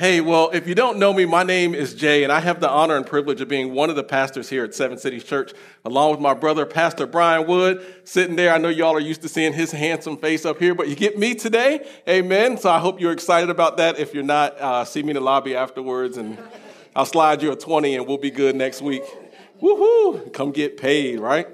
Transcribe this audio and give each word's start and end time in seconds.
Hey, 0.00 0.22
well, 0.22 0.48
if 0.54 0.66
you 0.66 0.74
don't 0.74 0.98
know 0.98 1.12
me, 1.12 1.26
my 1.26 1.42
name 1.42 1.74
is 1.74 1.92
Jay, 1.92 2.24
and 2.24 2.32
I 2.32 2.40
have 2.40 2.58
the 2.58 2.70
honor 2.70 2.96
and 2.96 3.04
privilege 3.04 3.42
of 3.42 3.48
being 3.48 3.74
one 3.74 3.90
of 3.90 3.96
the 3.96 4.02
pastors 4.02 4.48
here 4.48 4.64
at 4.64 4.74
Seven 4.74 4.96
Cities 4.96 5.24
Church, 5.24 5.52
along 5.84 6.12
with 6.12 6.20
my 6.20 6.32
brother, 6.32 6.64
Pastor 6.64 7.06
Brian 7.06 7.46
Wood, 7.46 7.84
sitting 8.04 8.34
there. 8.34 8.54
I 8.54 8.56
know 8.56 8.70
y'all 8.70 8.96
are 8.96 8.98
used 8.98 9.20
to 9.20 9.28
seeing 9.28 9.52
his 9.52 9.72
handsome 9.72 10.16
face 10.16 10.46
up 10.46 10.58
here, 10.58 10.74
but 10.74 10.88
you 10.88 10.96
get 10.96 11.18
me 11.18 11.34
today. 11.34 11.86
Amen. 12.08 12.56
So 12.56 12.70
I 12.70 12.78
hope 12.78 12.98
you're 12.98 13.12
excited 13.12 13.50
about 13.50 13.76
that. 13.76 13.98
If 13.98 14.14
you're 14.14 14.22
not, 14.22 14.58
uh, 14.58 14.86
see 14.86 15.02
me 15.02 15.10
in 15.10 15.16
the 15.16 15.20
lobby 15.20 15.54
afterwards, 15.54 16.16
and 16.16 16.38
I'll 16.96 17.04
slide 17.04 17.42
you 17.42 17.52
a 17.52 17.56
20, 17.56 17.96
and 17.96 18.06
we'll 18.06 18.16
be 18.16 18.30
good 18.30 18.56
next 18.56 18.80
week. 18.80 19.02
Woohoo! 19.60 20.32
Come 20.32 20.50
get 20.52 20.78
paid, 20.78 21.20
right? 21.20 21.46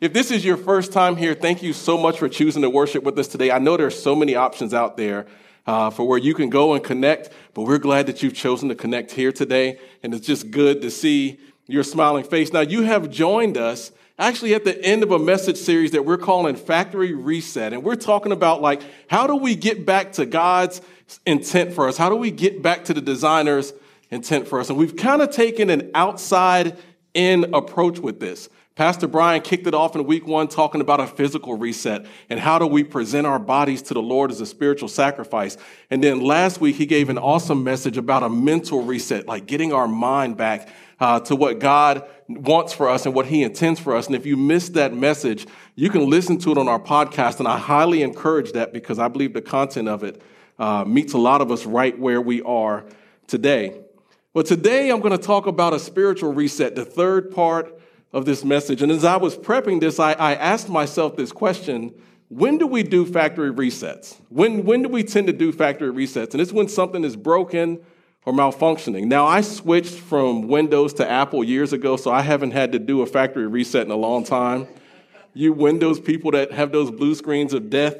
If 0.00 0.12
this 0.12 0.32
is 0.32 0.44
your 0.44 0.56
first 0.56 0.92
time 0.92 1.14
here, 1.14 1.32
thank 1.32 1.62
you 1.62 1.72
so 1.72 1.96
much 1.96 2.18
for 2.18 2.28
choosing 2.28 2.62
to 2.62 2.70
worship 2.70 3.04
with 3.04 3.16
us 3.20 3.28
today. 3.28 3.52
I 3.52 3.60
know 3.60 3.76
there's 3.76 4.02
so 4.02 4.16
many 4.16 4.34
options 4.34 4.74
out 4.74 4.96
there 4.96 5.26
uh, 5.66 5.90
for 5.90 6.06
where 6.06 6.18
you 6.18 6.34
can 6.34 6.50
go 6.50 6.74
and 6.74 6.84
connect. 6.84 7.30
But 7.54 7.62
we're 7.62 7.78
glad 7.78 8.06
that 8.06 8.22
you've 8.22 8.34
chosen 8.34 8.68
to 8.68 8.74
connect 8.74 9.12
here 9.12 9.32
today. 9.32 9.78
And 10.02 10.12
it's 10.12 10.26
just 10.26 10.50
good 10.50 10.82
to 10.82 10.90
see 10.90 11.38
your 11.66 11.84
smiling 11.84 12.24
face. 12.24 12.52
Now, 12.52 12.60
you 12.60 12.82
have 12.82 13.10
joined 13.10 13.56
us 13.56 13.92
actually 14.18 14.54
at 14.54 14.64
the 14.64 14.80
end 14.84 15.02
of 15.02 15.10
a 15.10 15.18
message 15.18 15.56
series 15.56 15.92
that 15.92 16.04
we're 16.04 16.18
calling 16.18 16.56
Factory 16.56 17.14
Reset. 17.14 17.72
And 17.72 17.82
we're 17.82 17.96
talking 17.96 18.32
about 18.32 18.60
like, 18.60 18.82
how 19.08 19.26
do 19.26 19.36
we 19.36 19.54
get 19.54 19.86
back 19.86 20.12
to 20.12 20.26
God's 20.26 20.80
intent 21.26 21.72
for 21.72 21.88
us? 21.88 21.96
How 21.96 22.08
do 22.08 22.16
we 22.16 22.30
get 22.30 22.60
back 22.62 22.84
to 22.84 22.94
the 22.94 23.00
designer's 23.00 23.72
intent 24.10 24.48
for 24.48 24.60
us? 24.60 24.68
And 24.68 24.78
we've 24.78 24.96
kind 24.96 25.22
of 25.22 25.30
taken 25.30 25.70
an 25.70 25.90
outside 25.94 26.76
in 27.14 27.54
approach 27.54 27.98
with 27.98 28.20
this. 28.20 28.48
Pastor 28.76 29.06
Brian 29.06 29.40
kicked 29.40 29.68
it 29.68 29.74
off 29.74 29.94
in 29.94 30.04
week 30.04 30.26
one 30.26 30.48
talking 30.48 30.80
about 30.80 30.98
a 30.98 31.06
physical 31.06 31.56
reset 31.56 32.06
and 32.28 32.40
how 32.40 32.58
do 32.58 32.66
we 32.66 32.82
present 32.82 33.24
our 33.24 33.38
bodies 33.38 33.82
to 33.82 33.94
the 33.94 34.02
Lord 34.02 34.32
as 34.32 34.40
a 34.40 34.46
spiritual 34.46 34.88
sacrifice. 34.88 35.56
And 35.90 36.02
then 36.02 36.20
last 36.20 36.60
week, 36.60 36.74
he 36.74 36.84
gave 36.84 37.08
an 37.08 37.16
awesome 37.16 37.62
message 37.62 37.96
about 37.96 38.24
a 38.24 38.28
mental 38.28 38.82
reset, 38.82 39.28
like 39.28 39.46
getting 39.46 39.72
our 39.72 39.86
mind 39.86 40.36
back 40.36 40.68
uh, 40.98 41.20
to 41.20 41.36
what 41.36 41.60
God 41.60 42.04
wants 42.26 42.72
for 42.72 42.88
us 42.90 43.06
and 43.06 43.14
what 43.14 43.26
he 43.26 43.44
intends 43.44 43.78
for 43.78 43.94
us. 43.94 44.08
And 44.08 44.16
if 44.16 44.26
you 44.26 44.36
missed 44.36 44.74
that 44.74 44.92
message, 44.92 45.46
you 45.76 45.88
can 45.88 46.10
listen 46.10 46.36
to 46.38 46.50
it 46.50 46.58
on 46.58 46.66
our 46.66 46.80
podcast. 46.80 47.38
And 47.38 47.46
I 47.46 47.58
highly 47.58 48.02
encourage 48.02 48.52
that 48.52 48.72
because 48.72 48.98
I 48.98 49.06
believe 49.06 49.34
the 49.34 49.42
content 49.42 49.86
of 49.86 50.02
it 50.02 50.20
uh, 50.58 50.84
meets 50.84 51.12
a 51.12 51.18
lot 51.18 51.40
of 51.40 51.52
us 51.52 51.64
right 51.64 51.96
where 51.96 52.20
we 52.20 52.42
are 52.42 52.84
today. 53.28 53.82
Well, 54.32 54.42
today 54.42 54.90
I'm 54.90 54.98
going 54.98 55.16
to 55.16 55.24
talk 55.24 55.46
about 55.46 55.74
a 55.74 55.78
spiritual 55.78 56.32
reset, 56.32 56.74
the 56.74 56.84
third 56.84 57.30
part 57.30 57.80
of 58.14 58.24
this 58.24 58.44
message. 58.44 58.80
And 58.80 58.92
as 58.92 59.04
I 59.04 59.16
was 59.16 59.36
prepping 59.36 59.80
this, 59.80 59.98
I, 59.98 60.12
I 60.12 60.34
asked 60.34 60.68
myself 60.68 61.16
this 61.16 61.32
question 61.32 61.92
when 62.28 62.58
do 62.58 62.66
we 62.66 62.82
do 62.82 63.04
factory 63.04 63.52
resets? 63.52 64.16
When, 64.28 64.64
when 64.64 64.82
do 64.82 64.88
we 64.88 65.02
tend 65.02 65.26
to 65.26 65.32
do 65.32 65.52
factory 65.52 65.92
resets? 65.92 66.32
And 66.32 66.40
it's 66.40 66.52
when 66.52 66.68
something 66.68 67.04
is 67.04 67.16
broken 67.16 67.80
or 68.24 68.32
malfunctioning. 68.32 69.06
Now, 69.06 69.26
I 69.26 69.42
switched 69.42 69.94
from 69.94 70.48
Windows 70.48 70.94
to 70.94 71.08
Apple 71.08 71.44
years 71.44 71.72
ago, 71.72 71.96
so 71.96 72.10
I 72.10 72.22
haven't 72.22 72.52
had 72.52 72.72
to 72.72 72.78
do 72.78 73.02
a 73.02 73.06
factory 73.06 73.46
reset 73.46 73.84
in 73.84 73.90
a 73.92 73.96
long 73.96 74.24
time. 74.24 74.66
You 75.34 75.52
Windows 75.52 76.00
people 76.00 76.30
that 76.30 76.52
have 76.52 76.72
those 76.72 76.90
blue 76.90 77.14
screens 77.14 77.52
of 77.52 77.68
death 77.68 77.96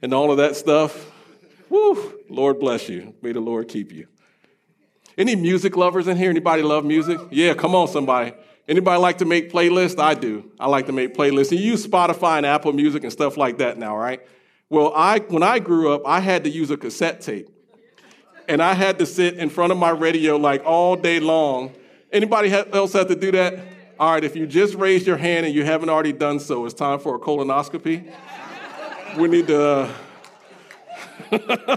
and 0.00 0.14
all 0.14 0.30
of 0.30 0.38
that 0.38 0.56
stuff, 0.56 1.10
whoo, 1.68 2.14
Lord 2.28 2.60
bless 2.60 2.88
you. 2.88 3.14
May 3.20 3.32
the 3.32 3.40
Lord 3.40 3.68
keep 3.68 3.92
you. 3.92 4.06
Any 5.18 5.36
music 5.36 5.76
lovers 5.76 6.08
in 6.08 6.16
here? 6.16 6.30
Anybody 6.30 6.62
love 6.62 6.84
music? 6.84 7.20
Yeah, 7.30 7.54
come 7.54 7.74
on, 7.74 7.88
somebody. 7.88 8.32
Anybody 8.70 9.00
like 9.00 9.18
to 9.18 9.24
make 9.24 9.50
playlists? 9.50 9.98
I 9.98 10.14
do. 10.14 10.48
I 10.60 10.68
like 10.68 10.86
to 10.86 10.92
make 10.92 11.12
playlists. 11.12 11.50
You 11.50 11.58
use 11.58 11.84
Spotify 11.84 12.36
and 12.36 12.46
Apple 12.46 12.72
Music 12.72 13.02
and 13.02 13.12
stuff 13.12 13.36
like 13.36 13.58
that 13.58 13.78
now, 13.78 13.96
right? 13.96 14.20
Well, 14.68 14.92
I 14.94 15.18
when 15.18 15.42
I 15.42 15.58
grew 15.58 15.92
up, 15.92 16.02
I 16.06 16.20
had 16.20 16.44
to 16.44 16.50
use 16.50 16.70
a 16.70 16.76
cassette 16.76 17.20
tape. 17.20 17.48
And 18.48 18.62
I 18.62 18.74
had 18.74 19.00
to 19.00 19.06
sit 19.06 19.38
in 19.38 19.50
front 19.50 19.72
of 19.72 19.78
my 19.78 19.90
radio 19.90 20.36
like 20.36 20.64
all 20.64 20.94
day 20.94 21.18
long. 21.18 21.72
Anybody 22.12 22.52
else 22.52 22.92
have 22.92 23.08
to 23.08 23.16
do 23.16 23.32
that? 23.32 23.58
All 23.98 24.12
right, 24.12 24.22
if 24.22 24.36
you 24.36 24.46
just 24.46 24.76
raised 24.76 25.04
your 25.04 25.16
hand 25.16 25.46
and 25.46 25.54
you 25.54 25.64
haven't 25.64 25.88
already 25.88 26.12
done 26.12 26.38
so, 26.38 26.64
it's 26.64 26.72
time 26.72 27.00
for 27.00 27.16
a 27.16 27.18
colonoscopy. 27.18 28.08
we 29.18 29.26
need 29.26 29.48
to. 29.48 29.92
Uh, 31.32 31.76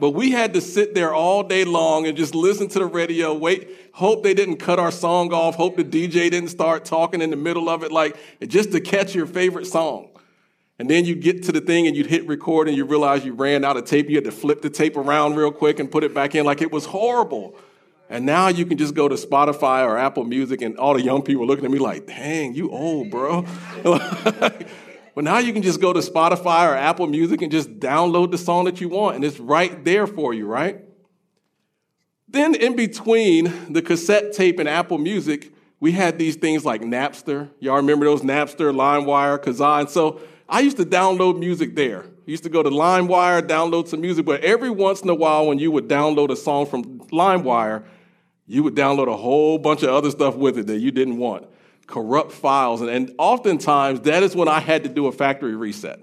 but 0.00 0.10
we 0.10 0.32
had 0.32 0.54
to 0.54 0.60
sit 0.60 0.92
there 0.92 1.14
all 1.14 1.44
day 1.44 1.64
long 1.64 2.08
and 2.08 2.16
just 2.16 2.34
listen 2.34 2.66
to 2.66 2.80
the 2.80 2.86
radio, 2.86 3.32
wait, 3.32 3.68
hope 3.92 4.22
they 4.22 4.34
didn't 4.34 4.56
cut 4.56 4.78
our 4.78 4.90
song 4.90 5.32
off, 5.32 5.54
hope 5.54 5.76
the 5.76 5.84
DJ 5.84 6.30
didn't 6.30 6.48
start 6.48 6.84
talking 6.84 7.20
in 7.20 7.30
the 7.30 7.36
middle 7.36 7.68
of 7.68 7.82
it, 7.82 7.92
like 7.92 8.16
just 8.46 8.72
to 8.72 8.80
catch 8.80 9.14
your 9.14 9.26
favorite 9.26 9.66
song. 9.66 10.08
And 10.78 10.90
then 10.90 11.04
you 11.04 11.14
get 11.14 11.44
to 11.44 11.52
the 11.52 11.60
thing 11.60 11.86
and 11.86 11.96
you 11.96 12.02
hit 12.02 12.26
record 12.26 12.66
and 12.66 12.76
you 12.76 12.84
realize 12.84 13.24
you 13.24 13.34
ran 13.34 13.64
out 13.64 13.76
of 13.76 13.84
tape. 13.84 14.08
You 14.08 14.16
had 14.16 14.24
to 14.24 14.32
flip 14.32 14.62
the 14.62 14.70
tape 14.70 14.96
around 14.96 15.36
real 15.36 15.52
quick 15.52 15.78
and 15.78 15.90
put 15.90 16.02
it 16.02 16.12
back 16.12 16.34
in 16.34 16.44
like 16.44 16.60
it 16.60 16.72
was 16.72 16.86
horrible. 16.86 17.56
And 18.12 18.26
now 18.26 18.48
you 18.48 18.66
can 18.66 18.76
just 18.76 18.94
go 18.94 19.08
to 19.08 19.14
Spotify 19.14 19.86
or 19.86 19.96
Apple 19.96 20.24
Music, 20.24 20.60
and 20.60 20.76
all 20.76 20.92
the 20.92 21.00
young 21.00 21.22
people 21.22 21.46
looking 21.46 21.64
at 21.64 21.70
me 21.70 21.78
like, 21.78 22.06
dang, 22.06 22.52
you 22.52 22.70
old, 22.70 23.10
bro. 23.10 23.46
but 23.82 24.66
now 25.16 25.38
you 25.38 25.54
can 25.54 25.62
just 25.62 25.80
go 25.80 25.94
to 25.94 26.00
Spotify 26.00 26.68
or 26.68 26.76
Apple 26.76 27.06
Music 27.06 27.40
and 27.40 27.50
just 27.50 27.80
download 27.80 28.30
the 28.30 28.36
song 28.36 28.66
that 28.66 28.82
you 28.82 28.90
want, 28.90 29.16
and 29.16 29.24
it's 29.24 29.40
right 29.40 29.82
there 29.82 30.06
for 30.06 30.34
you, 30.34 30.46
right? 30.46 30.84
Then, 32.32 32.54
in 32.54 32.76
between 32.76 33.72
the 33.74 33.82
cassette 33.82 34.32
tape 34.32 34.58
and 34.58 34.66
Apple 34.66 34.96
Music, 34.96 35.52
we 35.80 35.92
had 35.92 36.18
these 36.18 36.34
things 36.34 36.64
like 36.64 36.80
Napster. 36.80 37.50
Y'all 37.60 37.76
remember 37.76 38.06
those 38.06 38.22
Napster, 38.22 38.74
LimeWire, 38.74 39.38
Kazaa? 39.38 39.86
So 39.90 40.18
I 40.48 40.60
used 40.60 40.78
to 40.78 40.86
download 40.86 41.38
music 41.38 41.76
there. 41.76 42.04
I 42.04 42.30
used 42.30 42.44
to 42.44 42.48
go 42.48 42.62
to 42.62 42.70
LimeWire, 42.70 43.42
download 43.42 43.86
some 43.86 44.00
music, 44.00 44.24
but 44.24 44.42
every 44.42 44.70
once 44.70 45.02
in 45.02 45.10
a 45.10 45.14
while, 45.14 45.46
when 45.46 45.58
you 45.58 45.70
would 45.72 45.88
download 45.88 46.30
a 46.30 46.36
song 46.36 46.64
from 46.64 47.00
LimeWire, 47.10 47.84
you 48.46 48.62
would 48.62 48.74
download 48.74 49.08
a 49.08 49.16
whole 49.16 49.58
bunch 49.58 49.82
of 49.82 49.90
other 49.90 50.10
stuff 50.10 50.34
with 50.34 50.56
it 50.56 50.68
that 50.68 50.78
you 50.78 50.90
didn't 50.90 51.18
want, 51.18 51.46
corrupt 51.86 52.32
files. 52.32 52.80
And, 52.80 52.88
and 52.88 53.14
oftentimes, 53.18 54.00
that 54.02 54.22
is 54.22 54.34
when 54.34 54.48
I 54.48 54.60
had 54.60 54.84
to 54.84 54.88
do 54.88 55.06
a 55.06 55.12
factory 55.12 55.54
reset 55.54 56.00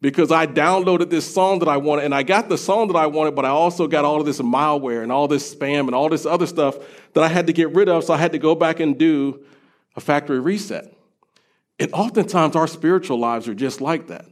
because 0.00 0.30
I 0.30 0.46
downloaded 0.46 1.10
this 1.10 1.32
song 1.32 1.58
that 1.58 1.68
I 1.68 1.76
wanted 1.76 2.04
and 2.04 2.14
I 2.14 2.22
got 2.22 2.48
the 2.48 2.58
song 2.58 2.88
that 2.88 2.96
I 2.96 3.06
wanted, 3.06 3.34
but 3.34 3.44
I 3.44 3.48
also 3.48 3.88
got 3.88 4.04
all 4.04 4.20
of 4.20 4.26
this 4.26 4.40
malware 4.40 5.02
and 5.02 5.10
all 5.10 5.26
this 5.26 5.52
spam 5.54 5.86
and 5.86 5.94
all 5.94 6.08
this 6.08 6.24
other 6.24 6.46
stuff 6.46 6.76
that 7.14 7.24
I 7.24 7.28
had 7.28 7.48
to 7.48 7.52
get 7.52 7.74
rid 7.74 7.88
of. 7.88 8.04
So 8.04 8.14
I 8.14 8.16
had 8.16 8.32
to 8.32 8.38
go 8.38 8.54
back 8.54 8.78
and 8.78 8.96
do 8.96 9.44
a 9.96 10.00
factory 10.00 10.38
reset. 10.38 10.92
And 11.80 11.92
oftentimes 11.92 12.54
our 12.54 12.66
spiritual 12.66 13.18
lives 13.18 13.48
are 13.48 13.54
just 13.54 13.80
like 13.80 14.08
that. 14.08 14.26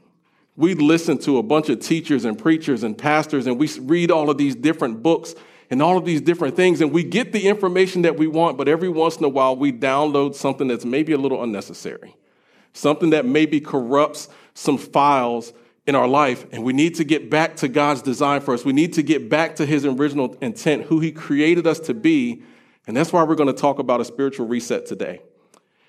We 0.56 0.74
listen 0.74 1.18
to 1.18 1.38
a 1.38 1.42
bunch 1.42 1.68
of 1.68 1.80
teachers 1.80 2.24
and 2.24 2.38
preachers 2.38 2.82
and 2.82 2.96
pastors 2.96 3.46
and 3.46 3.58
we 3.58 3.68
read 3.80 4.10
all 4.10 4.30
of 4.30 4.38
these 4.38 4.54
different 4.54 5.02
books 5.02 5.34
and 5.68 5.82
all 5.82 5.98
of 5.98 6.04
these 6.04 6.20
different 6.20 6.54
things 6.54 6.80
and 6.80 6.92
we 6.92 7.02
get 7.02 7.32
the 7.32 7.48
information 7.48 8.02
that 8.02 8.16
we 8.16 8.28
want, 8.28 8.56
but 8.56 8.68
every 8.68 8.88
once 8.88 9.16
in 9.16 9.24
a 9.24 9.28
while 9.28 9.56
we 9.56 9.72
download 9.72 10.34
something 10.34 10.68
that's 10.68 10.84
maybe 10.84 11.12
a 11.12 11.18
little 11.18 11.42
unnecessary, 11.42 12.16
something 12.72 13.10
that 13.10 13.26
maybe 13.26 13.60
corrupts 13.60 14.28
some 14.56 14.78
files 14.78 15.52
in 15.86 15.94
our 15.94 16.08
life, 16.08 16.46
and 16.50 16.64
we 16.64 16.72
need 16.72 16.96
to 16.96 17.04
get 17.04 17.30
back 17.30 17.56
to 17.56 17.68
God's 17.68 18.02
design 18.02 18.40
for 18.40 18.54
us. 18.54 18.64
We 18.64 18.72
need 18.72 18.94
to 18.94 19.02
get 19.02 19.28
back 19.28 19.56
to 19.56 19.66
His 19.66 19.84
original 19.84 20.36
intent, 20.40 20.84
who 20.84 20.98
He 20.98 21.12
created 21.12 21.66
us 21.66 21.78
to 21.80 21.94
be. 21.94 22.42
And 22.86 22.96
that's 22.96 23.12
why 23.12 23.22
we're 23.22 23.36
going 23.36 23.54
to 23.54 23.60
talk 23.60 23.78
about 23.78 24.00
a 24.00 24.04
spiritual 24.04 24.48
reset 24.48 24.86
today. 24.86 25.20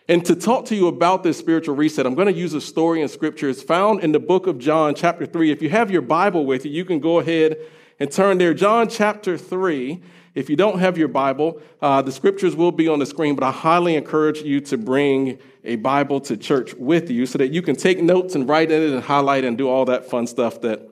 And 0.09 0.23
to 0.25 0.35
talk 0.35 0.65
to 0.65 0.75
you 0.75 0.87
about 0.87 1.23
this 1.23 1.37
spiritual 1.37 1.75
reset, 1.75 2.05
I'm 2.05 2.15
going 2.15 2.33
to 2.33 2.39
use 2.39 2.53
a 2.53 2.61
story 2.61 3.01
in 3.01 3.07
scripture. 3.07 3.49
It's 3.49 3.63
found 3.63 4.03
in 4.03 4.11
the 4.11 4.19
book 4.19 4.47
of 4.47 4.57
John, 4.57 4.95
chapter 4.95 5.25
3. 5.25 5.51
If 5.51 5.61
you 5.61 5.69
have 5.69 5.89
your 5.89 6.01
Bible 6.01 6.45
with 6.45 6.65
you, 6.65 6.71
you 6.71 6.85
can 6.85 6.99
go 6.99 7.19
ahead 7.19 7.57
and 7.99 8.11
turn 8.11 8.37
there. 8.37 8.53
John, 8.53 8.89
chapter 8.89 9.37
3. 9.37 10.01
If 10.37 10.51
you 10.51 10.55
don't 10.55 10.77
have 10.77 10.99
your 10.99 11.07
Bible, 11.07 11.59
uh, 11.81 12.03
the 12.03 12.11
scriptures 12.11 12.55
will 12.55 12.71
be 12.71 12.87
on 12.87 12.99
the 12.99 13.07
screen, 13.07 13.33
but 13.33 13.43
I 13.43 13.49
highly 13.49 13.95
encourage 13.95 14.43
you 14.43 14.61
to 14.61 14.77
bring 14.77 15.39
a 15.63 15.77
Bible 15.77 16.21
to 16.21 16.37
church 16.37 16.75
with 16.75 17.09
you 17.09 17.25
so 17.25 17.39
that 17.39 17.51
you 17.51 17.63
can 17.63 17.75
take 17.75 18.03
notes 18.03 18.35
and 18.35 18.47
write 18.47 18.69
in 18.69 18.83
it 18.83 18.91
and 18.91 19.03
highlight 19.03 19.45
and 19.45 19.57
do 19.57 19.67
all 19.67 19.85
that 19.85 20.11
fun 20.11 20.27
stuff 20.27 20.61
that, 20.61 20.87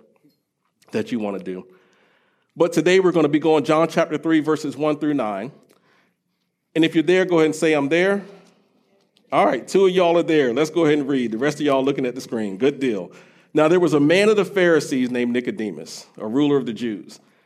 that 0.93 1.11
you 1.11 1.19
want 1.19 1.37
to 1.37 1.43
do. 1.43 1.67
But 2.55 2.73
today 2.73 2.99
we're 2.99 3.11
going 3.11 3.25
to 3.25 3.29
be 3.29 3.37
going 3.37 3.63
John 3.63 3.87
chapter 3.87 4.17
3, 4.17 4.39
verses 4.39 4.75
1 4.75 4.97
through 4.97 5.13
9. 5.13 5.51
And 6.73 6.83
if 6.83 6.95
you're 6.95 7.03
there, 7.03 7.23
go 7.23 7.35
ahead 7.35 7.45
and 7.45 7.55
say, 7.55 7.73
I'm 7.73 7.89
there. 7.89 8.23
All 9.31 9.45
right, 9.45 9.67
two 9.67 9.85
of 9.85 9.91
y'all 9.91 10.17
are 10.17 10.23
there. 10.23 10.55
Let's 10.55 10.71
go 10.71 10.85
ahead 10.85 10.97
and 10.97 11.07
read. 11.07 11.33
The 11.33 11.37
rest 11.37 11.59
of 11.59 11.67
y'all 11.67 11.85
looking 11.85 12.07
at 12.07 12.15
the 12.15 12.21
screen. 12.21 12.57
Good 12.57 12.79
deal. 12.79 13.11
Now, 13.53 13.67
there 13.67 13.79
was 13.79 13.93
a 13.93 13.99
man 13.99 14.27
of 14.29 14.37
the 14.37 14.43
Pharisees 14.43 15.11
named 15.11 15.33
Nicodemus, 15.33 16.07
a 16.17 16.25
ruler 16.25 16.57
of 16.57 16.65
the 16.65 16.73
Jews. 16.73 17.19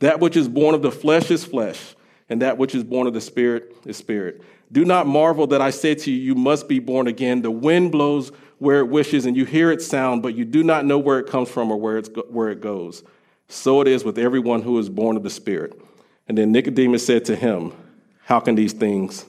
That 0.00 0.20
which 0.20 0.36
is 0.36 0.48
born 0.48 0.74
of 0.74 0.82
the 0.82 0.90
flesh 0.90 1.30
is 1.30 1.44
flesh, 1.44 1.94
and 2.28 2.42
that 2.42 2.58
which 2.58 2.74
is 2.74 2.84
born 2.84 3.06
of 3.06 3.14
the 3.14 3.20
spirit 3.20 3.76
is 3.86 3.96
spirit. 3.96 4.42
Do 4.72 4.84
not 4.84 5.06
marvel 5.06 5.46
that 5.48 5.60
I 5.60 5.70
say 5.70 5.94
to 5.94 6.10
you, 6.10 6.18
you 6.18 6.34
must 6.34 6.68
be 6.68 6.78
born 6.78 7.06
again. 7.06 7.42
The 7.42 7.50
wind 7.50 7.92
blows 7.92 8.30
where 8.58 8.80
it 8.80 8.88
wishes, 8.88 9.26
and 9.26 9.36
you 9.36 9.44
hear 9.44 9.70
its 9.70 9.86
sound, 9.86 10.22
but 10.22 10.34
you 10.34 10.44
do 10.44 10.62
not 10.62 10.84
know 10.84 10.98
where 10.98 11.18
it 11.18 11.26
comes 11.26 11.48
from 11.48 11.70
or 11.70 11.76
where, 11.76 11.98
it's 11.98 12.10
where 12.28 12.50
it 12.50 12.60
goes. 12.60 13.02
So 13.48 13.80
it 13.80 13.88
is 13.88 14.04
with 14.04 14.16
everyone 14.18 14.62
who 14.62 14.78
is 14.78 14.88
born 14.88 15.16
of 15.16 15.22
the 15.22 15.30
Spirit. 15.30 15.80
And 16.28 16.38
then 16.38 16.52
Nicodemus 16.52 17.04
said 17.04 17.24
to 17.24 17.36
him, 17.36 17.72
How 18.24 18.38
can 18.38 18.54
these 18.54 18.72
things 18.72 19.26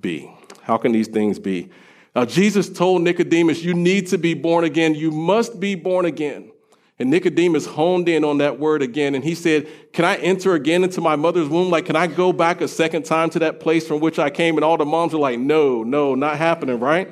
be? 0.00 0.32
How 0.62 0.78
can 0.78 0.92
these 0.92 1.08
things 1.08 1.38
be? 1.38 1.68
Now, 2.16 2.24
Jesus 2.24 2.68
told 2.68 3.02
Nicodemus, 3.02 3.62
You 3.62 3.74
need 3.74 4.06
to 4.08 4.18
be 4.18 4.34
born 4.34 4.64
again. 4.64 4.94
You 4.94 5.10
must 5.10 5.60
be 5.60 5.74
born 5.74 6.06
again. 6.06 6.49
And 7.00 7.08
Nicodemus 7.08 7.64
honed 7.64 8.10
in 8.10 8.24
on 8.24 8.38
that 8.38 8.58
word 8.58 8.82
again. 8.82 9.14
And 9.14 9.24
he 9.24 9.34
said, 9.34 9.66
Can 9.94 10.04
I 10.04 10.16
enter 10.16 10.54
again 10.54 10.84
into 10.84 11.00
my 11.00 11.16
mother's 11.16 11.48
womb? 11.48 11.70
Like, 11.70 11.86
can 11.86 11.96
I 11.96 12.06
go 12.06 12.30
back 12.30 12.60
a 12.60 12.68
second 12.68 13.06
time 13.06 13.30
to 13.30 13.38
that 13.38 13.58
place 13.58 13.88
from 13.88 14.00
which 14.00 14.18
I 14.18 14.28
came? 14.28 14.58
And 14.58 14.64
all 14.64 14.76
the 14.76 14.84
moms 14.84 15.14
were 15.14 15.18
like, 15.18 15.38
No, 15.38 15.82
no, 15.82 16.14
not 16.14 16.36
happening, 16.36 16.78
right? 16.78 17.10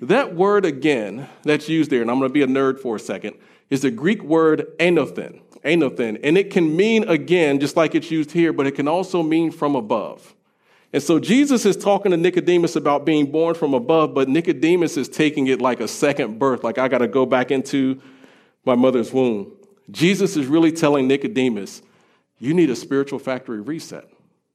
That 0.00 0.36
word 0.36 0.64
again 0.64 1.28
that's 1.42 1.68
used 1.68 1.90
there, 1.90 2.02
and 2.02 2.10
I'm 2.10 2.20
going 2.20 2.30
to 2.30 2.32
be 2.32 2.42
a 2.42 2.46
nerd 2.46 2.78
for 2.78 2.96
a 2.96 3.00
second, 3.00 3.36
is 3.68 3.82
the 3.82 3.90
Greek 3.90 4.22
word 4.22 4.66
anothen. 4.78 5.40
Anothen. 5.64 6.20
And 6.22 6.38
it 6.38 6.50
can 6.50 6.76
mean 6.76 7.08
again, 7.08 7.58
just 7.58 7.76
like 7.76 7.96
it's 7.96 8.12
used 8.12 8.30
here, 8.30 8.52
but 8.52 8.68
it 8.68 8.72
can 8.72 8.86
also 8.86 9.24
mean 9.24 9.50
from 9.50 9.74
above. 9.74 10.36
And 10.92 11.02
so 11.02 11.18
Jesus 11.18 11.66
is 11.66 11.76
talking 11.76 12.12
to 12.12 12.16
Nicodemus 12.16 12.76
about 12.76 13.04
being 13.04 13.32
born 13.32 13.56
from 13.56 13.74
above, 13.74 14.14
but 14.14 14.28
Nicodemus 14.28 14.96
is 14.96 15.08
taking 15.08 15.48
it 15.48 15.60
like 15.60 15.80
a 15.80 15.88
second 15.88 16.38
birth, 16.38 16.62
like 16.62 16.78
I 16.78 16.86
got 16.86 16.98
to 16.98 17.08
go 17.08 17.26
back 17.26 17.50
into 17.50 18.00
my 18.64 18.74
mother's 18.74 19.12
womb. 19.12 19.52
Jesus 19.90 20.36
is 20.36 20.46
really 20.46 20.72
telling 20.72 21.08
Nicodemus, 21.08 21.82
you 22.38 22.54
need 22.54 22.70
a 22.70 22.76
spiritual 22.76 23.18
factory 23.18 23.60
reset. 23.60 24.08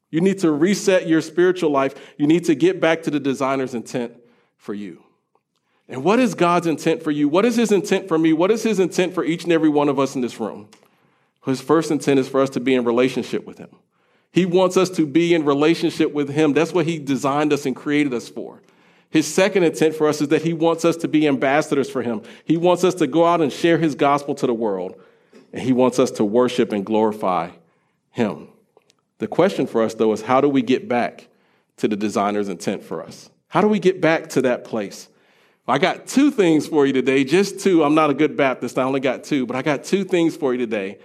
You 0.10 0.22
need 0.22 0.40
to 0.40 0.52
reset 0.52 1.08
your 1.08 1.22
spiritual 1.22 1.70
life. 1.70 1.94
You 2.18 2.28
need 2.28 2.46
to 2.46 2.56
get 2.56 2.80
back 2.80 3.04
to 3.04 3.12
the 3.12 3.20
designer's 3.20 3.74
intent 3.74 4.14
for 4.58 4.74
you. 4.74 5.04
And 5.90 6.04
what 6.04 6.20
is 6.20 6.34
God's 6.34 6.68
intent 6.68 7.04
for 7.04 7.12
you? 7.12 7.30
What 7.30 7.46
is 7.46 7.56
his 7.56 7.72
intent 7.72 8.08
for 8.08 8.18
me? 8.18 8.34
What 8.34 8.52
is 8.52 8.64
his 8.64 8.80
intent 8.80 9.14
for 9.14 9.24
each 9.24 9.44
and 9.44 9.54
every 9.54 9.70
one 9.70 9.90
of 9.90 10.00
us 10.00 10.16
in 10.16 10.22
this 10.22 10.40
room? 10.40 10.70
His 11.46 11.62
first 11.62 11.92
intent 11.92 12.20
is 12.20 12.28
for 12.28 12.42
us 12.42 12.50
to 12.52 12.60
be 12.60 12.76
in 12.76 12.84
relationship 12.84 13.46
with 13.46 13.58
him. 13.58 13.70
He 14.34 14.46
wants 14.46 14.76
us 14.76 14.90
to 14.92 15.06
be 15.06 15.34
in 15.34 15.46
relationship 15.46 16.14
with 16.14 16.30
him. 16.30 16.54
That's 16.54 16.74
what 16.74 16.86
he 16.86 17.00
designed 17.00 17.54
us 17.54 17.66
and 17.66 17.76
created 17.76 18.14
us 18.14 18.28
for. 18.28 18.62
His 19.10 19.26
second 19.26 19.64
intent 19.64 19.96
for 19.96 20.08
us 20.08 20.22
is 20.22 20.28
that 20.30 20.42
he 20.42 20.54
wants 20.54 20.84
us 20.84 20.98
to 20.98 21.08
be 21.08 21.28
ambassadors 21.28 21.90
for 21.90 22.02
him. 22.02 22.22
He 22.44 22.58
wants 22.58 22.84
us 22.84 22.94
to 22.96 23.08
go 23.08 23.26
out 23.26 23.42
and 23.42 23.52
share 23.52 23.78
his 23.78 23.96
gospel 23.96 24.36
to 24.36 24.48
the 24.48 24.54
world. 24.54 24.96
And 25.54 25.62
he 25.62 25.72
wants 25.72 25.98
us 25.98 26.12
to 26.12 26.26
worship 26.26 26.74
and 26.74 26.86
glorify 26.86 27.52
him. 28.12 28.50
The 29.20 29.28
question 29.28 29.66
for 29.66 29.82
us, 29.82 29.94
though, 29.94 30.12
is 30.12 30.22
how 30.22 30.42
do 30.42 30.50
we 30.50 30.62
get 30.62 30.88
back 30.88 31.28
to 31.78 31.88
the 31.88 31.96
designer's 31.96 32.50
intent 32.50 32.84
for 32.84 33.02
us? 33.02 33.30
How 33.48 33.62
do 33.62 33.68
we 33.68 33.80
get 33.80 34.02
back 34.02 34.28
to 34.30 34.42
that 34.44 34.66
place? 34.66 35.08
I 35.70 35.80
got 35.80 36.08
two 36.08 36.32
things 36.32 36.68
for 36.68 36.86
you 36.86 36.94
today, 36.94 37.24
just 37.24 37.60
two. 37.60 37.84
I'm 37.84 37.96
not 37.96 38.10
a 38.10 38.14
good 38.14 38.38
Baptist, 38.38 38.78
I 38.78 38.84
only 38.84 39.00
got 39.00 39.24
two, 39.24 39.46
but 39.46 39.56
I 39.56 39.62
got 39.62 39.84
two 39.84 40.04
things 40.04 40.36
for 40.36 40.54
you 40.54 40.60
today 40.60 40.98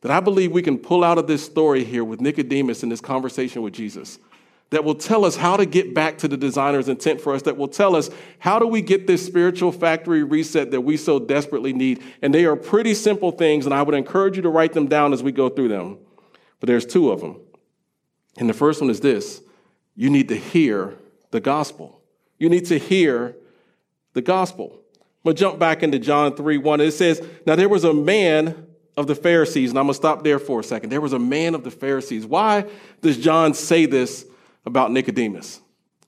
that 0.00 0.10
I 0.10 0.20
believe 0.20 0.52
we 0.52 0.62
can 0.62 0.78
pull 0.78 1.04
out 1.04 1.18
of 1.18 1.26
this 1.26 1.44
story 1.44 1.84
here 1.84 2.04
with 2.04 2.20
Nicodemus 2.20 2.82
in 2.82 2.88
this 2.88 3.00
conversation 3.00 3.62
with 3.62 3.74
Jesus 3.74 4.18
that 4.70 4.84
will 4.84 4.94
tell 4.94 5.24
us 5.24 5.36
how 5.36 5.56
to 5.56 5.64
get 5.64 5.94
back 5.94 6.18
to 6.18 6.28
the 6.28 6.36
designer's 6.36 6.88
intent 6.88 7.20
for 7.20 7.34
us, 7.34 7.42
that 7.42 7.56
will 7.56 7.68
tell 7.68 7.96
us 7.96 8.10
how 8.38 8.58
do 8.58 8.66
we 8.66 8.82
get 8.82 9.06
this 9.06 9.24
spiritual 9.24 9.72
factory 9.72 10.22
reset 10.22 10.70
that 10.72 10.82
we 10.82 10.96
so 10.96 11.18
desperately 11.18 11.72
need. 11.72 12.02
And 12.20 12.34
they 12.34 12.44
are 12.44 12.56
pretty 12.56 12.94
simple 12.94 13.30
things, 13.30 13.64
and 13.64 13.74
I 13.74 13.82
would 13.82 13.94
encourage 13.94 14.36
you 14.36 14.42
to 14.42 14.50
write 14.50 14.74
them 14.74 14.86
down 14.86 15.12
as 15.12 15.22
we 15.22 15.32
go 15.32 15.48
through 15.48 15.68
them. 15.68 15.98
But 16.60 16.66
there's 16.66 16.84
two 16.84 17.10
of 17.10 17.20
them. 17.20 17.40
And 18.36 18.48
the 18.48 18.54
first 18.54 18.80
one 18.80 18.90
is 18.90 19.00
this 19.00 19.40
you 19.94 20.10
need 20.10 20.28
to 20.28 20.36
hear 20.36 20.96
the 21.30 21.40
gospel. 21.40 22.00
You 22.38 22.48
need 22.48 22.66
to 22.66 22.78
hear 22.78 23.36
the 24.12 24.22
gospel. 24.22 24.80
I'm 25.24 25.34
to 25.34 25.38
jump 25.38 25.58
back 25.58 25.82
into 25.82 25.98
John 25.98 26.36
3 26.36 26.58
1. 26.58 26.80
It 26.80 26.92
says, 26.92 27.26
Now 27.46 27.56
there 27.56 27.68
was 27.68 27.84
a 27.84 27.94
man 27.94 28.66
of 28.96 29.06
the 29.06 29.14
Pharisees, 29.14 29.70
and 29.70 29.78
I'm 29.78 29.86
to 29.86 29.94
stop 29.94 30.24
there 30.24 30.38
for 30.38 30.60
a 30.60 30.64
second. 30.64 30.90
There 30.90 31.00
was 31.00 31.12
a 31.12 31.18
man 31.18 31.54
of 31.54 31.64
the 31.64 31.70
Pharisees. 31.70 32.26
Why 32.26 32.64
does 33.00 33.16
John 33.16 33.54
say 33.54 33.86
this 33.86 34.26
about 34.68 34.92
Nicodemus. 34.92 35.60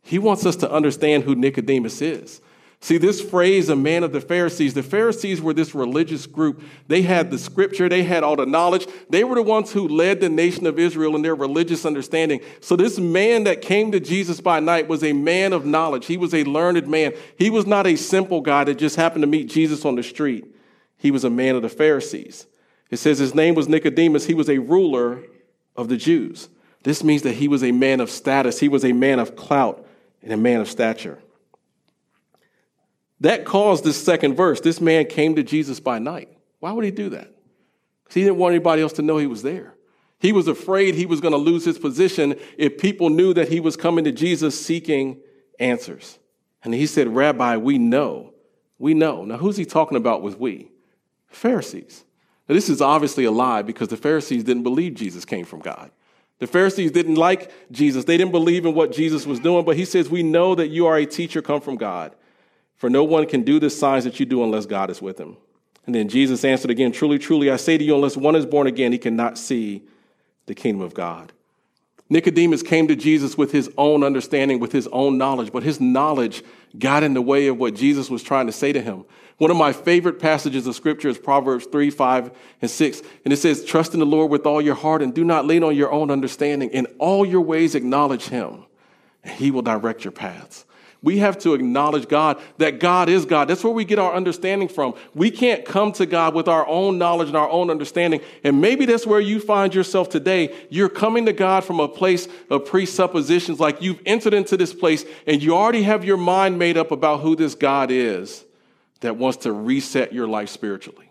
He 0.03 0.19
wants 0.19 0.47
us 0.47 0.57
to 0.57 0.71
understand 0.71 1.25
who 1.25 1.35
Nicodemus 1.35 2.01
is. 2.01 2.41
See, 2.83 2.97
this 2.97 3.21
phrase, 3.21 3.69
a 3.69 3.77
man 3.77 4.05
of 4.05 4.13
the 4.13 4.23
Pharisees, 4.23 4.73
the 4.73 4.83
Pharisees 4.83 5.43
were 5.43 5.53
this 5.53 5.75
religious 5.75 6.27
group. 6.27 6.63
They 6.89 7.03
had 7.03 7.31
the 7.31 7.39
scripture, 7.39 7.91
they 7.91 8.05
had 8.05 8.23
all 8.23 8.37
the 8.37 8.47
knowledge. 8.47 8.87
They 9.11 9.23
were 9.23 9.35
the 9.35 9.43
ones 9.43 9.71
who 9.71 9.87
led 9.87 10.21
the 10.21 10.31
nation 10.31 10.67
of 10.67 10.79
Israel 10.79 11.15
in 11.15 11.21
their 11.21 11.35
religious 11.35 11.85
understanding. 11.85 12.41
So, 12.61 12.77
this 12.77 12.99
man 12.99 13.45
that 13.45 13.61
came 13.61 13.93
to 13.93 14.01
Jesus 14.01 14.41
by 14.41 14.61
night 14.61 14.89
was 14.89 15.05
a 15.05 15.13
man 15.13 15.53
of 15.53 15.67
knowledge. 15.67 16.07
He 16.07 16.17
was 16.17 16.33
a 16.33 16.45
learned 16.45 16.89
man. 16.89 17.13
He 17.37 17.51
was 17.51 17.67
not 17.67 17.87
a 17.87 17.97
simple 17.97 18.41
guy 18.41 18.65
that 18.65 18.79
just 18.79 18.97
happened 18.97 19.23
to 19.25 19.29
meet 19.29 19.51
Jesus 19.51 19.85
on 19.85 19.97
the 19.97 20.03
street. 20.03 20.47
He 20.97 21.11
was 21.11 21.25
a 21.25 21.31
man 21.31 21.57
of 21.57 21.63
the 21.63 21.69
Pharisees. 21.69 22.47
It 22.91 22.97
says 22.97 23.19
his 23.19 23.35
name 23.35 23.55
was 23.55 23.69
Nicodemus. 23.69 24.25
He 24.25 24.35
was 24.35 24.49
a 24.49 24.59
ruler 24.59 25.23
of 25.77 25.89
the 25.89 25.99
Jews. 25.99 26.49
This 26.83 27.05
means 27.05 27.23
that 27.23 27.35
he 27.35 27.49
was 27.49 27.63
a 27.63 27.73
man 27.73 28.01
of 28.01 28.11
status, 28.11 28.59
he 28.59 28.69
was 28.69 28.85
a 28.85 28.93
man 28.93 29.19
of 29.19 29.37
clout, 29.37 29.87
and 30.23 30.33
a 30.33 30.37
man 30.37 30.61
of 30.61 30.69
stature. 30.69 31.19
That 33.21 33.45
caused 33.45 33.85
this 33.85 34.03
second 34.03 34.35
verse. 34.35 34.61
This 34.61 34.81
man 34.81 35.07
came 35.07 35.37
to 35.37 35.43
Jesus 35.43 35.79
by 35.79 35.99
night. 35.99 36.29
Why 36.59 36.73
would 36.73 36.85
he 36.85 36.91
do 36.91 37.11
that? 37.11 37.31
Because 38.03 38.15
he 38.15 38.23
didn't 38.23 38.39
want 38.39 38.55
anybody 38.55 38.81
else 38.81 38.95
to 38.95 39.03
know 39.03 39.19
he 39.19 39.27
was 39.27 39.43
there. 39.43 39.75
He 40.19 40.33
was 40.33 40.49
afraid 40.49 40.95
he 40.95 41.07
was 41.07 41.21
going 41.21 41.33
to 41.33 41.39
lose 41.39 41.65
his 41.65 41.79
position 41.79 42.37
if 42.59 42.79
people 42.79 43.09
knew 43.09 43.33
that 43.35 43.49
he 43.49 43.61
was 43.61 43.77
coming 43.77 44.05
to 44.05 44.13
Jesus 44.13 44.59
seeking 44.59 45.21
answers. 45.59 46.19
And 46.63 46.75
he 46.75 46.87
said, 46.87 47.09
Rabbi, 47.09 47.57
we 47.57 47.79
know. 47.79 48.35
We 48.79 48.95
know. 48.95 49.25
Now, 49.25 49.39
who's 49.39 49.57
he 49.57 49.65
talking 49.65 49.97
about 49.97 50.23
with 50.23 50.39
we? 50.39 50.71
Pharisees. 51.29 52.05
Now, 52.49 52.55
this 52.55 52.69
is 52.69 52.83
obviously 52.83 53.25
a 53.25 53.31
lie 53.31 53.63
because 53.63 53.89
the 53.89 53.97
Pharisees 53.97 54.45
didn't 54.45 54.63
believe 54.63 54.95
Jesus 54.95 55.25
came 55.25 55.45
from 55.45 55.61
God. 55.61 55.91
The 56.41 56.47
Pharisees 56.47 56.91
didn't 56.91 57.15
like 57.15 57.53
Jesus. 57.71 58.07
They 58.07 58.17
didn't 58.17 58.33
believe 58.33 58.67
in 58.67 58.75
what 58.75 58.93
Jesus 58.93 59.27
was 59.27 59.39
doing, 59.39 59.65
but 59.65 59.77
he 59.77 59.85
says, 59.85 60.09
We 60.09 60.23
know 60.23 60.55
that 60.55 60.69
you 60.69 60.87
are 60.87 60.97
a 60.97 61.07
teacher 61.07 61.41
come 61.43 61.61
from 61.61 61.77
God, 61.77 62.17
for 62.77 62.91
no 62.91 63.05
one 63.05 63.27
can 63.27 63.43
do 63.43 63.61
the 63.61 63.71
signs 63.71 64.05
that 64.05 64.19
you 64.19 64.27
do 64.27 64.43
unless 64.43 64.67
God 64.67 64.91
is 64.91 65.01
with 65.01 65.19
him. 65.19 65.37
And 65.87 65.95
then 65.95 66.09
Jesus 66.09 66.45
answered 66.45 66.71
again, 66.71 66.93
Truly, 66.93 67.19
truly, 67.19 67.51
I 67.51 67.57
say 67.57 67.77
to 67.77 67.85
you, 67.85 67.95
unless 67.95 68.17
one 68.17 68.35
is 68.37 68.47
born 68.47 68.67
again, 68.67 68.91
he 68.91 68.99
cannot 68.99 69.37
see 69.37 69.83
the 70.47 70.55
kingdom 70.55 70.81
of 70.81 70.95
God. 70.95 71.33
Nicodemus 72.09 72.63
came 72.63 72.89
to 72.89 72.97
Jesus 72.97 73.39
with 73.39 73.53
his 73.53 73.71
own 73.79 74.03
understanding, 74.03 74.59
with 74.59 74.73
his 74.73 74.89
own 74.89 75.19
knowledge, 75.19 75.53
but 75.53 75.63
his 75.63 75.79
knowledge 75.79 76.43
got 76.79 77.03
in 77.03 77.15
the 77.15 77.23
way 77.23 77.49
of 77.49 77.59
what 77.59 77.75
Jesus 77.75 78.09
was 78.09 78.23
trying 78.23 78.47
to 78.47 78.53
say 78.53 78.73
to 78.73 78.81
him. 78.81 79.05
One 79.39 79.51
of 79.51 79.57
my 79.57 79.73
favorite 79.73 80.21
passages 80.21 80.67
of 80.67 80.77
scripture 80.77 81.09
is 81.09 81.19
Proverbs 81.19 81.67
3, 81.67 81.91
5, 81.91 82.31
and 82.61 82.71
6. 82.71 83.03
And 83.25 83.33
it 83.33 83.39
says, 83.39 83.65
Trust 83.65 83.95
in 83.95 84.01
the 84.01 84.07
Lord 84.07 84.31
with 84.31 84.47
all 84.47 84.61
your 84.61 84.75
heart 84.75 85.01
and 85.01 85.15
do 85.15 85.25
not 85.25 85.47
lean 85.47 85.63
on 85.63 85.75
your 85.75 85.91
own 85.91 86.11
understanding. 86.11 86.71
In 86.71 86.87
all 86.99 87.25
your 87.25 87.41
ways, 87.41 87.75
acknowledge 87.75 88.29
him, 88.29 88.65
and 89.25 89.35
he 89.35 89.51
will 89.51 89.63
direct 89.63 90.05
your 90.05 90.13
paths. 90.13 90.67
We 91.03 91.19
have 91.19 91.39
to 91.39 91.55
acknowledge 91.55 92.09
God, 92.09 92.41
that 92.59 92.79
God 92.79 93.09
is 93.09 93.25
God. 93.25 93.49
That's 93.49 93.65
where 93.65 93.73
we 93.73 93.87
get 93.87 93.99
our 93.99 94.13
understanding 94.13 94.69
from. 94.69 94.95
We 95.15 95.31
can't 95.31 95.65
come 95.65 95.93
to 95.93 96.05
God 96.05 96.35
with 96.35 96.47
our 96.47 96.67
own 96.67 96.99
knowledge 96.99 97.29
and 97.29 97.37
our 97.37 97.49
own 97.49 97.71
understanding. 97.71 98.21
And 98.45 98.61
maybe 98.61 98.85
that's 98.85 99.07
where 99.07 99.21
you 99.21 99.41
find 99.41 99.75
yourself 99.75 100.11
today. 100.11 100.55
You're 100.69 100.91
coming 100.91 101.25
to 101.27 101.33
God 101.33 101.65
from 101.65 101.81
a 101.81 101.89
place 101.89 102.29
of 102.51 102.67
presuppositions, 102.67 103.59
like 103.59 103.81
you've 103.81 104.01
entered 104.05 104.35
into 104.35 104.59
this 104.59 104.75
place 104.75 105.07
and 105.27 105.43
you 105.43 105.55
already 105.55 105.85
have 105.85 106.05
your 106.05 106.19
mind 106.19 106.59
made 106.59 106.77
up 106.77 106.91
about 106.91 107.21
who 107.21 107.35
this 107.35 107.55
God 107.55 107.91
is 107.91 108.45
that 109.01 109.17
wants 109.17 109.39
to 109.39 109.53
reset 109.53 110.13
your 110.13 110.29
life 110.29 110.51
spiritually. 110.51 111.11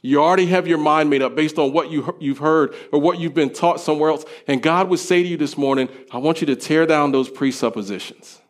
You 0.00 0.22
already 0.22 0.46
have 0.46 0.68
your 0.68 0.78
mind 0.78 1.10
made 1.10 1.22
up 1.22 1.34
based 1.34 1.58
on 1.58 1.72
what 1.72 1.90
you, 1.90 2.14
you've 2.20 2.38
heard 2.38 2.74
or 2.92 3.00
what 3.00 3.18
you've 3.18 3.34
been 3.34 3.52
taught 3.52 3.80
somewhere 3.80 4.10
else. 4.10 4.24
And 4.46 4.62
God 4.62 4.88
would 4.90 5.00
say 5.00 5.22
to 5.22 5.28
you 5.28 5.38
this 5.38 5.56
morning, 5.56 5.88
I 6.12 6.18
want 6.18 6.40
you 6.40 6.46
to 6.48 6.56
tear 6.56 6.86
down 6.86 7.10
those 7.10 7.30
presuppositions. 7.30 8.40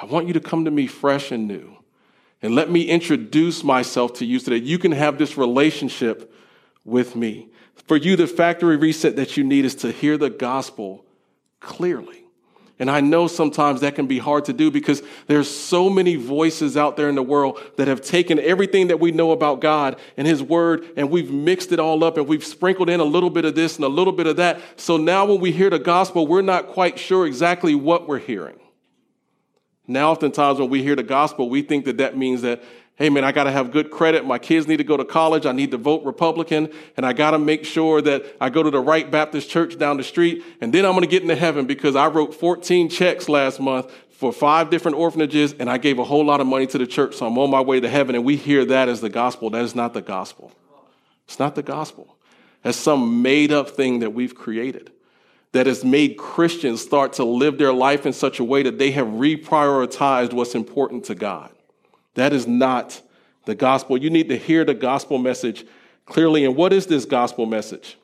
I 0.00 0.04
want 0.04 0.28
you 0.28 0.32
to 0.34 0.40
come 0.40 0.64
to 0.64 0.70
me 0.70 0.86
fresh 0.86 1.32
and 1.32 1.48
new. 1.48 1.76
And 2.40 2.54
let 2.54 2.70
me 2.70 2.82
introduce 2.82 3.64
myself 3.64 4.14
to 4.14 4.24
you 4.24 4.38
so 4.38 4.52
that 4.52 4.60
you 4.60 4.78
can 4.78 4.92
have 4.92 5.18
this 5.18 5.36
relationship 5.36 6.32
with 6.84 7.16
me. 7.16 7.48
For 7.86 7.96
you, 7.96 8.16
the 8.16 8.26
factory 8.26 8.76
reset 8.76 9.16
that 9.16 9.36
you 9.36 9.42
need 9.42 9.64
is 9.64 9.74
to 9.76 9.90
hear 9.90 10.16
the 10.16 10.30
gospel 10.30 11.04
clearly. 11.60 12.24
And 12.80 12.88
I 12.88 13.00
know 13.00 13.26
sometimes 13.26 13.80
that 13.80 13.96
can 13.96 14.06
be 14.06 14.18
hard 14.18 14.44
to 14.44 14.52
do 14.52 14.70
because 14.70 15.02
there's 15.26 15.50
so 15.50 15.90
many 15.90 16.14
voices 16.14 16.76
out 16.76 16.96
there 16.96 17.08
in 17.08 17.16
the 17.16 17.22
world 17.24 17.60
that 17.76 17.88
have 17.88 18.00
taken 18.00 18.38
everything 18.38 18.86
that 18.88 19.00
we 19.00 19.10
know 19.10 19.32
about 19.32 19.60
God 19.60 19.98
and 20.16 20.28
His 20.28 20.42
Word 20.44 20.84
and 20.96 21.10
we've 21.10 21.32
mixed 21.32 21.72
it 21.72 21.80
all 21.80 22.04
up 22.04 22.16
and 22.16 22.28
we've 22.28 22.44
sprinkled 22.44 22.88
in 22.88 23.00
a 23.00 23.04
little 23.04 23.30
bit 23.30 23.44
of 23.44 23.56
this 23.56 23.76
and 23.76 23.84
a 23.84 23.88
little 23.88 24.12
bit 24.12 24.28
of 24.28 24.36
that. 24.36 24.60
So 24.76 24.96
now 24.96 25.24
when 25.24 25.40
we 25.40 25.50
hear 25.50 25.70
the 25.70 25.80
gospel, 25.80 26.28
we're 26.28 26.40
not 26.40 26.68
quite 26.68 27.00
sure 27.00 27.26
exactly 27.26 27.74
what 27.74 28.06
we're 28.06 28.20
hearing. 28.20 28.60
Now, 29.88 30.12
oftentimes 30.12 30.60
when 30.60 30.68
we 30.68 30.82
hear 30.82 30.94
the 30.94 31.02
gospel, 31.02 31.48
we 31.48 31.62
think 31.62 31.86
that 31.86 31.96
that 31.96 32.16
means 32.16 32.42
that 32.42 32.62
hey 32.98 33.10
man, 33.10 33.22
I 33.22 33.30
got 33.30 33.44
to 33.44 33.52
have 33.52 33.70
good 33.70 33.92
credit. 33.92 34.26
My 34.26 34.38
kids 34.38 34.66
need 34.66 34.78
to 34.78 34.84
go 34.84 34.96
to 34.96 35.04
college. 35.04 35.46
I 35.46 35.52
need 35.52 35.70
to 35.70 35.76
vote 35.76 36.04
Republican. 36.04 36.70
And 36.96 37.06
I 37.06 37.12
got 37.12 37.30
to 37.30 37.38
make 37.38 37.64
sure 37.64 38.02
that 38.02 38.36
I 38.40 38.50
go 38.50 38.62
to 38.62 38.70
the 38.70 38.80
right 38.80 39.08
Baptist 39.08 39.48
church 39.48 39.78
down 39.78 39.96
the 39.98 40.02
street. 40.02 40.44
And 40.60 40.74
then 40.74 40.84
I'm 40.84 40.92
going 40.92 41.04
to 41.04 41.08
get 41.08 41.22
into 41.22 41.36
heaven 41.36 41.64
because 41.64 41.94
I 41.94 42.08
wrote 42.08 42.34
14 42.34 42.88
checks 42.88 43.28
last 43.28 43.60
month 43.60 43.92
for 44.10 44.32
five 44.32 44.68
different 44.68 44.96
orphanages 44.96 45.52
and 45.52 45.70
I 45.70 45.78
gave 45.78 46.00
a 46.00 46.04
whole 46.04 46.24
lot 46.24 46.40
of 46.40 46.48
money 46.48 46.66
to 46.66 46.78
the 46.78 46.88
church. 46.88 47.14
So 47.14 47.26
I'm 47.26 47.38
on 47.38 47.50
my 47.50 47.60
way 47.60 47.78
to 47.78 47.88
heaven. 47.88 48.16
And 48.16 48.24
we 48.24 48.34
hear 48.34 48.64
that 48.64 48.88
as 48.88 49.00
the 49.00 49.08
gospel. 49.08 49.50
That 49.50 49.62
is 49.62 49.76
not 49.76 49.94
the 49.94 50.02
gospel. 50.02 50.50
It's 51.26 51.38
not 51.38 51.54
the 51.54 51.62
gospel. 51.62 52.16
That's 52.64 52.76
some 52.76 53.22
made 53.22 53.52
up 53.52 53.70
thing 53.70 54.00
that 54.00 54.10
we've 54.10 54.34
created 54.34 54.90
that 55.52 55.66
has 55.66 55.84
made 55.84 56.16
Christians 56.16 56.80
start 56.80 57.14
to 57.14 57.24
live 57.24 57.58
their 57.58 57.72
life 57.72 58.04
in 58.06 58.12
such 58.12 58.38
a 58.38 58.44
way 58.44 58.62
that 58.62 58.78
they 58.78 58.90
have 58.90 59.06
reprioritized 59.06 60.32
what's 60.32 60.54
important 60.54 61.04
to 61.06 61.14
God. 61.14 61.50
That 62.14 62.32
is 62.32 62.46
not 62.46 63.00
the 63.46 63.54
gospel. 63.54 63.96
You 63.96 64.10
need 64.10 64.28
to 64.28 64.36
hear 64.36 64.64
the 64.64 64.74
gospel 64.74 65.18
message 65.18 65.64
clearly. 66.04 66.44
And 66.44 66.54
what 66.54 66.72
is 66.72 66.86
this 66.86 67.04
gospel 67.04 67.46
message? 67.46 67.96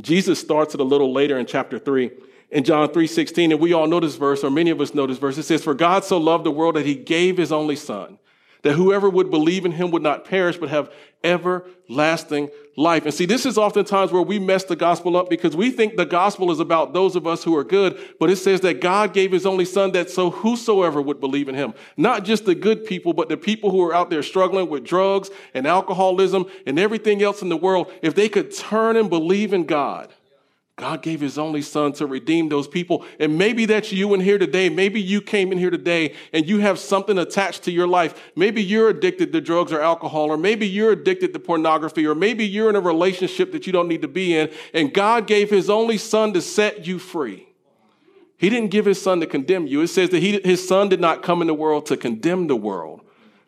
Jesus 0.00 0.40
starts 0.40 0.74
it 0.74 0.80
a 0.80 0.84
little 0.84 1.12
later 1.12 1.38
in 1.38 1.46
chapter 1.46 1.78
3 1.78 2.10
in 2.50 2.64
John 2.64 2.88
3:16 2.88 3.52
and 3.52 3.60
we 3.60 3.72
all 3.72 3.86
know 3.86 4.00
this 4.00 4.16
verse 4.16 4.44
or 4.44 4.50
many 4.50 4.70
of 4.70 4.80
us 4.80 4.94
know 4.94 5.06
this 5.06 5.18
verse 5.18 5.38
it 5.38 5.44
says 5.44 5.64
for 5.64 5.74
God 5.74 6.04
so 6.04 6.18
loved 6.18 6.44
the 6.44 6.50
world 6.50 6.76
that 6.76 6.86
he 6.86 6.94
gave 6.94 7.38
his 7.38 7.50
only 7.50 7.76
son 7.76 8.18
that 8.62 8.74
whoever 8.74 9.10
would 9.10 9.30
believe 9.30 9.64
in 9.64 9.72
him 9.72 9.90
would 9.90 10.02
not 10.02 10.24
perish 10.24 10.56
but 10.56 10.68
have 10.68 10.90
everlasting 11.24 12.48
life. 12.76 13.04
And 13.04 13.12
see, 13.12 13.26
this 13.26 13.44
is 13.44 13.58
oftentimes 13.58 14.12
where 14.12 14.22
we 14.22 14.38
mess 14.38 14.64
the 14.64 14.76
gospel 14.76 15.16
up 15.16 15.28
because 15.28 15.54
we 15.54 15.70
think 15.70 15.96
the 15.96 16.06
gospel 16.06 16.50
is 16.50 16.58
about 16.58 16.92
those 16.92 17.16
of 17.16 17.26
us 17.26 17.44
who 17.44 17.56
are 17.56 17.64
good, 17.64 17.98
but 18.18 18.30
it 18.30 18.36
says 18.36 18.60
that 18.62 18.80
God 18.80 19.12
gave 19.12 19.32
his 19.32 19.44
only 19.46 19.64
son 19.64 19.92
that 19.92 20.10
so 20.10 20.30
whosoever 20.30 21.02
would 21.02 21.20
believe 21.20 21.48
in 21.48 21.54
him, 21.54 21.74
not 21.96 22.24
just 22.24 22.44
the 22.44 22.54
good 22.54 22.86
people, 22.86 23.12
but 23.12 23.28
the 23.28 23.36
people 23.36 23.70
who 23.70 23.82
are 23.82 23.94
out 23.94 24.10
there 24.10 24.22
struggling 24.22 24.68
with 24.68 24.84
drugs 24.84 25.30
and 25.54 25.66
alcoholism 25.66 26.46
and 26.66 26.78
everything 26.78 27.22
else 27.22 27.42
in 27.42 27.48
the 27.48 27.56
world, 27.56 27.92
if 28.00 28.14
they 28.14 28.28
could 28.28 28.54
turn 28.54 28.96
and 28.96 29.10
believe 29.10 29.52
in 29.52 29.64
God, 29.64 30.12
God 30.76 31.02
gave 31.02 31.20
his 31.20 31.38
only 31.38 31.60
son 31.60 31.92
to 31.94 32.06
redeem 32.06 32.48
those 32.48 32.66
people. 32.66 33.04
And 33.20 33.36
maybe 33.36 33.66
that's 33.66 33.92
you 33.92 34.14
in 34.14 34.20
here 34.20 34.38
today. 34.38 34.70
Maybe 34.70 35.00
you 35.00 35.20
came 35.20 35.52
in 35.52 35.58
here 35.58 35.70
today 35.70 36.14
and 36.32 36.48
you 36.48 36.58
have 36.60 36.78
something 36.78 37.18
attached 37.18 37.64
to 37.64 37.70
your 37.70 37.86
life. 37.86 38.32
Maybe 38.36 38.62
you're 38.62 38.88
addicted 38.88 39.32
to 39.32 39.40
drugs 39.42 39.70
or 39.70 39.80
alcohol, 39.80 40.30
or 40.30 40.38
maybe 40.38 40.66
you're 40.66 40.92
addicted 40.92 41.34
to 41.34 41.38
pornography, 41.38 42.06
or 42.06 42.14
maybe 42.14 42.46
you're 42.46 42.70
in 42.70 42.76
a 42.76 42.80
relationship 42.80 43.52
that 43.52 43.66
you 43.66 43.72
don't 43.72 43.86
need 43.86 44.02
to 44.02 44.08
be 44.08 44.34
in. 44.34 44.50
And 44.72 44.94
God 44.94 45.26
gave 45.26 45.50
his 45.50 45.68
only 45.68 45.98
son 45.98 46.32
to 46.32 46.40
set 46.40 46.86
you 46.86 46.98
free. 46.98 47.48
He 48.38 48.48
didn't 48.48 48.70
give 48.70 48.86
his 48.86 49.00
son 49.00 49.20
to 49.20 49.26
condemn 49.26 49.66
you. 49.66 49.82
It 49.82 49.88
says 49.88 50.08
that 50.10 50.18
he, 50.18 50.40
his 50.42 50.66
son 50.66 50.88
did 50.88 51.00
not 51.00 51.22
come 51.22 51.42
in 51.42 51.46
the 51.46 51.54
world 51.54 51.86
to 51.86 51.96
condemn 51.96 52.48
the 52.48 52.56
world, 52.56 53.02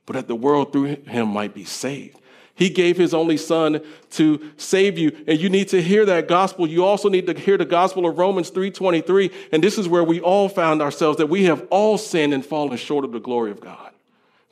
but 0.07 0.13
that 0.13 0.29
the 0.29 0.37
world 0.37 0.73
through 0.73 0.97
him 0.97 1.29
might 1.29 1.55
be 1.55 1.65
saved. 1.65 2.21
He 2.57 2.71
gave 2.71 2.97
his 2.97 3.13
only 3.13 3.37
son 3.37 3.81
to 4.13 4.51
save 4.57 4.97
you. 4.97 5.25
And 5.27 5.41
you 5.41 5.49
need 5.49 5.69
to 5.69 5.83
hear 5.83 6.05
that 6.07 6.29
gospel. 6.29 6.69
You 6.69 6.85
also 6.85 7.09
need 7.09 7.27
to 7.27 7.35
hear 7.35 7.59
the 7.59 7.65
gospel 7.65 8.07
of 8.07 8.17
Romans 8.17 8.51
3:23. 8.51 9.31
And 9.51 9.63
this 9.63 9.77
is 9.77 9.89
where 9.89 10.05
we 10.05 10.21
all 10.21 10.49
found 10.49 10.81
ourselves 10.81 11.19
that 11.19 11.29
we 11.29 11.45
have 11.45 11.67
all 11.71 11.99
sinned 11.99 12.33
and 12.33 12.47
fallen 12.47 12.77
short 12.77 13.05
of 13.05 13.13
the 13.13 13.19
glory 13.19 13.51
of 13.51 13.61
God. 13.61 13.91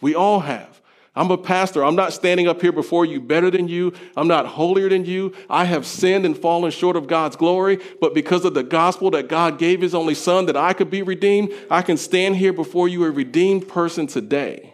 We 0.01 0.15
all 0.15 0.41
have. 0.41 0.81
I'm 1.15 1.31
a 1.31 1.37
pastor. 1.37 1.85
I'm 1.85 1.95
not 1.95 2.15
standing 2.15 2.49
up 2.49 2.63
here 2.63 2.73
before 2.73 3.05
you 3.05 3.21
better 3.21 3.51
than 3.51 3.69
you. 3.69 3.93
I'm 4.17 4.29
not 4.29 4.47
holier 4.47 4.89
than 4.89 5.05
you. 5.05 5.35
I 5.49 5.67
have 5.67 5.87
sinned 5.87 6.25
and 6.25 6.37
fallen 6.37 6.71
short 6.71 6.97
of 6.97 7.07
God's 7.07 7.37
glory. 7.37 7.79
But 8.01 8.15
because 8.15 8.47
of 8.47 8.55
the 8.55 8.63
gospel 8.63 9.11
that 9.11 9.29
God 9.29 9.59
gave 9.59 9.83
his 9.83 9.95
only 9.95 10.15
son 10.15 10.47
that 10.47 10.57
I 10.57 10.73
could 10.73 10.91
be 10.91 11.03
redeemed, 11.03 11.53
I 11.71 11.83
can 11.83 11.99
stand 11.99 12.37
here 12.37 12.53
before 12.53 12.89
you 12.89 13.05
a 13.05 13.11
redeemed 13.11 13.69
person 13.69 14.07
today. 14.07 14.73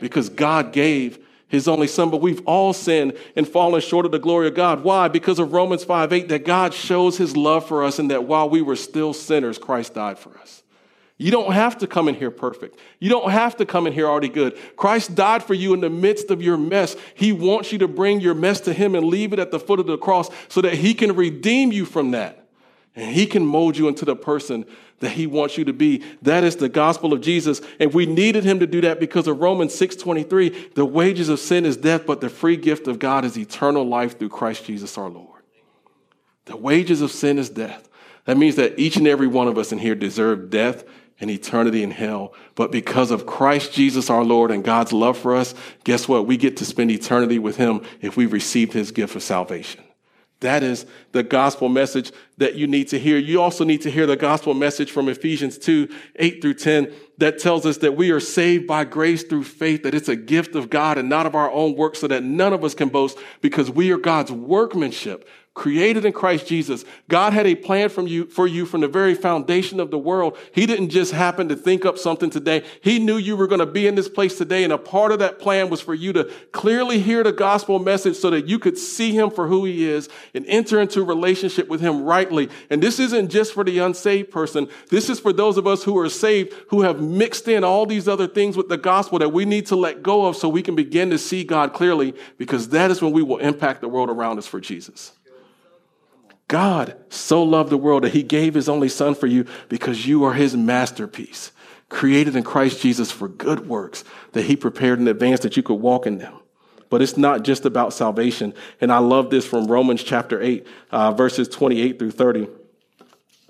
Because 0.00 0.28
God 0.28 0.72
gave 0.72 1.18
his 1.54 1.68
only 1.68 1.86
son, 1.86 2.10
but 2.10 2.20
we've 2.20 2.42
all 2.46 2.72
sinned 2.72 3.16
and 3.36 3.48
fallen 3.48 3.80
short 3.80 4.04
of 4.04 4.12
the 4.12 4.18
glory 4.18 4.48
of 4.48 4.54
God. 4.54 4.84
Why? 4.84 5.08
Because 5.08 5.38
of 5.38 5.52
Romans 5.52 5.84
5 5.84 6.12
8, 6.12 6.28
that 6.28 6.44
God 6.44 6.74
shows 6.74 7.16
his 7.16 7.36
love 7.36 7.66
for 7.66 7.82
us 7.82 7.98
and 7.98 8.10
that 8.10 8.24
while 8.24 8.50
we 8.50 8.60
were 8.60 8.76
still 8.76 9.12
sinners, 9.12 9.58
Christ 9.58 9.94
died 9.94 10.18
for 10.18 10.36
us. 10.38 10.62
You 11.16 11.30
don't 11.30 11.52
have 11.52 11.78
to 11.78 11.86
come 11.86 12.08
in 12.08 12.16
here 12.16 12.32
perfect. 12.32 12.78
You 12.98 13.08
don't 13.08 13.30
have 13.30 13.56
to 13.58 13.66
come 13.66 13.86
in 13.86 13.92
here 13.92 14.06
already 14.06 14.28
good. 14.28 14.58
Christ 14.76 15.14
died 15.14 15.44
for 15.44 15.54
you 15.54 15.72
in 15.72 15.80
the 15.80 15.90
midst 15.90 16.30
of 16.30 16.42
your 16.42 16.56
mess. 16.56 16.96
He 17.14 17.32
wants 17.32 17.70
you 17.70 17.78
to 17.78 17.88
bring 17.88 18.20
your 18.20 18.34
mess 18.34 18.60
to 18.62 18.72
Him 18.72 18.96
and 18.96 19.06
leave 19.06 19.32
it 19.32 19.38
at 19.38 19.52
the 19.52 19.60
foot 19.60 19.78
of 19.78 19.86
the 19.86 19.96
cross 19.96 20.28
so 20.48 20.60
that 20.60 20.74
He 20.74 20.92
can 20.92 21.14
redeem 21.14 21.70
you 21.70 21.84
from 21.84 22.10
that. 22.10 22.43
And 22.96 23.14
He 23.14 23.26
can 23.26 23.44
mold 23.44 23.76
you 23.76 23.88
into 23.88 24.04
the 24.04 24.16
person 24.16 24.66
that 25.04 25.10
he 25.10 25.26
wants 25.26 25.58
you 25.58 25.64
to 25.66 25.72
be. 25.72 26.02
That 26.22 26.44
is 26.44 26.56
the 26.56 26.68
gospel 26.68 27.12
of 27.12 27.20
Jesus. 27.20 27.60
And 27.78 27.92
we 27.92 28.06
needed 28.06 28.44
him 28.44 28.60
to 28.60 28.66
do 28.66 28.80
that 28.82 28.98
because 28.98 29.28
of 29.28 29.40
Romans 29.40 29.74
6:23. 29.74 30.70
The 30.74 30.84
wages 30.84 31.28
of 31.28 31.38
sin 31.38 31.66
is 31.66 31.76
death, 31.76 32.06
but 32.06 32.20
the 32.20 32.28
free 32.28 32.56
gift 32.56 32.88
of 32.88 32.98
God 32.98 33.24
is 33.24 33.38
eternal 33.38 33.86
life 33.86 34.18
through 34.18 34.30
Christ 34.30 34.64
Jesus 34.64 34.96
our 34.96 35.10
Lord. 35.10 35.42
The 36.46 36.56
wages 36.56 37.00
of 37.00 37.10
sin 37.10 37.38
is 37.38 37.50
death. 37.50 37.88
That 38.24 38.38
means 38.38 38.56
that 38.56 38.78
each 38.78 38.96
and 38.96 39.06
every 39.06 39.26
one 39.26 39.48
of 39.48 39.58
us 39.58 39.72
in 39.72 39.78
here 39.78 39.94
deserve 39.94 40.50
death 40.50 40.84
and 41.20 41.30
eternity 41.30 41.82
in 41.82 41.90
hell. 41.90 42.32
But 42.54 42.72
because 42.72 43.10
of 43.10 43.26
Christ 43.26 43.72
Jesus 43.72 44.10
our 44.10 44.24
Lord 44.24 44.50
and 44.50 44.64
God's 44.64 44.92
love 44.92 45.18
for 45.18 45.36
us, 45.36 45.54
guess 45.84 46.08
what? 46.08 46.26
We 46.26 46.36
get 46.36 46.56
to 46.58 46.64
spend 46.64 46.90
eternity 46.90 47.38
with 47.38 47.56
him 47.56 47.82
if 48.00 48.16
we 48.16 48.26
received 48.26 48.72
his 48.72 48.90
gift 48.90 49.14
of 49.14 49.22
salvation. 49.22 49.83
That 50.44 50.62
is 50.62 50.84
the 51.12 51.22
gospel 51.22 51.70
message 51.70 52.12
that 52.36 52.54
you 52.54 52.66
need 52.66 52.88
to 52.88 52.98
hear. 52.98 53.16
You 53.16 53.40
also 53.40 53.64
need 53.64 53.80
to 53.80 53.90
hear 53.90 54.04
the 54.04 54.14
gospel 54.14 54.52
message 54.52 54.90
from 54.90 55.08
Ephesians 55.08 55.56
2, 55.56 55.88
8 56.16 56.42
through 56.42 56.54
10 56.54 56.92
that 57.16 57.38
tells 57.38 57.64
us 57.64 57.78
that 57.78 57.96
we 57.96 58.10
are 58.10 58.20
saved 58.20 58.66
by 58.66 58.84
grace 58.84 59.22
through 59.22 59.44
faith, 59.44 59.84
that 59.84 59.94
it's 59.94 60.10
a 60.10 60.16
gift 60.16 60.54
of 60.54 60.68
God 60.68 60.98
and 60.98 61.08
not 61.08 61.24
of 61.24 61.34
our 61.34 61.50
own 61.50 61.76
work 61.76 61.96
so 61.96 62.06
that 62.08 62.22
none 62.22 62.52
of 62.52 62.62
us 62.62 62.74
can 62.74 62.90
boast 62.90 63.16
because 63.40 63.70
we 63.70 63.90
are 63.90 63.96
God's 63.96 64.30
workmanship 64.30 65.26
created 65.54 66.04
in 66.04 66.12
Christ 66.12 66.48
Jesus. 66.48 66.84
God 67.08 67.32
had 67.32 67.46
a 67.46 67.54
plan 67.54 67.88
from 67.88 68.08
you, 68.08 68.26
for 68.26 68.46
you 68.46 68.66
from 68.66 68.80
the 68.80 68.88
very 68.88 69.14
foundation 69.14 69.78
of 69.78 69.92
the 69.92 69.98
world. 69.98 70.36
He 70.52 70.66
didn't 70.66 70.90
just 70.90 71.12
happen 71.12 71.48
to 71.48 71.54
think 71.56 71.84
up 71.84 71.96
something 71.96 72.28
today. 72.28 72.64
He 72.80 72.98
knew 72.98 73.16
you 73.16 73.36
were 73.36 73.46
going 73.46 73.60
to 73.60 73.66
be 73.66 73.86
in 73.86 73.94
this 73.94 74.08
place 74.08 74.36
today. 74.36 74.64
And 74.64 74.72
a 74.72 74.78
part 74.78 75.12
of 75.12 75.20
that 75.20 75.38
plan 75.38 75.70
was 75.70 75.80
for 75.80 75.94
you 75.94 76.12
to 76.14 76.24
clearly 76.50 76.98
hear 76.98 77.22
the 77.22 77.32
gospel 77.32 77.78
message 77.78 78.16
so 78.16 78.30
that 78.30 78.48
you 78.48 78.58
could 78.58 78.76
see 78.76 79.12
him 79.12 79.30
for 79.30 79.46
who 79.46 79.64
he 79.64 79.88
is 79.88 80.08
and 80.34 80.44
enter 80.46 80.80
into 80.80 81.04
relationship 81.04 81.68
with 81.68 81.80
him 81.80 82.02
rightly. 82.02 82.50
And 82.68 82.82
this 82.82 82.98
isn't 82.98 83.28
just 83.28 83.54
for 83.54 83.62
the 83.62 83.78
unsaved 83.78 84.32
person. 84.32 84.68
This 84.90 85.08
is 85.08 85.20
for 85.20 85.32
those 85.32 85.56
of 85.56 85.68
us 85.68 85.84
who 85.84 85.96
are 85.98 86.08
saved, 86.08 86.52
who 86.68 86.82
have 86.82 87.00
mixed 87.00 87.46
in 87.46 87.62
all 87.62 87.86
these 87.86 88.08
other 88.08 88.26
things 88.26 88.56
with 88.56 88.68
the 88.68 88.76
gospel 88.76 89.20
that 89.20 89.28
we 89.28 89.44
need 89.44 89.66
to 89.66 89.76
let 89.76 90.02
go 90.02 90.26
of 90.26 90.36
so 90.36 90.48
we 90.48 90.62
can 90.62 90.74
begin 90.74 91.10
to 91.10 91.18
see 91.18 91.44
God 91.44 91.72
clearly 91.72 92.12
because 92.38 92.70
that 92.70 92.90
is 92.90 93.00
when 93.00 93.12
we 93.12 93.22
will 93.22 93.38
impact 93.38 93.82
the 93.82 93.88
world 93.88 94.10
around 94.10 94.38
us 94.38 94.48
for 94.48 94.60
Jesus. 94.60 95.12
God 96.48 96.96
so 97.08 97.42
loved 97.42 97.70
the 97.70 97.78
world 97.78 98.04
that 98.04 98.12
he 98.12 98.22
gave 98.22 98.54
his 98.54 98.68
only 98.68 98.88
son 98.88 99.14
for 99.14 99.26
you 99.26 99.46
because 99.68 100.06
you 100.06 100.24
are 100.24 100.34
his 100.34 100.56
masterpiece, 100.56 101.52
created 101.88 102.36
in 102.36 102.42
Christ 102.42 102.82
Jesus 102.82 103.10
for 103.10 103.28
good 103.28 103.66
works 103.66 104.04
that 104.32 104.44
he 104.44 104.56
prepared 104.56 104.98
in 104.98 105.08
advance 105.08 105.40
that 105.40 105.56
you 105.56 105.62
could 105.62 105.74
walk 105.74 106.06
in 106.06 106.18
them. 106.18 106.34
But 106.90 107.02
it's 107.02 107.16
not 107.16 107.44
just 107.44 107.64
about 107.64 107.92
salvation. 107.92 108.54
And 108.80 108.92
I 108.92 108.98
love 108.98 109.30
this 109.30 109.46
from 109.46 109.66
Romans 109.66 110.02
chapter 110.02 110.40
8, 110.40 110.66
uh, 110.90 111.12
verses 111.12 111.48
28 111.48 111.98
through 111.98 112.12
30. 112.12 112.46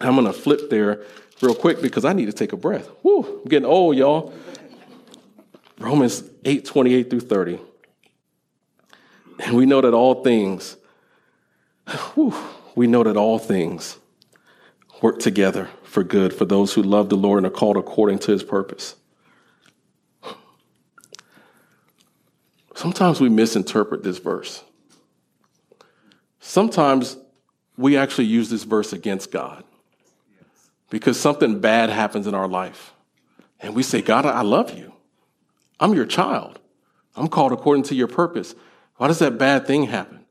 I'm 0.01 0.15
going 0.15 0.27
to 0.27 0.33
flip 0.33 0.71
there 0.71 1.03
real 1.43 1.55
quick 1.55 1.83
because 1.83 2.05
I 2.05 2.13
need 2.13 2.27
to 2.27 2.33
take 2.33 2.53
a 2.53 2.57
breath. 2.57 2.89
Woo, 3.03 3.41
I'm 3.43 3.49
getting 3.49 3.69
old, 3.69 3.97
y'all. 3.97 4.33
Romans 5.79 6.23
8, 6.45 6.65
28 6.65 7.11
through 7.11 7.21
30. 7.21 7.61
And 9.41 9.57
we 9.57 9.67
know 9.67 9.81
that 9.81 9.93
all 9.93 10.23
things, 10.23 10.77
whew, 12.15 12.35
we 12.75 12.87
know 12.87 13.03
that 13.03 13.17
all 13.17 13.39
things 13.39 13.99
work 15.03 15.19
together 15.19 15.69
for 15.83 16.03
good 16.03 16.33
for 16.33 16.45
those 16.45 16.75
who 16.75 16.83
love 16.83 17.09
the 17.09 17.17
Lord 17.17 17.39
and 17.39 17.47
are 17.47 17.57
called 17.57 17.77
according 17.77 18.19
to 18.21 18.33
his 18.33 18.43
purpose. 18.43 18.97
Sometimes 22.75 23.21
we 23.21 23.29
misinterpret 23.29 24.03
this 24.03 24.19
verse. 24.19 24.65
Sometimes 26.41 27.17
we 27.77 27.97
actually 27.97 28.27
use 28.27 28.51
this 28.51 28.65
verse 28.65 28.93
against 28.93 29.31
God 29.31 29.65
because 30.91 31.19
something 31.19 31.61
bad 31.61 31.91
happens 31.91 32.27
in 32.27 32.35
our 32.35 32.49
life. 32.49 32.93
And 33.61 33.75
we 33.75 33.83
say, 33.83 34.03
God, 34.03 34.27
I 34.27 34.43
love 34.43 34.77
you. 34.77 34.93
I'm 35.81 35.95
your 35.95 36.07
child. 36.07 36.59
I'm 37.17 37.29
called 37.29 37.53
according 37.53 37.85
to 37.85 37.95
your 37.95 38.09
purpose. 38.09 38.55
Why 38.97 39.09
does 39.09 39.21
that 39.21 39.39
bad 39.39 39.67
thing 39.67 39.85
happen? 39.85 40.24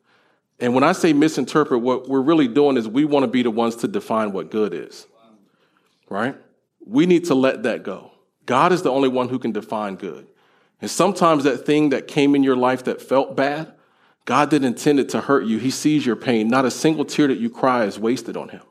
And 0.63 0.73
when 0.73 0.85
I 0.85 0.93
say 0.93 1.11
misinterpret, 1.11 1.81
what 1.81 2.07
we're 2.07 2.21
really 2.21 2.47
doing 2.47 2.77
is 2.77 2.87
we 2.87 3.03
want 3.03 3.23
to 3.25 3.27
be 3.27 3.43
the 3.43 3.51
ones 3.51 3.75
to 3.77 3.87
define 3.89 4.31
what 4.31 4.49
good 4.49 4.73
is. 4.73 5.05
Right? 6.09 6.37
We 6.85 7.05
need 7.05 7.25
to 7.25 7.35
let 7.35 7.63
that 7.63 7.83
go. 7.83 8.13
God 8.45 8.71
is 8.71 8.81
the 8.81 8.89
only 8.89 9.09
one 9.09 9.27
who 9.27 9.39
can 9.39 9.51
define 9.51 9.97
good. 9.97 10.25
And 10.79 10.89
sometimes 10.89 11.43
that 11.43 11.65
thing 11.65 11.89
that 11.89 12.07
came 12.07 12.33
in 12.33 12.43
your 12.43 12.55
life 12.55 12.85
that 12.85 13.01
felt 13.01 13.35
bad, 13.35 13.73
God 14.23 14.49
didn't 14.49 14.67
intend 14.69 15.01
it 15.01 15.09
to 15.09 15.19
hurt 15.19 15.43
you. 15.43 15.57
He 15.57 15.69
sees 15.69 16.05
your 16.05 16.15
pain. 16.15 16.47
Not 16.47 16.63
a 16.63 16.71
single 16.71 17.03
tear 17.03 17.27
that 17.27 17.39
you 17.39 17.49
cry 17.49 17.83
is 17.83 17.99
wasted 17.99 18.37
on 18.37 18.47
him. 18.47 18.63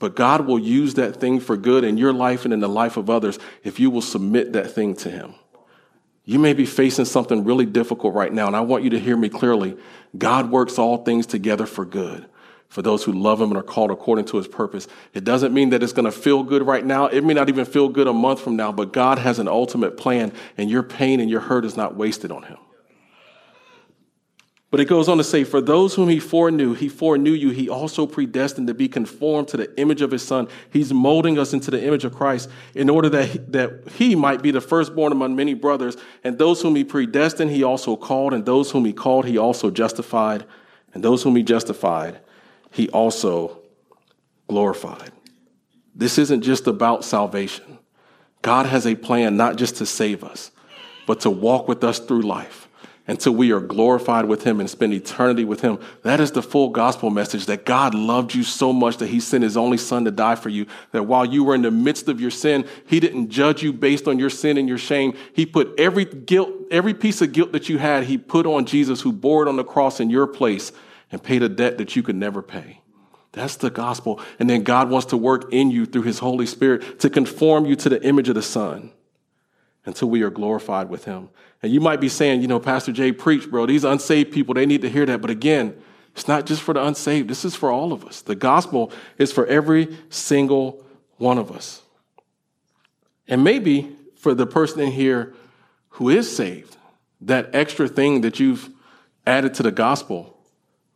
But 0.00 0.16
God 0.16 0.48
will 0.48 0.58
use 0.58 0.94
that 0.94 1.20
thing 1.20 1.38
for 1.38 1.56
good 1.56 1.84
in 1.84 1.96
your 1.96 2.12
life 2.12 2.44
and 2.44 2.52
in 2.52 2.58
the 2.58 2.68
life 2.68 2.96
of 2.96 3.08
others 3.08 3.38
if 3.62 3.78
you 3.78 3.88
will 3.88 4.02
submit 4.02 4.52
that 4.54 4.72
thing 4.72 4.96
to 4.96 5.08
him. 5.08 5.36
You 6.30 6.38
may 6.38 6.52
be 6.52 6.64
facing 6.64 7.06
something 7.06 7.42
really 7.42 7.66
difficult 7.66 8.14
right 8.14 8.32
now, 8.32 8.46
and 8.46 8.54
I 8.54 8.60
want 8.60 8.84
you 8.84 8.90
to 8.90 9.00
hear 9.00 9.16
me 9.16 9.28
clearly. 9.28 9.76
God 10.16 10.48
works 10.48 10.78
all 10.78 10.98
things 10.98 11.26
together 11.26 11.66
for 11.66 11.84
good 11.84 12.24
for 12.68 12.82
those 12.82 13.02
who 13.02 13.10
love 13.10 13.40
him 13.40 13.48
and 13.48 13.58
are 13.58 13.64
called 13.64 13.90
according 13.90 14.26
to 14.26 14.36
his 14.36 14.46
purpose. 14.46 14.86
It 15.12 15.24
doesn't 15.24 15.52
mean 15.52 15.70
that 15.70 15.82
it's 15.82 15.92
going 15.92 16.04
to 16.04 16.12
feel 16.12 16.44
good 16.44 16.64
right 16.64 16.86
now. 16.86 17.08
It 17.08 17.24
may 17.24 17.34
not 17.34 17.48
even 17.48 17.64
feel 17.64 17.88
good 17.88 18.06
a 18.06 18.12
month 18.12 18.40
from 18.40 18.54
now, 18.54 18.70
but 18.70 18.92
God 18.92 19.18
has 19.18 19.40
an 19.40 19.48
ultimate 19.48 19.96
plan, 19.96 20.32
and 20.56 20.70
your 20.70 20.84
pain 20.84 21.18
and 21.18 21.28
your 21.28 21.40
hurt 21.40 21.64
is 21.64 21.76
not 21.76 21.96
wasted 21.96 22.30
on 22.30 22.44
him. 22.44 22.58
But 24.70 24.78
it 24.78 24.84
goes 24.84 25.08
on 25.08 25.18
to 25.18 25.24
say, 25.24 25.42
For 25.42 25.60
those 25.60 25.94
whom 25.94 26.08
he 26.08 26.20
foreknew, 26.20 26.74
he 26.74 26.88
foreknew 26.88 27.32
you, 27.32 27.50
he 27.50 27.68
also 27.68 28.06
predestined 28.06 28.68
to 28.68 28.74
be 28.74 28.88
conformed 28.88 29.48
to 29.48 29.56
the 29.56 29.80
image 29.80 30.00
of 30.00 30.12
his 30.12 30.24
son. 30.24 30.46
He's 30.72 30.92
molding 30.92 31.38
us 31.38 31.52
into 31.52 31.72
the 31.72 31.84
image 31.84 32.04
of 32.04 32.14
Christ 32.14 32.48
in 32.74 32.88
order 32.88 33.08
that 33.08 33.28
he, 33.28 33.38
that 33.48 33.88
he 33.96 34.14
might 34.14 34.42
be 34.42 34.52
the 34.52 34.60
firstborn 34.60 35.10
among 35.10 35.34
many 35.34 35.54
brothers. 35.54 35.96
And 36.22 36.38
those 36.38 36.62
whom 36.62 36.76
he 36.76 36.84
predestined, 36.84 37.50
he 37.50 37.64
also 37.64 37.96
called. 37.96 38.32
And 38.32 38.46
those 38.46 38.70
whom 38.70 38.84
he 38.84 38.92
called, 38.92 39.26
he 39.26 39.36
also 39.36 39.70
justified. 39.70 40.44
And 40.94 41.02
those 41.02 41.24
whom 41.24 41.34
he 41.34 41.42
justified, 41.42 42.20
he 42.70 42.88
also 42.90 43.58
glorified. 44.48 45.10
This 45.96 46.16
isn't 46.16 46.42
just 46.42 46.68
about 46.68 47.04
salvation. 47.04 47.78
God 48.42 48.66
has 48.66 48.86
a 48.86 48.94
plan 48.94 49.36
not 49.36 49.56
just 49.56 49.76
to 49.76 49.86
save 49.86 50.22
us, 50.22 50.52
but 51.08 51.20
to 51.20 51.30
walk 51.30 51.66
with 51.66 51.82
us 51.82 51.98
through 51.98 52.22
life 52.22 52.68
until 53.10 53.32
we 53.32 53.50
are 53.50 53.58
glorified 53.58 54.24
with 54.26 54.44
him 54.44 54.60
and 54.60 54.70
spend 54.70 54.94
eternity 54.94 55.44
with 55.44 55.62
him. 55.62 55.80
That 56.02 56.20
is 56.20 56.30
the 56.30 56.42
full 56.42 56.68
gospel 56.68 57.10
message 57.10 57.46
that 57.46 57.66
God 57.66 57.92
loved 57.92 58.36
you 58.36 58.44
so 58.44 58.72
much 58.72 58.98
that 58.98 59.08
he 59.08 59.18
sent 59.18 59.42
his 59.42 59.56
only 59.56 59.78
son 59.78 60.04
to 60.04 60.12
die 60.12 60.36
for 60.36 60.48
you. 60.48 60.66
That 60.92 61.02
while 61.02 61.24
you 61.24 61.42
were 61.42 61.56
in 61.56 61.62
the 61.62 61.72
midst 61.72 62.08
of 62.08 62.20
your 62.20 62.30
sin, 62.30 62.64
he 62.86 63.00
didn't 63.00 63.30
judge 63.30 63.64
you 63.64 63.72
based 63.72 64.06
on 64.06 64.20
your 64.20 64.30
sin 64.30 64.56
and 64.56 64.68
your 64.68 64.78
shame. 64.78 65.14
He 65.34 65.44
put 65.44 65.74
every 65.76 66.04
guilt, 66.04 66.50
every 66.70 66.94
piece 66.94 67.20
of 67.20 67.32
guilt 67.32 67.50
that 67.50 67.68
you 67.68 67.78
had, 67.78 68.04
he 68.04 68.16
put 68.16 68.46
on 68.46 68.64
Jesus 68.64 69.00
who 69.00 69.12
bore 69.12 69.42
it 69.42 69.48
on 69.48 69.56
the 69.56 69.64
cross 69.64 69.98
in 69.98 70.08
your 70.08 70.28
place 70.28 70.70
and 71.10 71.20
paid 71.20 71.42
a 71.42 71.48
debt 71.48 71.78
that 71.78 71.96
you 71.96 72.04
could 72.04 72.14
never 72.14 72.42
pay. 72.42 72.80
That's 73.32 73.56
the 73.56 73.70
gospel. 73.70 74.20
And 74.38 74.48
then 74.48 74.62
God 74.62 74.88
wants 74.88 75.06
to 75.06 75.16
work 75.16 75.52
in 75.52 75.72
you 75.72 75.84
through 75.84 76.02
his 76.02 76.20
Holy 76.20 76.46
Spirit 76.46 77.00
to 77.00 77.10
conform 77.10 77.66
you 77.66 77.74
to 77.74 77.88
the 77.88 78.00
image 78.06 78.28
of 78.28 78.36
the 78.36 78.42
Son 78.42 78.92
until 79.86 80.10
we 80.10 80.22
are 80.22 80.30
glorified 80.30 80.88
with 80.88 81.04
him. 81.04 81.28
And 81.62 81.72
you 81.72 81.80
might 81.80 82.00
be 82.00 82.08
saying, 82.08 82.42
you 82.42 82.48
know, 82.48 82.60
Pastor 82.60 82.92
Jay 82.92 83.12
preach, 83.12 83.50
bro. 83.50 83.66
These 83.66 83.84
unsaved 83.84 84.32
people, 84.32 84.54
they 84.54 84.66
need 84.66 84.82
to 84.82 84.90
hear 84.90 85.06
that. 85.06 85.20
But 85.20 85.30
again, 85.30 85.76
it's 86.12 86.28
not 86.28 86.46
just 86.46 86.62
for 86.62 86.74
the 86.74 86.84
unsaved. 86.84 87.28
This 87.28 87.44
is 87.44 87.54
for 87.54 87.70
all 87.70 87.92
of 87.92 88.04
us. 88.04 88.22
The 88.22 88.34
gospel 88.34 88.92
is 89.18 89.32
for 89.32 89.46
every 89.46 89.96
single 90.08 90.84
one 91.16 91.38
of 91.38 91.50
us. 91.50 91.82
And 93.28 93.44
maybe 93.44 93.96
for 94.16 94.34
the 94.34 94.46
person 94.46 94.80
in 94.80 94.92
here 94.92 95.34
who 95.90 96.08
is 96.08 96.34
saved, 96.34 96.76
that 97.20 97.50
extra 97.54 97.88
thing 97.88 98.22
that 98.22 98.40
you've 98.40 98.70
added 99.26 99.54
to 99.54 99.62
the 99.62 99.70
gospel 99.70 100.36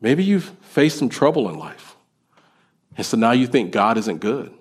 Maybe 0.04 0.22
you've 0.22 0.52
faced 0.60 0.98
some 0.98 1.08
trouble 1.08 1.48
in 1.48 1.58
life. 1.58 1.96
And 2.94 3.06
so 3.06 3.16
now 3.16 3.30
you 3.30 3.46
think 3.46 3.72
God 3.72 3.96
isn't 3.96 4.20
good. 4.20 4.52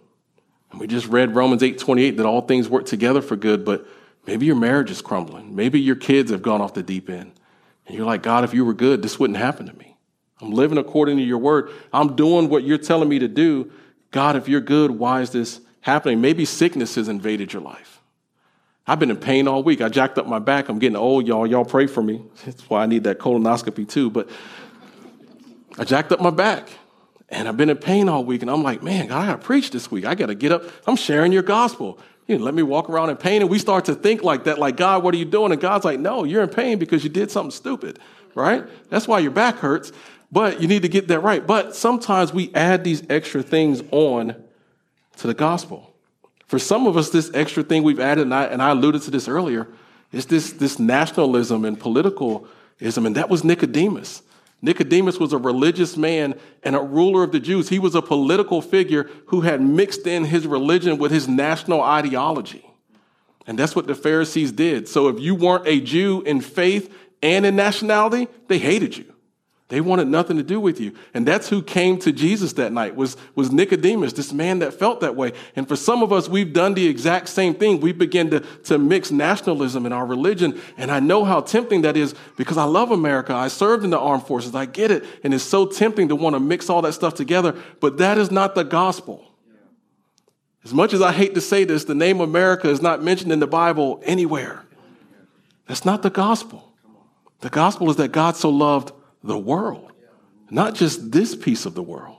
And 0.71 0.79
we 0.79 0.87
just 0.87 1.07
read 1.07 1.35
Romans 1.35 1.61
8 1.61 1.77
28 1.77 2.15
that 2.15 2.25
all 2.25 2.39
things 2.39 2.69
work 2.69 2.85
together 2.85 3.21
for 3.21 3.35
good, 3.35 3.65
but 3.65 3.85
maybe 4.25 4.45
your 4.45 4.55
marriage 4.55 4.91
is 4.91 5.01
crumbling. 5.01 5.55
Maybe 5.55 5.79
your 5.79 5.95
kids 5.95 6.31
have 6.31 6.41
gone 6.41 6.61
off 6.61 6.73
the 6.73 6.83
deep 6.83 7.09
end. 7.09 7.33
And 7.85 7.95
you're 7.95 8.05
like, 8.05 8.23
God, 8.23 8.43
if 8.43 8.53
you 8.53 8.65
were 8.65 8.73
good, 8.73 9.01
this 9.01 9.19
wouldn't 9.19 9.37
happen 9.37 9.65
to 9.65 9.73
me. 9.73 9.97
I'm 10.41 10.51
living 10.51 10.77
according 10.77 11.17
to 11.17 11.23
your 11.23 11.37
word. 11.37 11.71
I'm 11.91 12.15
doing 12.15 12.49
what 12.49 12.63
you're 12.63 12.77
telling 12.77 13.09
me 13.09 13.19
to 13.19 13.27
do. 13.27 13.71
God, 14.11 14.35
if 14.35 14.47
you're 14.47 14.61
good, 14.61 14.91
why 14.91 15.21
is 15.21 15.31
this 15.31 15.61
happening? 15.81 16.21
Maybe 16.21 16.45
sickness 16.45 16.95
has 16.95 17.07
invaded 17.07 17.53
your 17.53 17.61
life. 17.61 18.01
I've 18.85 18.99
been 18.99 19.11
in 19.11 19.17
pain 19.17 19.47
all 19.47 19.63
week. 19.63 19.81
I 19.81 19.87
jacked 19.87 20.17
up 20.17 20.27
my 20.27 20.39
back. 20.39 20.67
I'm 20.67 20.79
getting 20.79 20.97
old, 20.97 21.25
y'all. 21.25 21.47
Y'all 21.47 21.63
pray 21.63 21.87
for 21.87 22.03
me. 22.03 22.21
That's 22.45 22.69
why 22.69 22.83
I 22.83 22.85
need 22.85 23.05
that 23.05 23.19
colonoscopy 23.19 23.87
too. 23.87 24.09
But 24.09 24.29
I 25.77 25.85
jacked 25.85 26.11
up 26.11 26.19
my 26.19 26.29
back 26.29 26.69
and 27.29 27.47
I've 27.47 27.55
been 27.55 27.69
in 27.69 27.77
pain 27.77 28.09
all 28.09 28.25
week. 28.25 28.41
And 28.41 28.51
I'm 28.51 28.61
like, 28.61 28.83
man, 28.83 29.07
God, 29.07 29.23
I 29.23 29.25
got 29.27 29.41
to 29.41 29.45
preach 29.45 29.71
this 29.71 29.89
week. 29.89 30.05
I 30.05 30.15
got 30.15 30.25
to 30.25 30.35
get 30.35 30.51
up. 30.51 30.63
I'm 30.85 30.97
sharing 30.97 31.31
your 31.31 31.43
gospel. 31.43 31.97
You 32.27 32.37
know, 32.37 32.45
let 32.45 32.53
me 32.53 32.63
walk 32.63 32.89
around 32.89 33.09
in 33.09 33.17
pain. 33.17 33.41
And 33.41 33.49
we 33.49 33.59
start 33.59 33.85
to 33.85 33.95
think 33.95 34.23
like 34.23 34.45
that, 34.45 34.57
like, 34.57 34.77
God, 34.77 35.03
what 35.03 35.13
are 35.13 35.17
you 35.17 35.25
doing? 35.25 35.51
And 35.51 35.59
God's 35.59 35.85
like, 35.85 35.99
no, 35.99 36.23
you're 36.23 36.43
in 36.43 36.49
pain 36.49 36.79
because 36.79 37.03
you 37.03 37.09
did 37.09 37.31
something 37.31 37.51
stupid, 37.51 37.99
right? 38.33 38.65
That's 38.89 39.07
why 39.07 39.19
your 39.19 39.31
back 39.31 39.55
hurts. 39.55 39.91
But 40.31 40.61
you 40.61 40.67
need 40.67 40.81
to 40.81 40.89
get 40.89 41.09
that 41.09 41.19
right. 41.19 41.45
But 41.45 41.75
sometimes 41.75 42.33
we 42.33 42.53
add 42.55 42.83
these 42.83 43.03
extra 43.09 43.43
things 43.43 43.83
on 43.91 44.35
to 45.17 45.27
the 45.27 45.33
gospel. 45.33 45.93
For 46.47 46.57
some 46.59 46.87
of 46.87 46.97
us, 46.97 47.09
this 47.09 47.29
extra 47.33 47.63
thing 47.63 47.83
we've 47.83 47.99
added, 47.99 48.23
and 48.23 48.33
I, 48.33 48.45
and 48.45 48.61
I 48.61 48.71
alluded 48.71 49.01
to 49.03 49.11
this 49.11 49.27
earlier, 49.27 49.67
is 50.11 50.25
this, 50.27 50.53
this 50.53 50.79
nationalism 50.79 51.65
and 51.65 51.79
politicalism. 51.79 53.05
And 53.05 53.15
that 53.15 53.29
was 53.29 53.43
Nicodemus. 53.43 54.23
Nicodemus 54.63 55.19
was 55.19 55.33
a 55.33 55.37
religious 55.37 55.97
man 55.97 56.39
and 56.63 56.73
a 56.73 56.81
ruler 56.81 57.21
of 57.21 57.33
the 57.33 57.39
Jews. 57.39 57.67
He 57.67 57.79
was 57.79 57.95
a 57.95 58.01
political 58.01 58.61
figure 58.61 59.09
who 59.27 59.41
had 59.41 59.61
mixed 59.61 60.07
in 60.07 60.23
his 60.23 60.47
religion 60.47 60.97
with 60.97 61.11
his 61.11 61.27
national 61.27 61.81
ideology. 61.81 62.65
And 63.45 63.59
that's 63.59 63.75
what 63.75 63.87
the 63.87 63.93
Pharisees 63.93 64.53
did. 64.53 64.87
So 64.87 65.09
if 65.09 65.19
you 65.19 65.35
weren't 65.35 65.67
a 65.67 65.81
Jew 65.81 66.21
in 66.21 66.39
faith 66.39 66.95
and 67.21 67.45
in 67.45 67.57
nationality, 67.57 68.29
they 68.47 68.57
hated 68.57 68.95
you. 68.95 69.12
They 69.69 69.81
wanted 69.81 70.07
nothing 70.07 70.37
to 70.37 70.43
do 70.43 70.59
with 70.59 70.79
you. 70.79 70.93
And 71.13 71.25
that's 71.25 71.49
who 71.49 71.63
came 71.63 71.97
to 71.99 72.11
Jesus 72.11 72.53
that 72.53 72.71
night 72.71 72.95
was, 72.95 73.15
was 73.33 73.51
Nicodemus, 73.51 74.13
this 74.13 74.33
man 74.33 74.59
that 74.59 74.73
felt 74.73 74.99
that 75.01 75.15
way. 75.15 75.31
And 75.55 75.67
for 75.67 75.75
some 75.75 76.03
of 76.03 76.11
us, 76.11 76.27
we've 76.27 76.51
done 76.51 76.73
the 76.73 76.85
exact 76.85 77.29
same 77.29 77.55
thing. 77.55 77.79
We 77.79 77.91
begin 77.93 78.29
to, 78.31 78.41
to 78.41 78.77
mix 78.77 79.09
nationalism 79.09 79.85
in 79.85 79.93
our 79.93 80.05
religion. 80.05 80.61
And 80.77 80.91
I 80.91 80.99
know 80.99 81.23
how 81.23 81.41
tempting 81.41 81.81
that 81.83 81.95
is 81.95 82.13
because 82.37 82.57
I 82.57 82.65
love 82.65 82.91
America. 82.91 83.33
I 83.33 83.47
served 83.47 83.83
in 83.83 83.89
the 83.89 83.99
armed 83.99 84.27
forces. 84.27 84.53
I 84.53 84.65
get 84.65 84.91
it. 84.91 85.05
And 85.23 85.33
it's 85.33 85.43
so 85.43 85.65
tempting 85.65 86.09
to 86.09 86.15
want 86.15 86.35
to 86.35 86.39
mix 86.39 86.69
all 86.69 86.81
that 86.81 86.93
stuff 86.93 87.15
together. 87.15 87.55
But 87.79 87.97
that 87.97 88.17
is 88.17 88.29
not 88.29 88.55
the 88.55 88.63
gospel. 88.63 89.25
As 90.65 90.73
much 90.73 90.93
as 90.93 91.01
I 91.01 91.13
hate 91.13 91.35
to 91.35 91.41
say 91.41 91.63
this, 91.63 91.85
the 91.85 91.95
name 91.95 92.21
America 92.21 92.69
is 92.69 92.81
not 92.81 93.01
mentioned 93.01 93.31
in 93.31 93.39
the 93.39 93.47
Bible 93.47 94.01
anywhere. 94.03 94.63
That's 95.67 95.85
not 95.85 96.01
the 96.03 96.09
gospel. 96.09 96.73
The 97.39 97.49
gospel 97.49 97.89
is 97.89 97.95
that 97.97 98.11
God 98.11 98.35
so 98.35 98.49
loved 98.49 98.91
the 99.23 99.37
world, 99.37 99.91
not 100.49 100.75
just 100.75 101.11
this 101.11 101.35
piece 101.35 101.65
of 101.65 101.75
the 101.75 101.83
world. 101.83 102.17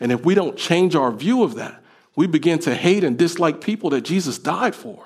And 0.00 0.10
if 0.10 0.24
we 0.24 0.34
don't 0.34 0.56
change 0.56 0.96
our 0.96 1.12
view 1.12 1.42
of 1.42 1.56
that, 1.56 1.82
we 2.16 2.26
begin 2.26 2.58
to 2.60 2.74
hate 2.74 3.04
and 3.04 3.16
dislike 3.18 3.60
people 3.60 3.90
that 3.90 4.02
Jesus 4.02 4.38
died 4.38 4.74
for. 4.74 5.04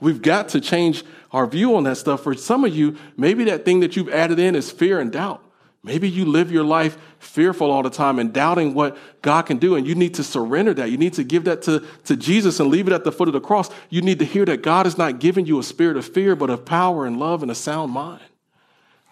We've 0.00 0.20
got 0.20 0.50
to 0.50 0.60
change 0.60 1.04
our 1.32 1.46
view 1.46 1.76
on 1.76 1.84
that 1.84 1.96
stuff. 1.96 2.22
For 2.22 2.34
some 2.34 2.64
of 2.64 2.74
you, 2.74 2.96
maybe 3.16 3.44
that 3.44 3.64
thing 3.64 3.80
that 3.80 3.96
you've 3.96 4.10
added 4.10 4.38
in 4.38 4.54
is 4.54 4.70
fear 4.70 5.00
and 5.00 5.10
doubt. 5.10 5.42
Maybe 5.82 6.08
you 6.08 6.24
live 6.24 6.50
your 6.50 6.64
life 6.64 6.96
fearful 7.18 7.70
all 7.70 7.82
the 7.82 7.90
time 7.90 8.18
and 8.18 8.32
doubting 8.32 8.72
what 8.72 8.96
God 9.20 9.42
can 9.42 9.58
do, 9.58 9.76
and 9.76 9.86
you 9.86 9.94
need 9.94 10.14
to 10.14 10.24
surrender 10.24 10.72
that. 10.74 10.90
You 10.90 10.96
need 10.96 11.12
to 11.14 11.24
give 11.24 11.44
that 11.44 11.62
to, 11.62 11.84
to 12.04 12.16
Jesus 12.16 12.58
and 12.58 12.70
leave 12.70 12.86
it 12.86 12.92
at 12.94 13.04
the 13.04 13.12
foot 13.12 13.28
of 13.28 13.34
the 13.34 13.40
cross. 13.40 13.70
You 13.90 14.00
need 14.00 14.18
to 14.20 14.24
hear 14.24 14.46
that 14.46 14.62
God 14.62 14.86
is 14.86 14.96
not 14.96 15.18
giving 15.18 15.44
you 15.44 15.58
a 15.58 15.62
spirit 15.62 15.98
of 15.98 16.06
fear, 16.06 16.34
but 16.34 16.48
of 16.48 16.64
power 16.64 17.04
and 17.04 17.18
love 17.18 17.42
and 17.42 17.50
a 17.50 17.54
sound 17.54 17.92
mind. 17.92 18.22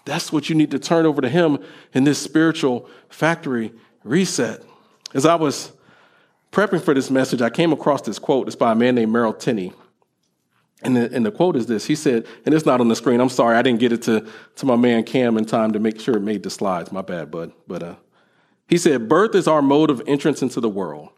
That's 0.04 0.32
what 0.32 0.48
you 0.48 0.54
need 0.54 0.70
to 0.72 0.78
turn 0.78 1.06
over 1.06 1.20
to 1.20 1.28
Him 1.28 1.58
in 1.92 2.04
this 2.04 2.18
spiritual 2.18 2.88
factory 3.08 3.72
reset. 4.04 4.62
As 5.14 5.26
I 5.26 5.34
was 5.34 5.72
prepping 6.50 6.82
for 6.82 6.94
this 6.94 7.10
message, 7.10 7.42
I 7.42 7.50
came 7.50 7.72
across 7.72 8.02
this 8.02 8.18
quote. 8.18 8.46
It's 8.46 8.56
by 8.56 8.72
a 8.72 8.74
man 8.74 8.94
named 8.94 9.12
Merrill 9.12 9.34
Tenney. 9.34 9.72
And 10.84 10.96
the, 10.96 11.14
and 11.14 11.24
the 11.24 11.30
quote 11.30 11.54
is 11.56 11.66
this 11.66 11.86
He 11.86 11.94
said, 11.94 12.26
and 12.44 12.54
it's 12.54 12.66
not 12.66 12.80
on 12.80 12.88
the 12.88 12.96
screen. 12.96 13.20
I'm 13.20 13.28
sorry, 13.28 13.56
I 13.56 13.62
didn't 13.62 13.80
get 13.80 13.92
it 13.92 14.02
to, 14.02 14.26
to 14.56 14.66
my 14.66 14.76
man 14.76 15.04
Cam 15.04 15.38
in 15.38 15.44
time 15.44 15.72
to 15.72 15.78
make 15.78 16.00
sure 16.00 16.16
it 16.16 16.22
made 16.22 16.42
the 16.42 16.50
slides. 16.50 16.90
My 16.90 17.02
bad, 17.02 17.30
bud. 17.30 17.52
But 17.66 17.82
uh, 17.82 17.94
he 18.68 18.78
said, 18.78 19.08
Birth 19.08 19.34
is 19.34 19.46
our 19.46 19.62
mode 19.62 19.90
of 19.90 20.02
entrance 20.06 20.42
into 20.42 20.60
the 20.60 20.68
world 20.68 21.10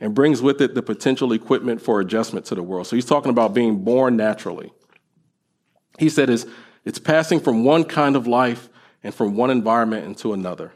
and 0.00 0.14
brings 0.14 0.40
with 0.40 0.60
it 0.60 0.74
the 0.74 0.82
potential 0.82 1.32
equipment 1.32 1.82
for 1.82 2.00
adjustment 2.00 2.46
to 2.46 2.54
the 2.54 2.62
world. 2.62 2.86
So 2.86 2.94
he's 2.94 3.04
talking 3.04 3.30
about 3.30 3.54
being 3.54 3.82
born 3.82 4.16
naturally. 4.16 4.72
He 5.98 6.08
said, 6.08 6.30
is 6.30 6.46
it's 6.88 6.98
passing 6.98 7.38
from 7.38 7.64
one 7.64 7.84
kind 7.84 8.16
of 8.16 8.26
life 8.26 8.70
and 9.04 9.14
from 9.14 9.36
one 9.36 9.50
environment 9.50 10.06
into 10.06 10.32
another. 10.32 10.72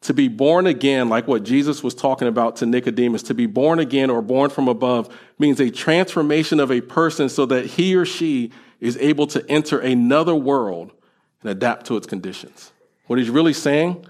To 0.00 0.14
be 0.14 0.28
born 0.28 0.66
again, 0.66 1.10
like 1.10 1.28
what 1.28 1.42
Jesus 1.42 1.82
was 1.82 1.94
talking 1.94 2.26
about 2.26 2.56
to 2.56 2.66
Nicodemus, 2.66 3.22
to 3.24 3.34
be 3.34 3.44
born 3.44 3.78
again 3.78 4.08
or 4.08 4.22
born 4.22 4.48
from 4.48 4.66
above 4.66 5.14
means 5.38 5.60
a 5.60 5.70
transformation 5.70 6.58
of 6.58 6.72
a 6.72 6.80
person 6.80 7.28
so 7.28 7.44
that 7.44 7.66
he 7.66 7.94
or 7.96 8.06
she 8.06 8.50
is 8.80 8.96
able 8.96 9.26
to 9.26 9.46
enter 9.46 9.78
another 9.78 10.34
world 10.34 10.90
and 11.42 11.50
adapt 11.50 11.84
to 11.88 11.98
its 11.98 12.06
conditions. 12.06 12.72
What 13.06 13.18
he's 13.18 13.28
really 13.28 13.52
saying, 13.52 14.06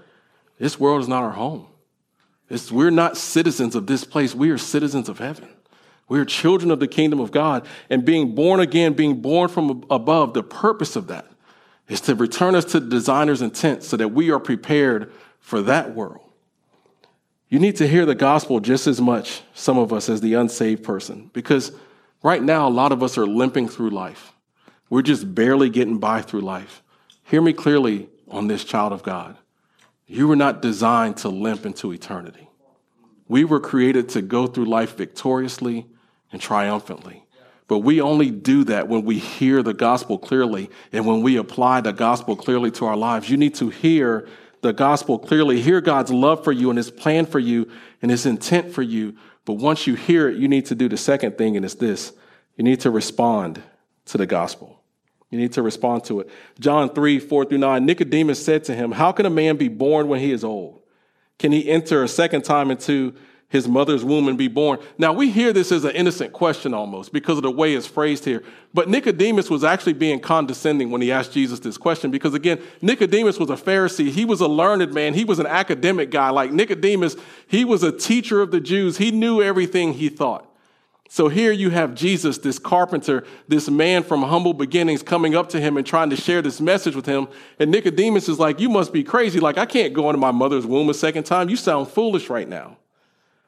this 0.59 0.79
world 0.79 1.01
is 1.01 1.09
not 1.09 1.23
our 1.23 1.31
home. 1.31 1.67
It's, 2.49 2.71
we're 2.71 2.89
not 2.89 3.17
citizens 3.17 3.75
of 3.75 3.85
this 3.85 4.05
place. 4.05 4.33
We 4.33 4.49
are 4.51 4.57
citizens 4.57 5.09
of 5.09 5.19
heaven. 5.19 5.49
We 6.09 6.19
are 6.19 6.25
children 6.25 6.71
of 6.71 6.79
the 6.79 6.87
kingdom 6.87 7.19
of 7.19 7.31
God. 7.31 7.67
And 7.89 8.05
being 8.05 8.33
born 8.33 8.59
again, 8.59 8.93
being 8.93 9.21
born 9.21 9.49
from 9.49 9.83
above, 9.89 10.33
the 10.33 10.43
purpose 10.43 10.95
of 10.95 11.07
that 11.07 11.27
is 11.87 12.01
to 12.01 12.15
return 12.15 12.55
us 12.55 12.65
to 12.65 12.79
the 12.79 12.89
designer's 12.89 13.41
intent 13.41 13.83
so 13.83 13.97
that 13.97 14.09
we 14.09 14.31
are 14.31 14.39
prepared 14.39 15.11
for 15.39 15.61
that 15.63 15.93
world. 15.95 16.23
You 17.49 17.59
need 17.59 17.77
to 17.77 17.87
hear 17.87 18.05
the 18.05 18.15
gospel 18.15 18.59
just 18.59 18.87
as 18.87 18.99
much, 18.99 19.41
some 19.53 19.77
of 19.77 19.93
us, 19.93 20.09
as 20.09 20.19
the 20.19 20.33
unsaved 20.33 20.83
person, 20.83 21.29
because 21.33 21.71
right 22.21 22.43
now, 22.43 22.67
a 22.67 22.69
lot 22.69 22.91
of 22.91 23.01
us 23.01 23.17
are 23.17 23.25
limping 23.25 23.69
through 23.69 23.91
life. 23.91 24.33
We're 24.89 25.01
just 25.01 25.33
barely 25.33 25.69
getting 25.69 25.97
by 25.97 26.21
through 26.21 26.41
life. 26.41 26.83
Hear 27.23 27.41
me 27.41 27.53
clearly 27.53 28.09
on 28.29 28.47
this 28.47 28.65
child 28.65 28.91
of 28.91 29.03
God. 29.03 29.37
You 30.05 30.27
were 30.27 30.35
not 30.35 30.61
designed 30.61 31.17
to 31.17 31.29
limp 31.29 31.65
into 31.65 31.93
eternity. 31.93 32.49
We 33.29 33.43
were 33.45 33.59
created 33.59 34.09
to 34.09 34.21
go 34.21 34.47
through 34.47 34.65
life 34.65 34.95
victoriously 34.95 35.85
and 36.31 36.41
triumphantly. 36.41 37.23
But 37.67 37.79
we 37.79 37.99
only 37.99 38.31
do 38.31 38.63
that 38.65 38.87
when 38.87 39.03
we 39.03 39.19
hear 39.19 39.61
the 39.61 39.73
gospel 39.73 40.17
clearly 40.17 40.69
and 40.93 41.05
when 41.05 41.21
we 41.21 41.35
apply 41.35 41.81
the 41.81 41.91
gospel 41.91 42.35
clearly 42.35 42.71
to 42.71 42.85
our 42.85 42.95
lives. 42.95 43.29
You 43.29 43.37
need 43.37 43.55
to 43.55 43.69
hear 43.69 44.27
the 44.61 44.73
gospel 44.73 45.19
clearly, 45.19 45.61
hear 45.61 45.81
God's 45.81 46.11
love 46.11 46.43
for 46.43 46.51
you 46.51 46.69
and 46.69 46.77
his 46.77 46.89
plan 46.89 47.25
for 47.25 47.39
you 47.39 47.69
and 48.01 48.09
his 48.09 48.25
intent 48.25 48.73
for 48.73 48.81
you. 48.81 49.15
But 49.45 49.53
once 49.53 49.85
you 49.85 49.95
hear 49.95 50.29
it, 50.29 50.37
you 50.37 50.47
need 50.47 50.65
to 50.67 50.75
do 50.75 50.89
the 50.89 50.97
second 50.97 51.37
thing, 51.37 51.55
and 51.55 51.65
it's 51.65 51.75
this 51.75 52.13
you 52.55 52.63
need 52.63 52.79
to 52.81 52.91
respond 52.91 53.61
to 54.05 54.17
the 54.17 54.25
gospel. 54.25 54.81
You 55.29 55.37
need 55.37 55.53
to 55.53 55.61
respond 55.61 56.05
to 56.05 56.21
it. 56.21 56.29
John 56.59 56.89
3, 56.89 57.19
4 57.19 57.45
through 57.45 57.57
9, 57.57 57.85
Nicodemus 57.85 58.43
said 58.43 58.63
to 58.65 58.75
him, 58.75 58.93
How 58.93 59.11
can 59.11 59.25
a 59.25 59.29
man 59.29 59.57
be 59.57 59.67
born 59.67 60.07
when 60.07 60.21
he 60.21 60.31
is 60.31 60.43
old? 60.43 60.81
Can 61.37 61.51
he 61.51 61.69
enter 61.69 62.03
a 62.03 62.07
second 62.07 62.43
time 62.43 62.71
into 62.71 63.13
his 63.49 63.67
mother's 63.67 64.03
womb 64.03 64.27
and 64.27 64.37
be 64.37 64.47
born? 64.47 64.79
Now, 64.97 65.13
we 65.13 65.31
hear 65.31 65.53
this 65.53 65.71
as 65.71 65.83
an 65.83 65.91
innocent 65.91 66.33
question 66.33 66.73
almost 66.73 67.13
because 67.13 67.37
of 67.37 67.43
the 67.43 67.51
way 67.51 67.73
it's 67.73 67.87
phrased 67.87 68.25
here. 68.25 68.43
But 68.73 68.89
Nicodemus 68.89 69.49
was 69.49 69.63
actually 69.63 69.93
being 69.93 70.19
condescending 70.19 70.91
when 70.91 71.01
he 71.01 71.11
asked 71.11 71.31
Jesus 71.31 71.59
this 71.59 71.77
question 71.77 72.11
because, 72.11 72.33
again, 72.33 72.61
Nicodemus 72.81 73.39
was 73.39 73.49
a 73.49 73.55
Pharisee. 73.55 74.09
He 74.09 74.25
was 74.25 74.41
a 74.41 74.47
learned 74.47 74.93
man. 74.93 75.13
He 75.13 75.23
was 75.23 75.39
an 75.39 75.47
academic 75.47 76.11
guy. 76.11 76.29
Like 76.29 76.51
Nicodemus, 76.51 77.15
he 77.47 77.63
was 77.63 77.83
a 77.83 77.91
teacher 77.91 78.41
of 78.41 78.51
the 78.51 78.59
Jews. 78.59 78.97
He 78.97 79.11
knew 79.11 79.41
everything 79.41 79.93
he 79.93 80.09
thought. 80.09 80.47
So 81.09 81.29
here 81.29 81.51
you 81.51 81.69
have 81.69 81.95
Jesus, 81.95 82.37
this 82.37 82.59
carpenter, 82.59 83.23
this 83.47 83.69
man 83.69 84.03
from 84.03 84.23
humble 84.23 84.53
beginnings 84.53 85.01
coming 85.01 85.35
up 85.35 85.49
to 85.49 85.59
him 85.59 85.77
and 85.77 85.87
trying 85.87 86.09
to 86.09 86.17
share 86.17 86.41
this 86.41 86.59
message 86.59 86.95
with 86.95 87.05
him. 87.05 87.27
And 87.59 87.71
Nicodemus 87.71 88.27
is 88.27 88.39
like, 88.39 88.59
You 88.59 88.69
must 88.69 88.91
be 88.91 89.03
crazy. 89.03 89.39
Like, 89.39 89.57
I 89.57 89.65
can't 89.65 89.93
go 89.93 90.09
into 90.09 90.19
my 90.19 90.31
mother's 90.31 90.65
womb 90.65 90.89
a 90.89 90.93
second 90.93 91.23
time. 91.23 91.49
You 91.49 91.55
sound 91.55 91.87
foolish 91.87 92.29
right 92.29 92.47
now. 92.47 92.77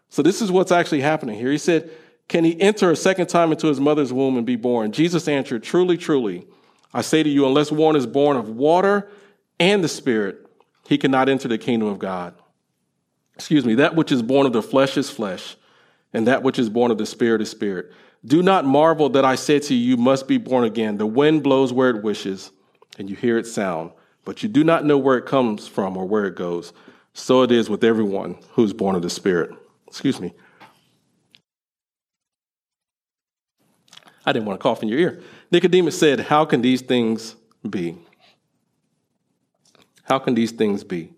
So 0.10 0.22
this 0.22 0.42
is 0.42 0.52
what's 0.52 0.72
actually 0.72 1.02
happening 1.02 1.38
here. 1.38 1.52
He 1.52 1.58
said, 1.58 1.90
Can 2.28 2.44
he 2.44 2.60
enter 2.60 2.92
a 2.92 2.96
second 2.96 3.28
time 3.28 3.52
into 3.52 3.68
his 3.68 3.80
mother's 3.80 4.12
womb 4.12 4.38
and 4.38 4.46
be 4.46 4.56
born? 4.56 4.92
Jesus 4.92 5.28
answered, 5.28 5.64
Truly, 5.64 5.98
truly, 5.98 6.48
I 6.94 7.02
say 7.02 7.24
to 7.24 7.30
you, 7.30 7.46
unless 7.46 7.72
one 7.72 7.96
is 7.96 8.08
born 8.08 8.38
of 8.38 8.50
water 8.50 9.10
and 9.60 9.84
the 9.84 9.88
Spirit, 9.88 10.48
he 10.88 10.98
cannot 10.98 11.30
enter 11.30 11.48
the 11.48 11.58
kingdom 11.58 11.88
of 11.88 12.00
God. 12.00 12.34
Excuse 13.36 13.66
me, 13.66 13.76
that 13.76 13.96
which 13.96 14.12
is 14.12 14.22
born 14.22 14.46
of 14.48 14.54
the 14.54 14.64
flesh 14.64 14.98
is 14.98 15.10
flesh 15.10 15.56
and 16.14 16.28
that 16.28 16.44
which 16.44 16.60
is 16.60 16.70
born 16.70 16.92
of 16.92 16.98
the 16.98 17.06
Spirit 17.06 17.42
is 17.42 17.50
spirit. 17.50 17.92
Do 18.26 18.44
not 18.44 18.66
marvel 18.66 19.10
that 19.10 19.24
I 19.24 19.36
said 19.36 19.64
to 19.64 19.76
you, 19.76 19.92
you 19.92 19.98
must 19.98 20.28
be 20.28 20.38
born 20.38 20.66
again. 20.66 20.98
The 20.98 21.06
wind 21.06 21.44
blows 21.44 21.72
where 21.72 21.90
it 21.90 22.04
wishes, 22.04 22.52
and 22.98 23.10
you 23.10 23.16
hear 23.16 23.38
its 23.38 23.52
sound, 23.52 23.92
but 24.26 24.44
you 24.44 24.50
do 24.50 24.64
not 24.64 24.84
know 24.84 24.98
where 24.98 25.18
it 25.18 25.26
comes 25.26 25.68
from 25.68 25.96
or 25.96 26.06
where 26.06 26.26
it 26.26 26.36
goes. 26.36 26.74
So 27.14 27.44
it 27.44 27.52
is 27.52 27.70
with 27.70 27.84
everyone 27.84 28.38
who 28.54 28.64
is 28.64 28.74
born 28.74 28.96
of 28.96 29.02
the 29.02 29.10
Spirit. 29.10 29.52
Excuse 29.90 30.22
me. 30.22 30.34
I 34.26 34.32
didn't 34.32 34.46
want 34.46 34.60
to 34.60 34.64
cough 34.64 34.84
in 34.84 34.90
your 34.90 35.00
ear. 35.00 35.22
Nicodemus 35.52 36.00
said, 36.00 36.20
How 36.22 36.46
can 36.46 36.62
these 36.62 36.82
things 36.82 37.36
be? 37.68 37.98
How 40.04 40.20
can 40.20 40.36
these 40.36 40.52
things 40.52 40.84
be? 40.84 41.12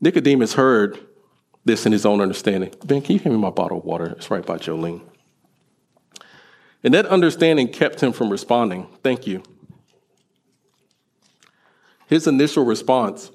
Nicodemus 0.00 0.54
heard 0.54 0.98
this 1.64 1.86
in 1.86 1.92
his 1.92 2.06
own 2.06 2.20
understanding. 2.20 2.74
Ben, 2.84 3.02
can 3.02 3.14
you 3.14 3.18
hand 3.18 3.34
me 3.34 3.40
my 3.40 3.50
bottle 3.50 3.78
of 3.78 3.84
water? 3.84 4.06
It's 4.06 4.30
right 4.30 4.44
by 4.44 4.58
Jolene. 4.58 5.02
And 6.82 6.94
that 6.94 7.06
understanding 7.06 7.68
kept 7.68 8.02
him 8.02 8.12
from 8.12 8.30
responding. 8.30 8.86
Thank 9.02 9.26
you. 9.26 9.42
His 12.06 12.26
initial 12.26 12.64
response, 12.64 13.30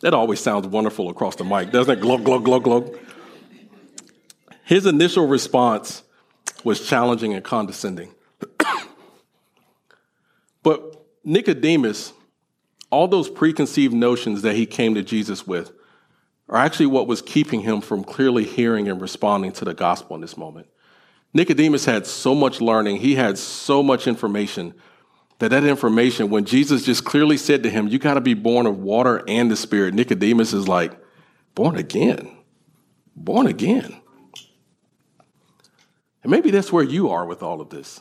that 0.00 0.14
always 0.14 0.40
sounds 0.40 0.66
wonderful 0.66 1.10
across 1.10 1.36
the 1.36 1.44
mic, 1.44 1.70
doesn't 1.70 1.98
it? 1.98 2.00
Glug, 2.00 2.24
glug, 2.24 2.44
glug, 2.44 2.64
glug. 2.64 2.98
His 4.64 4.86
initial 4.86 5.26
response 5.26 6.02
was 6.64 6.86
challenging 6.86 7.34
and 7.34 7.44
condescending. 7.44 8.14
but 10.62 11.04
Nicodemus 11.24 12.12
all 12.90 13.08
those 13.08 13.30
preconceived 13.30 13.94
notions 13.94 14.42
that 14.42 14.56
he 14.56 14.66
came 14.66 14.94
to 14.94 15.02
Jesus 15.02 15.46
with 15.46 15.72
are 16.48 16.56
actually 16.56 16.86
what 16.86 17.06
was 17.06 17.22
keeping 17.22 17.60
him 17.60 17.80
from 17.80 18.02
clearly 18.02 18.44
hearing 18.44 18.88
and 18.88 19.00
responding 19.00 19.52
to 19.52 19.64
the 19.64 19.74
gospel 19.74 20.16
in 20.16 20.20
this 20.20 20.36
moment. 20.36 20.66
Nicodemus 21.32 21.84
had 21.84 22.06
so 22.06 22.34
much 22.34 22.60
learning, 22.60 22.96
he 22.96 23.14
had 23.14 23.38
so 23.38 23.82
much 23.82 24.08
information 24.08 24.74
that 25.40 25.48
that 25.48 25.64
information, 25.64 26.30
when 26.30 26.44
Jesus 26.44 26.84
just 26.84 27.04
clearly 27.04 27.36
said 27.36 27.62
to 27.62 27.70
him, 27.70 27.88
You 27.88 27.98
got 27.98 28.14
to 28.14 28.20
be 28.20 28.34
born 28.34 28.66
of 28.66 28.78
water 28.78 29.24
and 29.26 29.50
the 29.50 29.56
Spirit, 29.56 29.94
Nicodemus 29.94 30.52
is 30.52 30.68
like, 30.68 30.92
Born 31.54 31.76
again? 31.76 32.36
Born 33.16 33.46
again? 33.46 34.00
And 36.22 36.30
maybe 36.30 36.50
that's 36.50 36.70
where 36.70 36.84
you 36.84 37.08
are 37.08 37.24
with 37.24 37.42
all 37.42 37.60
of 37.62 37.70
this. 37.70 38.00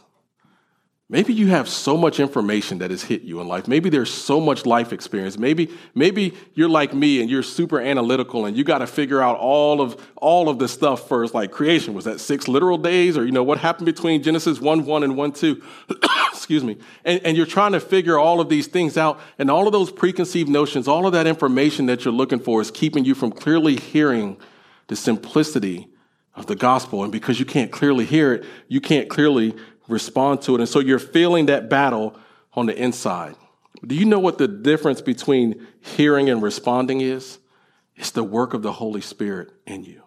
Maybe 1.12 1.34
you 1.34 1.48
have 1.48 1.68
so 1.68 1.98
much 1.98 2.20
information 2.20 2.78
that 2.80 2.92
has 2.92 3.02
hit 3.02 3.24
you 3.24 3.42
in 3.42 3.48
life. 3.48 3.68
Maybe 3.68 3.90
there's 3.90 4.14
so 4.14 4.40
much 4.40 4.68
life 4.68 4.94
experience. 4.94 5.40
Maybe, 5.40 5.72
maybe 5.96 6.36
you're 6.54 6.70
like 6.70 6.94
me 6.94 7.20
and 7.20 7.28
you're 7.28 7.42
super 7.42 7.82
analytical 7.82 8.46
and 8.46 8.56
you 8.56 8.64
got 8.64 8.78
to 8.78 8.88
figure 8.88 9.20
out 9.20 9.36
all 9.38 9.82
of, 9.82 10.00
all 10.18 10.50
of 10.50 10.60
the 10.60 10.68
stuff 10.68 11.08
first, 11.08 11.34
like 11.34 11.50
creation. 11.50 11.96
Was 11.96 12.06
that 12.06 12.20
six 12.20 12.48
literal 12.48 12.78
days? 12.78 13.18
Or, 13.18 13.26
you 13.26 13.32
know, 13.32 13.42
what 13.42 13.58
happened 13.58 13.88
between 13.88 14.22
Genesis 14.22 14.62
1 14.62 14.86
1 14.86 15.04
and 15.04 15.18
1 15.18 15.32
2? 15.32 15.64
Excuse 16.32 16.64
me. 16.64 16.78
And, 17.04 17.20
and 17.26 17.36
you're 17.36 17.48
trying 17.48 17.72
to 17.72 17.80
figure 17.80 18.20
all 18.20 18.40
of 18.40 18.48
these 18.50 18.68
things 18.68 18.96
out. 18.96 19.20
And 19.40 19.50
all 19.50 19.66
of 19.66 19.74
those 19.74 19.92
preconceived 19.92 20.48
notions, 20.48 20.88
all 20.88 21.08
of 21.08 21.14
that 21.14 21.26
information 21.26 21.88
that 21.88 22.06
you're 22.06 22.14
looking 22.14 22.40
for 22.40 22.62
is 22.62 22.70
keeping 22.70 23.04
you 23.04 23.16
from 23.16 23.32
clearly 23.32 23.78
hearing 23.78 24.38
the 24.86 24.96
simplicity 24.96 25.88
of 26.36 26.46
the 26.46 26.56
gospel. 26.56 27.02
And 27.02 27.12
because 27.12 27.40
you 27.40 27.46
can't 27.48 27.72
clearly 27.72 28.06
hear 28.06 28.34
it, 28.34 28.46
you 28.68 28.80
can't 28.80 29.10
clearly 29.10 29.56
respond 29.90 30.42
to 30.44 30.56
it. 30.56 30.62
And 30.62 30.70
so 30.70 30.80
you're 30.80 31.00
feeling 31.00 31.48
that 31.48 31.70
battle 31.70 32.16
on 32.54 32.66
the 32.66 32.78
inside. 32.78 33.36
Do 33.86 33.96
you 33.96 34.06
know 34.06 34.20
what 34.20 34.38
the 34.38 34.48
difference 34.48 35.02
between 35.02 35.66
hearing 35.82 36.30
and 36.30 36.42
responding 36.42 37.02
is? 37.02 37.40
It's 37.96 38.12
the 38.12 38.24
work 38.24 38.54
of 38.54 38.62
the 38.62 38.74
Holy 38.74 39.02
Spirit 39.02 39.52
in 39.66 39.84
you. 39.84 40.04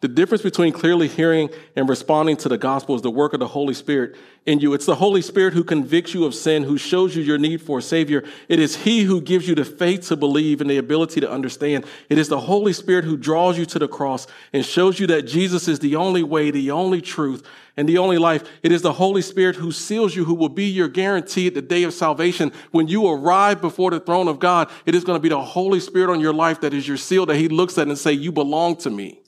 The 0.00 0.08
difference 0.08 0.42
between 0.42 0.72
clearly 0.72 1.08
hearing 1.08 1.48
and 1.74 1.88
responding 1.88 2.36
to 2.38 2.48
the 2.48 2.58
gospel 2.58 2.94
is 2.94 3.02
the 3.02 3.10
work 3.10 3.32
of 3.32 3.40
the 3.40 3.48
Holy 3.48 3.72
Spirit 3.72 4.14
in 4.44 4.60
you. 4.60 4.74
It's 4.74 4.84
the 4.84 4.94
Holy 4.94 5.22
Spirit 5.22 5.54
who 5.54 5.64
convicts 5.64 6.12
you 6.12 6.26
of 6.26 6.34
sin, 6.34 6.64
who 6.64 6.76
shows 6.76 7.16
you 7.16 7.22
your 7.22 7.38
need 7.38 7.62
for 7.62 7.78
a 7.78 7.82
Savior. 7.82 8.22
It 8.48 8.60
is 8.60 8.76
He 8.76 9.02
who 9.02 9.22
gives 9.22 9.48
you 9.48 9.54
the 9.54 9.64
faith 9.64 10.08
to 10.08 10.16
believe 10.16 10.60
and 10.60 10.68
the 10.68 10.76
ability 10.76 11.20
to 11.22 11.30
understand. 11.30 11.86
It 12.10 12.18
is 12.18 12.28
the 12.28 12.40
Holy 12.40 12.74
Spirit 12.74 13.06
who 13.06 13.16
draws 13.16 13.58
you 13.58 13.64
to 13.66 13.78
the 13.78 13.88
cross 13.88 14.26
and 14.52 14.64
shows 14.64 15.00
you 15.00 15.06
that 15.08 15.22
Jesus 15.22 15.66
is 15.66 15.78
the 15.78 15.96
only 15.96 16.22
way, 16.22 16.50
the 16.50 16.70
only 16.70 17.00
truth, 17.00 17.46
and 17.76 17.88
the 17.88 17.98
only 17.98 18.18
life. 18.18 18.44
It 18.62 18.72
is 18.72 18.82
the 18.82 18.92
Holy 18.92 19.22
Spirit 19.22 19.56
who 19.56 19.72
seals 19.72 20.14
you, 20.14 20.24
who 20.24 20.34
will 20.34 20.50
be 20.50 20.66
your 20.66 20.88
guarantee 20.88 21.46
at 21.46 21.54
the 21.54 21.62
day 21.62 21.84
of 21.84 21.94
salvation. 21.94 22.52
When 22.70 22.86
you 22.86 23.06
arrive 23.08 23.62
before 23.62 23.90
the 23.90 24.00
throne 24.00 24.28
of 24.28 24.38
God, 24.38 24.70
it 24.84 24.94
is 24.94 25.04
going 25.04 25.16
to 25.16 25.22
be 25.22 25.30
the 25.30 25.42
Holy 25.42 25.80
Spirit 25.80 26.12
on 26.12 26.20
your 26.20 26.34
life 26.34 26.60
that 26.60 26.74
is 26.74 26.86
your 26.86 26.98
seal 26.98 27.24
that 27.26 27.36
He 27.36 27.48
looks 27.48 27.78
at 27.78 27.88
and 27.88 27.98
say, 27.98 28.12
you 28.12 28.30
belong 28.30 28.76
to 28.76 28.90
me. 28.90 29.20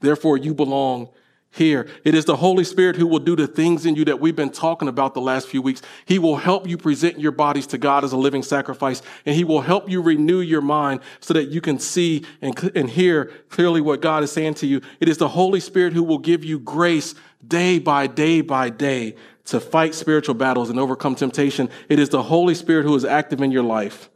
Therefore, 0.00 0.36
you 0.36 0.54
belong 0.54 1.08
here. 1.56 1.88
It 2.04 2.14
is 2.14 2.26
the 2.26 2.36
Holy 2.36 2.64
Spirit 2.64 2.96
who 2.96 3.06
will 3.06 3.18
do 3.18 3.34
the 3.34 3.46
things 3.46 3.86
in 3.86 3.96
you 3.96 4.04
that 4.04 4.20
we've 4.20 4.36
been 4.36 4.50
talking 4.50 4.88
about 4.88 5.14
the 5.14 5.20
last 5.20 5.48
few 5.48 5.62
weeks. 5.62 5.80
He 6.04 6.18
will 6.18 6.36
help 6.36 6.68
you 6.68 6.76
present 6.76 7.18
your 7.18 7.32
bodies 7.32 7.66
to 7.68 7.78
God 7.78 8.04
as 8.04 8.12
a 8.12 8.16
living 8.16 8.42
sacrifice, 8.42 9.00
and 9.24 9.34
He 9.34 9.44
will 9.44 9.62
help 9.62 9.88
you 9.88 10.02
renew 10.02 10.40
your 10.40 10.60
mind 10.60 11.00
so 11.20 11.34
that 11.34 11.48
you 11.48 11.60
can 11.60 11.78
see 11.78 12.24
and, 12.42 12.58
and 12.74 12.90
hear 12.90 13.32
clearly 13.48 13.80
what 13.80 14.02
God 14.02 14.22
is 14.22 14.30
saying 14.30 14.54
to 14.54 14.66
you. 14.66 14.82
It 15.00 15.08
is 15.08 15.18
the 15.18 15.28
Holy 15.28 15.60
Spirit 15.60 15.94
who 15.94 16.02
will 16.02 16.18
give 16.18 16.44
you 16.44 16.58
grace 16.58 17.14
day 17.46 17.78
by 17.78 18.06
day 18.06 18.42
by 18.42 18.70
day 18.70 19.16
to 19.46 19.60
fight 19.60 19.94
spiritual 19.94 20.34
battles 20.34 20.70
and 20.70 20.78
overcome 20.78 21.14
temptation. 21.14 21.70
It 21.88 21.98
is 21.98 22.08
the 22.10 22.24
Holy 22.24 22.54
Spirit 22.54 22.84
who 22.84 22.94
is 22.96 23.04
active 23.04 23.40
in 23.40 23.50
your 23.50 23.62
life, 23.62 24.10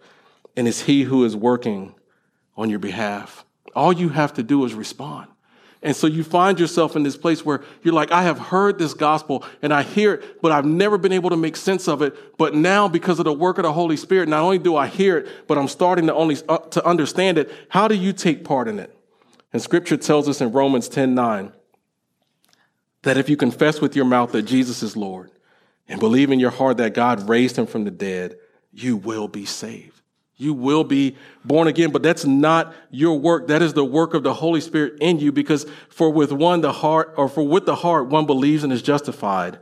and 0.56 0.68
it's 0.68 0.82
He 0.82 1.04
who 1.04 1.24
is 1.24 1.34
working 1.34 1.94
on 2.56 2.68
your 2.68 2.80
behalf. 2.80 3.46
All 3.74 3.92
you 3.92 4.10
have 4.10 4.34
to 4.34 4.42
do 4.42 4.64
is 4.64 4.74
respond. 4.74 5.29
And 5.82 5.96
so 5.96 6.06
you 6.06 6.22
find 6.22 6.60
yourself 6.60 6.94
in 6.94 7.04
this 7.04 7.16
place 7.16 7.44
where 7.44 7.62
you're 7.82 7.94
like, 7.94 8.12
I 8.12 8.22
have 8.24 8.38
heard 8.38 8.78
this 8.78 8.92
gospel 8.92 9.44
and 9.62 9.72
I 9.72 9.82
hear 9.82 10.14
it, 10.14 10.42
but 10.42 10.52
I've 10.52 10.66
never 10.66 10.98
been 10.98 11.12
able 11.12 11.30
to 11.30 11.36
make 11.36 11.56
sense 11.56 11.88
of 11.88 12.02
it. 12.02 12.36
But 12.36 12.54
now, 12.54 12.86
because 12.86 13.18
of 13.18 13.24
the 13.24 13.32
work 13.32 13.56
of 13.56 13.64
the 13.64 13.72
Holy 13.72 13.96
Spirit, 13.96 14.28
not 14.28 14.42
only 14.42 14.58
do 14.58 14.76
I 14.76 14.88
hear 14.88 15.16
it, 15.18 15.48
but 15.48 15.56
I'm 15.56 15.68
starting 15.68 16.06
to 16.08 16.14
only 16.14 16.36
uh, 16.48 16.58
to 16.58 16.84
understand 16.84 17.38
it. 17.38 17.50
How 17.70 17.88
do 17.88 17.94
you 17.94 18.12
take 18.12 18.44
part 18.44 18.68
in 18.68 18.78
it? 18.78 18.94
And 19.54 19.62
scripture 19.62 19.96
tells 19.96 20.28
us 20.28 20.42
in 20.42 20.52
Romans 20.52 20.88
10 20.88 21.14
9 21.14 21.52
that 23.02 23.16
if 23.16 23.30
you 23.30 23.38
confess 23.38 23.80
with 23.80 23.96
your 23.96 24.04
mouth 24.04 24.32
that 24.32 24.42
Jesus 24.42 24.82
is 24.82 24.98
Lord 24.98 25.30
and 25.88 25.98
believe 25.98 26.30
in 26.30 26.38
your 26.38 26.50
heart 26.50 26.76
that 26.76 26.92
God 26.92 27.26
raised 27.26 27.56
him 27.56 27.66
from 27.66 27.84
the 27.84 27.90
dead, 27.90 28.36
you 28.70 28.98
will 28.98 29.28
be 29.28 29.46
saved. 29.46 29.89
You 30.40 30.54
will 30.54 30.84
be 30.84 31.16
born 31.44 31.68
again, 31.68 31.90
but 31.90 32.02
that's 32.02 32.24
not 32.24 32.74
your 32.90 33.18
work. 33.18 33.48
That 33.48 33.60
is 33.60 33.74
the 33.74 33.84
work 33.84 34.14
of 34.14 34.22
the 34.22 34.32
Holy 34.32 34.62
Spirit 34.62 34.94
in 35.00 35.18
you 35.18 35.32
because 35.32 35.66
for 35.90 36.10
with 36.10 36.32
one, 36.32 36.62
the 36.62 36.72
heart, 36.72 37.12
or 37.18 37.28
for 37.28 37.46
with 37.46 37.66
the 37.66 37.74
heart, 37.74 38.06
one 38.06 38.24
believes 38.24 38.64
and 38.64 38.72
is 38.72 38.80
justified, 38.80 39.58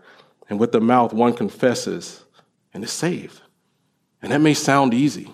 and 0.49 0.61
with 0.61 0.71
the 0.71 0.81
mouth 0.81 1.13
one 1.13 1.35
confesses 1.35 2.25
and 2.73 2.85
is 2.85 2.93
saved. 2.93 3.41
And 4.23 4.31
that 4.31 4.41
may 4.41 4.55
sound 4.55 4.95
easy, 4.95 5.33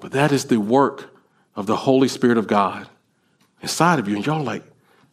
but 0.00 0.10
that 0.10 0.32
is 0.32 0.46
the 0.46 0.58
work 0.58 1.14
of 1.54 1.66
the 1.66 1.76
Holy 1.76 2.08
Spirit 2.08 2.36
of 2.36 2.48
God 2.48 2.88
inside 3.62 4.00
of 4.00 4.08
you. 4.08 4.16
And 4.16 4.26
y'all 4.26 4.42
like, 4.42 4.64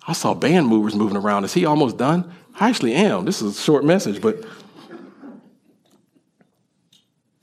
I 0.08 0.14
saw 0.14 0.34
band 0.34 0.68
movers 0.68 0.96
moving 0.96 1.18
around. 1.18 1.44
Is 1.44 1.54
he 1.54 1.66
almost 1.66 1.98
done? 1.98 2.32
I 2.60 2.70
actually 2.70 2.94
am. 2.94 3.26
This 3.26 3.44
is 3.44 3.58
a 3.58 3.62
short 3.62 3.86
message, 3.86 4.22
but 4.22 4.44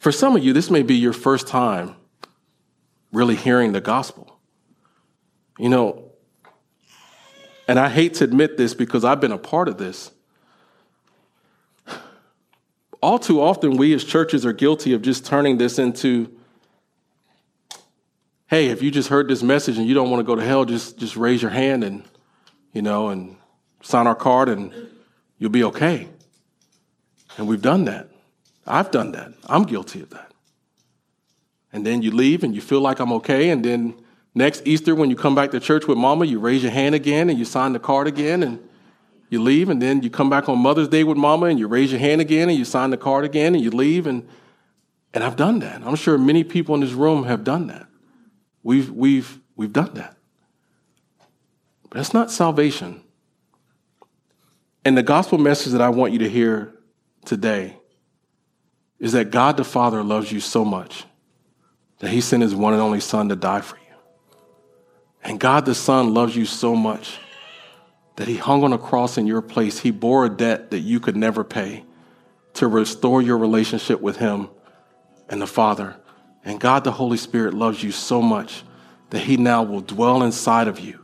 for 0.03 0.11
some 0.11 0.35
of 0.35 0.43
you, 0.43 0.53
this 0.53 0.69
may 0.69 0.83
be 0.83 0.97
your 0.97 1.13
first 1.13 1.47
time 1.47 1.95
really 3.13 3.37
hearing 3.37 3.71
the 3.71 3.81
gospel. 3.81 4.37
You 5.61 5.69
know, 5.69 6.11
and 7.69 7.79
I 7.79 7.89
hate 7.89 8.15
to 8.15 8.25
admit 8.25 8.57
this 8.57 8.75
because 8.75 9.05
I've 9.05 9.21
been 9.21 9.31
a 9.31 9.39
part 9.39 9.69
of 9.69 9.79
this. 9.79 10.11
All 13.01 13.21
too 13.21 13.41
often, 13.41 13.77
we 13.77 13.95
as 13.95 14.03
churches 14.03 14.45
are 14.45 14.53
guilty 14.53 14.93
of 14.93 15.03
just 15.03 15.25
turning 15.25 15.59
this 15.59 15.79
into 15.79 16.37
hey, 18.49 18.67
if 18.71 18.83
you 18.83 18.91
just 18.91 19.09
heard 19.09 19.29
this 19.29 19.45
message 19.45 19.79
and 19.79 19.87
you 19.87 19.95
don't 19.95 20.11
want 20.11 20.19
to 20.19 20.25
go 20.25 20.35
to 20.35 20.45
hell, 20.45 20.65
just, 20.65 20.99
just 20.99 21.17
raise 21.17 21.41
your 21.41 21.53
hand 21.53 21.85
and, 21.85 22.03
you 22.73 22.83
know, 22.83 23.09
and 23.09 23.37
sign 23.83 24.09
our 24.09 24.17
card 24.17 24.49
and 24.49 24.75
you'll 25.39 25.49
be 25.49 25.63
okay. 25.63 26.09
And 27.39 27.47
we've 27.47 27.63
done 27.63 27.85
that. 27.85 28.12
I've 28.67 28.91
done 28.91 29.13
that. 29.13 29.33
I'm 29.47 29.65
guilty 29.65 30.01
of 30.03 30.11
that. 30.11 30.33
And 31.73 31.87
then 31.87 32.03
you 32.03 32.11
leave 32.11 32.45
and 32.45 32.55
you 32.55 32.61
feel 32.61 32.81
like 32.81 33.01
I'm 33.01 33.13
okay. 33.15 33.51
And 33.51 33.65
then 33.65 33.95
next 34.35 34.63
Easter, 34.67 34.95
when 34.95 35.11
you 35.11 35.17
come 35.17 35.35
back 35.35 35.51
to 35.53 35.61
church 35.61 35.87
with 35.87 35.99
mama, 35.99 36.27
you 36.27 36.39
raise 36.39 36.63
your 36.63 36.73
hand 36.73 36.95
again 36.95 37.31
and 37.31 37.39
you 37.39 37.45
sign 37.45 37.73
the 37.73 37.79
card 37.79 38.07
again 38.07 38.43
and 38.43 38.61
you 39.31 39.43
leave. 39.43 39.69
And 39.69 39.81
then 39.81 40.03
you 40.03 40.11
come 40.11 40.29
back 40.29 40.49
on 40.49 40.59
Mother's 40.59 40.89
Day 40.89 41.03
with 41.03 41.17
mama 41.17 41.47
and 41.47 41.59
you 41.59 41.67
raise 41.67 41.91
your 41.91 42.01
hand 42.01 42.21
again 42.21 42.49
and 42.49 42.59
you 42.59 42.65
sign 42.65 42.91
the 42.91 42.97
card 42.97 43.25
again 43.25 43.55
and 43.55 43.65
you 43.65 43.71
leave. 43.71 44.07
And, 44.07 44.29
and 45.15 45.25
I've 45.25 45.37
done 45.37 45.61
that. 45.61 45.83
I'm 45.83 45.97
sure 45.97 46.19
many 46.19 46.45
people 46.45 46.75
in 46.75 46.83
this 46.83 46.93
room 46.93 47.25
have 47.25 47.43
done 47.43 47.69
that. 47.69 47.87
We've, 48.63 48.91
we've, 48.91 49.41
we've 49.57 49.73
done 49.73 49.95
that. 49.95 50.17
But 51.89 51.97
that's 51.97 52.15
not 52.15 52.31
salvation. 52.31 53.03
And 54.85 54.97
the 54.97 55.03
gospel 55.03 55.39
message 55.39 55.73
that 55.73 55.81
I 55.81 55.89
want 55.89 56.13
you 56.13 56.19
to 56.21 56.29
hear 56.29 56.75
today 57.25 57.79
is 59.03 59.13
that 59.13 59.31
God 59.31 59.59
the 59.59 59.65
Father 59.65 60.03
loves 60.03 60.31
you 60.33 60.41
so 60.41 60.65
much 60.65 61.05
that 61.99 62.11
he 62.11 62.21
sent 62.21 62.43
his 62.43 62.55
one 62.55 62.73
and 62.73 62.81
only 62.81 63.01
Son 63.01 63.29
to 63.29 63.37
die 63.37 63.61
for 63.61 63.77
you. 63.77 63.83
And 65.25 65.39
God 65.39 65.67
the 65.67 65.75
Son 65.75 66.15
loves 66.15 66.37
you 66.37 66.47
so 66.47 66.75
much 66.75 67.19
that 68.17 68.29
he 68.29 68.37
hung 68.37 68.63
on 68.63 68.73
a 68.73 68.79
cross 68.79 69.19
in 69.19 69.27
your 69.27 69.43
place. 69.43 69.81
He 69.81 69.91
bore 69.91 70.25
a 70.25 70.31
debt 70.31 70.71
that 70.71 70.81
you 70.81 71.01
could 71.01 71.17
never 71.17 71.43
pay 71.43 71.85
to 72.55 72.69
restore 72.69 73.21
your 73.21 73.39
relationship 73.39 74.01
with 74.01 74.19
him 74.19 74.49
and 75.29 75.43
the 75.43 75.47
Father. 75.49 75.97
And 76.45 76.61
God 76.61 76.85
the 76.85 76.93
Holy 76.93 77.17
Spirit 77.17 77.55
loves 77.55 77.83
you 77.83 77.91
so 77.91 78.23
much 78.23 78.63
that 79.11 79.21
He 79.21 79.37
now 79.37 79.63
will 79.63 79.81
dwell 79.81 80.23
inside 80.23 80.69
of 80.69 80.79
you 80.79 81.01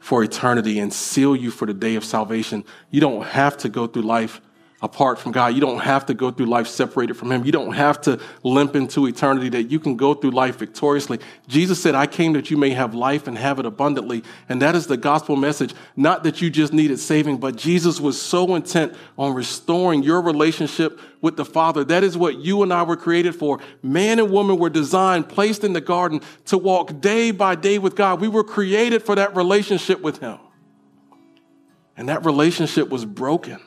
for 0.00 0.22
eternity 0.22 0.78
and 0.78 0.92
seal 0.92 1.34
you 1.36 1.50
for 1.50 1.66
the 1.66 1.74
day 1.74 1.94
of 1.94 2.04
salvation. 2.04 2.64
You 2.90 3.00
don't 3.00 3.24
have 3.24 3.56
to 3.58 3.68
go 3.68 3.86
through 3.86 4.02
life 4.02 4.40
apart 4.80 5.18
from 5.18 5.32
God. 5.32 5.54
You 5.54 5.60
don't 5.60 5.80
have 5.80 6.06
to 6.06 6.14
go 6.14 6.30
through 6.30 6.46
life 6.46 6.68
separated 6.68 7.14
from 7.14 7.32
Him. 7.32 7.44
You 7.44 7.50
don't 7.50 7.72
have 7.72 8.00
to 8.02 8.20
limp 8.44 8.76
into 8.76 9.06
eternity, 9.06 9.48
that 9.50 9.64
you 9.64 9.80
can 9.80 9.96
go 9.96 10.14
through 10.14 10.30
life 10.30 10.58
victoriously. 10.58 11.18
Jesus 11.48 11.82
said, 11.82 11.96
I 11.96 12.06
came 12.06 12.32
that 12.34 12.50
you 12.50 12.56
may 12.56 12.70
have 12.70 12.94
life 12.94 13.26
and 13.26 13.36
have 13.36 13.58
it 13.58 13.66
abundantly. 13.66 14.22
And 14.48 14.62
that 14.62 14.76
is 14.76 14.86
the 14.86 14.96
gospel 14.96 15.34
message. 15.34 15.74
Not 15.96 16.22
that 16.24 16.40
you 16.40 16.48
just 16.48 16.72
needed 16.72 17.00
saving, 17.00 17.38
but 17.38 17.56
Jesus 17.56 18.00
was 18.00 18.20
so 18.20 18.54
intent 18.54 18.94
on 19.18 19.34
restoring 19.34 20.04
your 20.04 20.20
relationship 20.20 21.00
with 21.20 21.36
the 21.36 21.44
Father. 21.44 21.82
That 21.82 22.04
is 22.04 22.16
what 22.16 22.38
you 22.38 22.62
and 22.62 22.72
I 22.72 22.84
were 22.84 22.96
created 22.96 23.34
for. 23.34 23.58
Man 23.82 24.20
and 24.20 24.30
woman 24.30 24.58
were 24.58 24.70
designed, 24.70 25.28
placed 25.28 25.64
in 25.64 25.72
the 25.72 25.80
garden 25.80 26.20
to 26.46 26.56
walk 26.56 27.00
day 27.00 27.32
by 27.32 27.56
day 27.56 27.78
with 27.78 27.96
God. 27.96 28.20
We 28.20 28.28
were 28.28 28.44
created 28.44 29.02
for 29.02 29.16
that 29.16 29.34
relationship 29.34 30.00
with 30.00 30.18
Him. 30.18 30.38
And 31.96 32.08
that 32.08 32.24
relationship 32.24 32.90
was 32.90 33.04
broken 33.04 33.58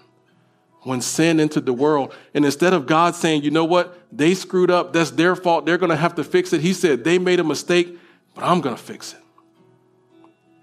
when 0.84 1.02
sin 1.02 1.40
entered 1.40 1.66
the 1.66 1.74
world. 1.74 2.14
And 2.34 2.44
instead 2.46 2.74
of 2.74 2.88
God 2.88 3.16
saying, 3.16 3.44
you 3.44 3.52
know 3.52 3.66
what, 3.66 3.98
they 4.12 4.34
screwed 4.34 4.72
up, 4.72 4.94
that's 4.94 5.12
their 5.12 5.36
fault, 5.36 5.66
they're 5.66 5.78
going 5.78 5.92
to 5.92 5.96
have 5.96 6.16
to 6.16 6.24
fix 6.24 6.54
it, 6.54 6.62
He 6.62 6.74
said, 6.74 7.04
they 7.04 7.20
made 7.20 7.40
a 7.40 7.44
mistake, 7.44 7.98
but 8.34 8.44
I'm 8.44 8.62
going 8.62 8.76
to 8.76 8.82
fix 8.82 9.14
it. 9.14 9.20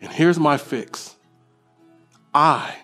And 0.00 0.12
here's 0.12 0.38
my 0.38 0.56
fix 0.56 1.16
I, 2.34 2.76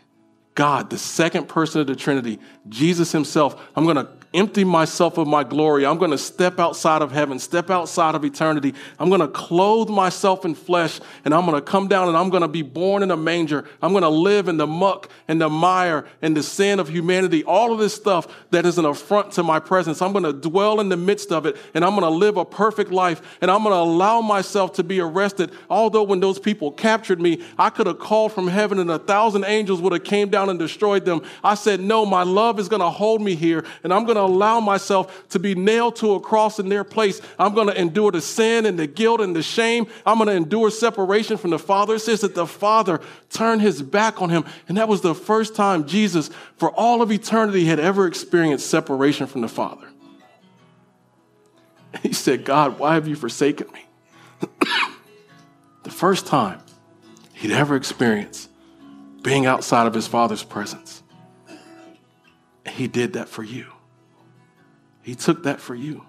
God, 0.54 0.90
the 0.90 0.98
second 0.98 1.48
person 1.48 1.80
of 1.80 1.86
the 1.86 1.96
Trinity, 1.96 2.38
Jesus 2.68 3.12
Himself, 3.12 3.60
I'm 3.76 3.84
going 3.84 3.96
to 3.96 4.08
empty 4.34 4.64
myself 4.64 5.16
of 5.16 5.28
my 5.28 5.44
glory. 5.44 5.86
I'm 5.86 5.96
going 5.98 6.10
to 6.10 6.18
step 6.18 6.58
outside 6.58 7.00
of 7.00 7.12
heaven, 7.12 7.38
step 7.38 7.70
outside 7.70 8.14
of 8.14 8.24
eternity. 8.24 8.74
I'm 8.98 9.08
going 9.08 9.20
to 9.20 9.28
clothe 9.28 9.88
myself 9.88 10.44
in 10.44 10.54
flesh 10.54 11.00
and 11.24 11.32
I'm 11.32 11.46
going 11.46 11.56
to 11.56 11.62
come 11.62 11.88
down 11.88 12.08
and 12.08 12.16
I'm 12.16 12.30
going 12.30 12.42
to 12.42 12.48
be 12.48 12.62
born 12.62 13.02
in 13.02 13.10
a 13.10 13.16
manger. 13.16 13.64
I'm 13.80 13.92
going 13.92 14.02
to 14.02 14.08
live 14.08 14.48
in 14.48 14.56
the 14.56 14.66
muck 14.66 15.08
and 15.28 15.40
the 15.40 15.48
mire 15.48 16.04
and 16.20 16.36
the 16.36 16.42
sin 16.42 16.80
of 16.80 16.88
humanity. 16.88 17.44
All 17.44 17.72
of 17.72 17.78
this 17.78 17.94
stuff 17.94 18.26
that 18.50 18.66
is 18.66 18.76
an 18.76 18.84
affront 18.84 19.32
to 19.32 19.42
my 19.42 19.60
presence. 19.60 20.02
I'm 20.02 20.12
going 20.12 20.24
to 20.24 20.32
dwell 20.32 20.80
in 20.80 20.88
the 20.88 20.96
midst 20.96 21.30
of 21.30 21.46
it 21.46 21.56
and 21.72 21.84
I'm 21.84 21.92
going 21.92 22.02
to 22.02 22.10
live 22.10 22.36
a 22.36 22.44
perfect 22.44 22.90
life 22.90 23.38
and 23.40 23.50
I'm 23.50 23.62
going 23.62 23.72
to 23.74 23.78
allow 23.78 24.20
myself 24.20 24.72
to 24.74 24.84
be 24.84 25.00
arrested. 25.00 25.52
Although 25.70 26.02
when 26.02 26.20
those 26.20 26.40
people 26.40 26.72
captured 26.72 27.20
me, 27.20 27.44
I 27.56 27.70
could 27.70 27.86
have 27.86 28.00
called 28.00 28.32
from 28.32 28.48
heaven 28.48 28.80
and 28.80 28.90
a 28.90 28.98
thousand 28.98 29.44
angels 29.44 29.80
would 29.80 29.92
have 29.92 30.04
came 30.04 30.28
down 30.28 30.50
and 30.50 30.58
destroyed 30.58 31.04
them. 31.04 31.22
I 31.44 31.54
said, 31.54 31.80
no, 31.80 32.04
my 32.04 32.24
love 32.24 32.58
is 32.58 32.68
going 32.68 32.80
to 32.80 32.90
hold 32.90 33.22
me 33.22 33.36
here 33.36 33.64
and 33.84 33.92
I'm 33.94 34.04
going 34.04 34.16
to 34.16 34.23
allow 34.24 34.60
myself 34.60 35.28
to 35.30 35.38
be 35.38 35.54
nailed 35.54 35.96
to 35.96 36.14
a 36.14 36.20
cross 36.20 36.58
in 36.58 36.68
their 36.68 36.84
place. 36.84 37.20
I'm 37.38 37.54
going 37.54 37.68
to 37.68 37.80
endure 37.80 38.10
the 38.10 38.20
sin 38.20 38.66
and 38.66 38.78
the 38.78 38.86
guilt 38.86 39.20
and 39.20 39.34
the 39.34 39.42
shame. 39.42 39.86
I'm 40.04 40.18
going 40.18 40.28
to 40.28 40.34
endure 40.34 40.70
separation 40.70 41.36
from 41.36 41.50
the 41.50 41.58
Father. 41.58 41.96
It 41.96 42.00
says 42.00 42.20
that 42.22 42.34
the 42.34 42.46
Father 42.46 43.00
turned 43.30 43.62
his 43.62 43.82
back 43.82 44.20
on 44.22 44.30
him. 44.30 44.44
And 44.68 44.76
that 44.76 44.88
was 44.88 45.00
the 45.00 45.14
first 45.14 45.54
time 45.54 45.86
Jesus, 45.86 46.30
for 46.56 46.70
all 46.70 47.02
of 47.02 47.12
eternity, 47.12 47.64
had 47.64 47.80
ever 47.80 48.06
experienced 48.06 48.66
separation 48.66 49.26
from 49.26 49.40
the 49.40 49.48
Father. 49.48 49.86
He 52.02 52.12
said, 52.12 52.44
God, 52.44 52.78
why 52.78 52.94
have 52.94 53.06
you 53.06 53.16
forsaken 53.16 53.68
me? 53.72 53.86
the 55.84 55.90
first 55.90 56.26
time 56.26 56.60
he'd 57.34 57.52
ever 57.52 57.76
experienced 57.76 58.50
being 59.22 59.46
outside 59.46 59.86
of 59.86 59.94
his 59.94 60.06
Father's 60.06 60.44
presence. 60.44 61.02
He 62.68 62.88
did 62.88 63.14
that 63.14 63.28
for 63.28 63.42
you. 63.42 63.66
He 65.04 65.14
took 65.14 65.44
that 65.44 65.60
for 65.60 65.74
you. 65.74 66.04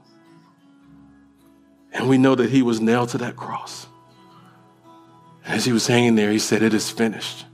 And 1.91 2.09
we 2.09 2.17
know 2.17 2.33
that 2.33 2.49
he 2.49 2.61
was 2.61 2.81
nailed 2.81 3.09
to 3.09 3.17
that 3.19 3.35
cross. 3.35 3.87
As 5.45 5.65
he 5.65 5.71
was 5.71 5.85
hanging 5.85 6.15
there, 6.15 6.31
he 6.31 6.39
said, 6.39 6.63
It 6.63 6.73
is 6.73 6.89
finished. 6.89 7.45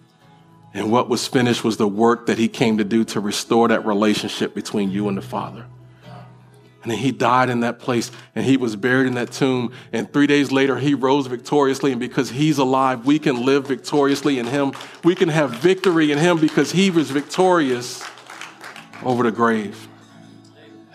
And 0.73 0.91
what 0.91 1.09
was 1.09 1.27
finished 1.27 1.63
was 1.63 1.77
the 1.77 1.87
work 1.87 2.27
that 2.27 2.37
he 2.37 2.47
came 2.47 2.77
to 2.77 2.83
do 2.83 3.03
to 3.05 3.19
restore 3.19 3.67
that 3.67 3.85
relationship 3.85 4.55
between 4.55 4.89
you 4.89 5.09
and 5.09 5.17
the 5.17 5.21
Father. 5.21 5.65
And 6.83 6.91
then 6.91 6.97
he 6.97 7.11
died 7.11 7.49
in 7.49 7.59
that 7.59 7.79
place 7.79 8.09
and 8.33 8.45
he 8.45 8.57
was 8.57 8.75
buried 8.75 9.07
in 9.07 9.15
that 9.15 9.31
tomb. 9.31 9.73
And 9.91 10.11
three 10.11 10.27
days 10.27 10.51
later, 10.51 10.77
he 10.77 10.93
rose 10.93 11.27
victoriously. 11.27 11.91
And 11.91 11.99
because 11.99 12.29
he's 12.29 12.57
alive, 12.57 13.05
we 13.05 13.19
can 13.19 13.45
live 13.45 13.67
victoriously 13.67 14.39
in 14.39 14.47
him. 14.47 14.71
We 15.03 15.13
can 15.13 15.29
have 15.29 15.51
victory 15.51 16.11
in 16.11 16.17
him 16.17 16.39
because 16.39 16.71
he 16.71 16.89
was 16.89 17.11
victorious 17.11 18.03
over 19.03 19.23
the 19.23 19.31
grave. 19.31 19.87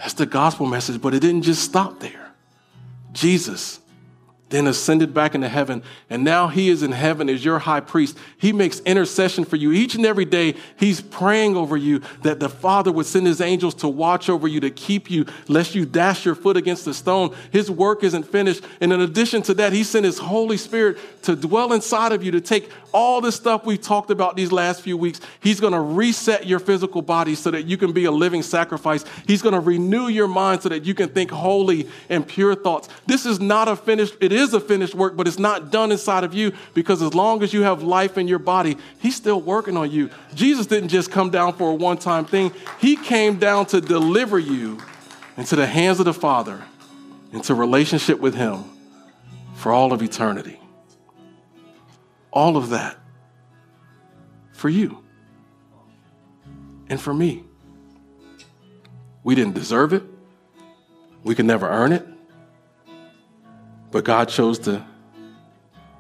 That's 0.07 0.14
the 0.14 0.25
gospel 0.25 0.66
message, 0.66 1.03
but 1.03 1.14
it 1.14 1.19
didn't 1.19 1.42
just 1.42 1.64
stop 1.64 1.99
there. 1.99 2.31
Jesus 3.12 3.81
then 4.51 4.69
ascended 4.69 5.12
back 5.12 5.35
into 5.35 5.49
heaven, 5.49 5.83
and 6.09 6.23
now 6.23 6.47
he 6.47 6.69
is 6.69 6.85
in 6.85 6.92
heaven 6.92 7.29
as 7.29 7.45
your 7.45 7.59
high 7.59 7.81
priest. 7.81 8.16
He 8.38 8.53
makes 8.53 8.79
intercession 8.83 9.45
for 9.45 9.57
you. 9.57 9.73
Each 9.73 9.97
and 9.97 10.07
every 10.07 10.25
day, 10.25 10.55
he's 10.77 11.01
praying 11.01 11.57
over 11.57 11.77
you 11.77 12.03
that 12.23 12.38
the 12.38 12.49
Father 12.49 12.92
would 12.92 13.07
send 13.07 13.27
his 13.27 13.40
angels 13.40 13.75
to 13.75 13.88
watch 13.88 14.29
over 14.29 14.47
you, 14.47 14.61
to 14.61 14.71
keep 14.71 15.11
you, 15.11 15.27
lest 15.49 15.75
you 15.75 15.85
dash 15.85 16.25
your 16.25 16.37
foot 16.37 16.57
against 16.57 16.85
the 16.85 16.95
stone. 16.95 17.35
His 17.51 17.69
work 17.69 18.05
isn't 18.05 18.23
finished. 18.23 18.62
And 18.81 18.92
in 18.92 19.01
addition 19.01 19.42
to 19.42 19.55
that, 19.55 19.73
he 19.73 19.83
sent 19.83 20.05
his 20.05 20.19
Holy 20.19 20.57
Spirit 20.57 20.99
to 21.23 21.35
dwell 21.35 21.73
inside 21.73 22.12
of 22.12 22.23
you, 22.23 22.31
to 22.31 22.40
take 22.40 22.71
all 22.96 23.20
the 23.20 23.30
stuff 23.30 23.66
we've 23.66 23.82
talked 23.82 24.11
about 24.11 24.37
these 24.37 24.50
last 24.50 24.80
few 24.80 24.96
weeks. 24.96 25.20
He's 25.40 25.61
going 25.61 25.74
to 25.74 25.80
reset 25.80 26.46
your 26.46 26.59
physical 26.59 27.02
body 27.02 27.35
so 27.35 27.50
that 27.50 27.66
you 27.66 27.76
can 27.76 27.92
be 27.92 28.06
a 28.06 28.11
living 28.11 28.42
sacrifice. 28.42 29.04
He's 29.26 29.42
going 29.42 29.52
to 29.52 29.61
renew 29.61 30.09
your 30.09 30.26
mind 30.26 30.62
so 30.62 30.70
that 30.70 30.87
you 30.87 30.94
can 30.94 31.11
think 31.11 31.30
holy 31.30 31.90
and 32.09 32.26
pure 32.26 32.54
thoughts. 32.54 32.88
This 33.04 33.26
is 33.26 33.38
not 33.38 33.68
a 33.68 33.76
finished, 33.76 34.14
it 34.22 34.32
is 34.32 34.54
a 34.54 34.61
finished 34.61 34.94
work, 34.94 35.14
but 35.14 35.28
it's 35.28 35.38
not 35.38 35.70
done 35.70 35.92
inside 35.92 36.24
of 36.24 36.32
you 36.32 36.54
because 36.72 37.02
as 37.02 37.12
long 37.12 37.42
as 37.42 37.52
you 37.52 37.64
have 37.64 37.82
life 37.82 38.16
in 38.16 38.28
your 38.28 38.38
body, 38.38 38.78
He's 38.98 39.14
still 39.14 39.42
working 39.42 39.76
on 39.76 39.90
you. 39.90 40.09
Jesus 40.35 40.64
didn't 40.64 40.88
just 40.88 41.11
come 41.11 41.28
down 41.28 41.52
for 41.52 41.72
a 41.72 41.74
one 41.74 41.98
time 41.98 42.24
thing, 42.24 42.50
He 42.80 42.96
came 42.96 43.38
down 43.38 43.66
to 43.66 43.82
deliver 43.82 44.38
you 44.38 44.78
into 45.37 45.54
the 45.54 45.66
hands 45.66 45.98
of 45.98 46.06
the 46.06 46.14
Father, 46.14 46.64
into 47.30 47.54
relationship 47.54 48.20
with 48.20 48.35
Him 48.35 48.64
for 49.54 49.70
all 49.70 49.92
of 49.92 50.00
eternity. 50.00 50.59
All 52.37 52.59
of 52.59 52.68
that 52.68 52.99
for 54.53 54.68
you 54.68 55.03
and 56.90 57.01
for 57.01 57.14
me. 57.14 57.44
We 59.25 59.35
didn't 59.35 59.55
deserve 59.55 59.94
it. 59.94 60.03
We 61.25 61.35
could 61.35 61.46
never 61.46 61.66
earn 61.66 61.92
it. 61.92 62.07
But 63.90 64.05
God 64.05 64.29
chose 64.29 64.59
to 64.61 64.85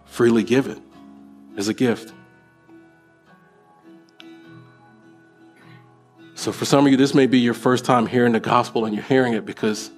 freely 0.04 0.42
give 0.42 0.66
it 0.66 0.78
as 1.56 1.68
a 1.68 1.74
gift. 1.74 2.12
So, 6.34 6.52
for 6.52 6.66
some 6.66 6.84
of 6.84 6.90
you, 6.92 6.98
this 6.98 7.14
may 7.14 7.26
be 7.26 7.38
your 7.38 7.54
first 7.54 7.86
time 7.86 8.06
hearing 8.06 8.32
the 8.32 8.40
gospel, 8.40 8.84
and 8.84 8.94
you're 8.94 9.02
hearing 9.04 9.32
it 9.32 9.46
because 9.46 9.90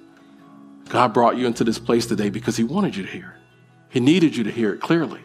God 0.87 1.13
brought 1.13 1.35
you 1.35 1.47
into 1.47 1.65
this 1.65 1.79
place 1.79 2.05
today 2.05 2.29
because 2.29 2.55
He 2.55 2.63
wanted 2.63 2.95
you 2.95 3.03
to 3.03 3.11
hear 3.11 3.35
it. 3.35 3.41
He 3.89 3.99
needed 3.99 4.37
you 4.37 4.45
to 4.45 4.51
hear 4.51 4.73
it 4.73 4.79
clearly, 4.79 5.19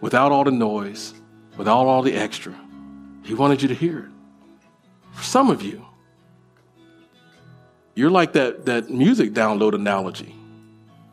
without 0.00 0.32
all 0.32 0.44
the 0.44 0.50
noise, 0.50 1.14
without 1.56 1.86
all 1.86 2.02
the 2.02 2.14
extra. 2.14 2.54
He 3.24 3.34
wanted 3.34 3.62
you 3.62 3.68
to 3.68 3.74
hear 3.74 3.98
it. 3.98 4.10
For 5.12 5.24
some 5.24 5.50
of 5.50 5.62
you, 5.62 5.84
you're 7.94 8.10
like 8.10 8.32
that, 8.34 8.66
that 8.66 8.90
music 8.90 9.32
download 9.32 9.74
analogy. 9.74 10.34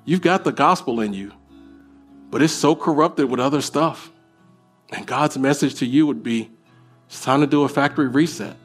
You've 0.05 0.21
got 0.21 0.43
the 0.43 0.51
gospel 0.51 1.01
in 1.01 1.13
you, 1.13 1.31
but 2.29 2.41
it's 2.43 2.53
so 2.53 2.75
corrupted 2.75 3.29
with 3.29 3.39
other 3.39 3.61
stuff. 3.61 4.11
And 4.91 5.07
God's 5.07 5.37
message 5.37 5.75
to 5.75 5.85
you 5.85 6.05
would 6.05 6.21
be 6.21 6.51
it's 7.07 7.23
time 7.23 7.41
to 7.41 7.47
do 7.47 7.63
a 7.63 7.69
factory 7.69 8.07
reset. 8.07 8.55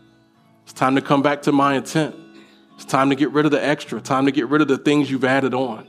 It's 0.64 0.72
time 0.72 0.94
to 0.96 1.00
come 1.00 1.22
back 1.22 1.42
to 1.42 1.52
my 1.52 1.74
intent. 1.74 2.14
It's 2.74 2.84
time 2.84 3.10
to 3.10 3.16
get 3.16 3.30
rid 3.30 3.46
of 3.46 3.52
the 3.52 3.64
extra, 3.64 4.00
time 4.00 4.26
to 4.26 4.32
get 4.32 4.48
rid 4.48 4.62
of 4.62 4.68
the 4.68 4.78
things 4.78 5.10
you've 5.10 5.24
added 5.24 5.54
on, 5.54 5.88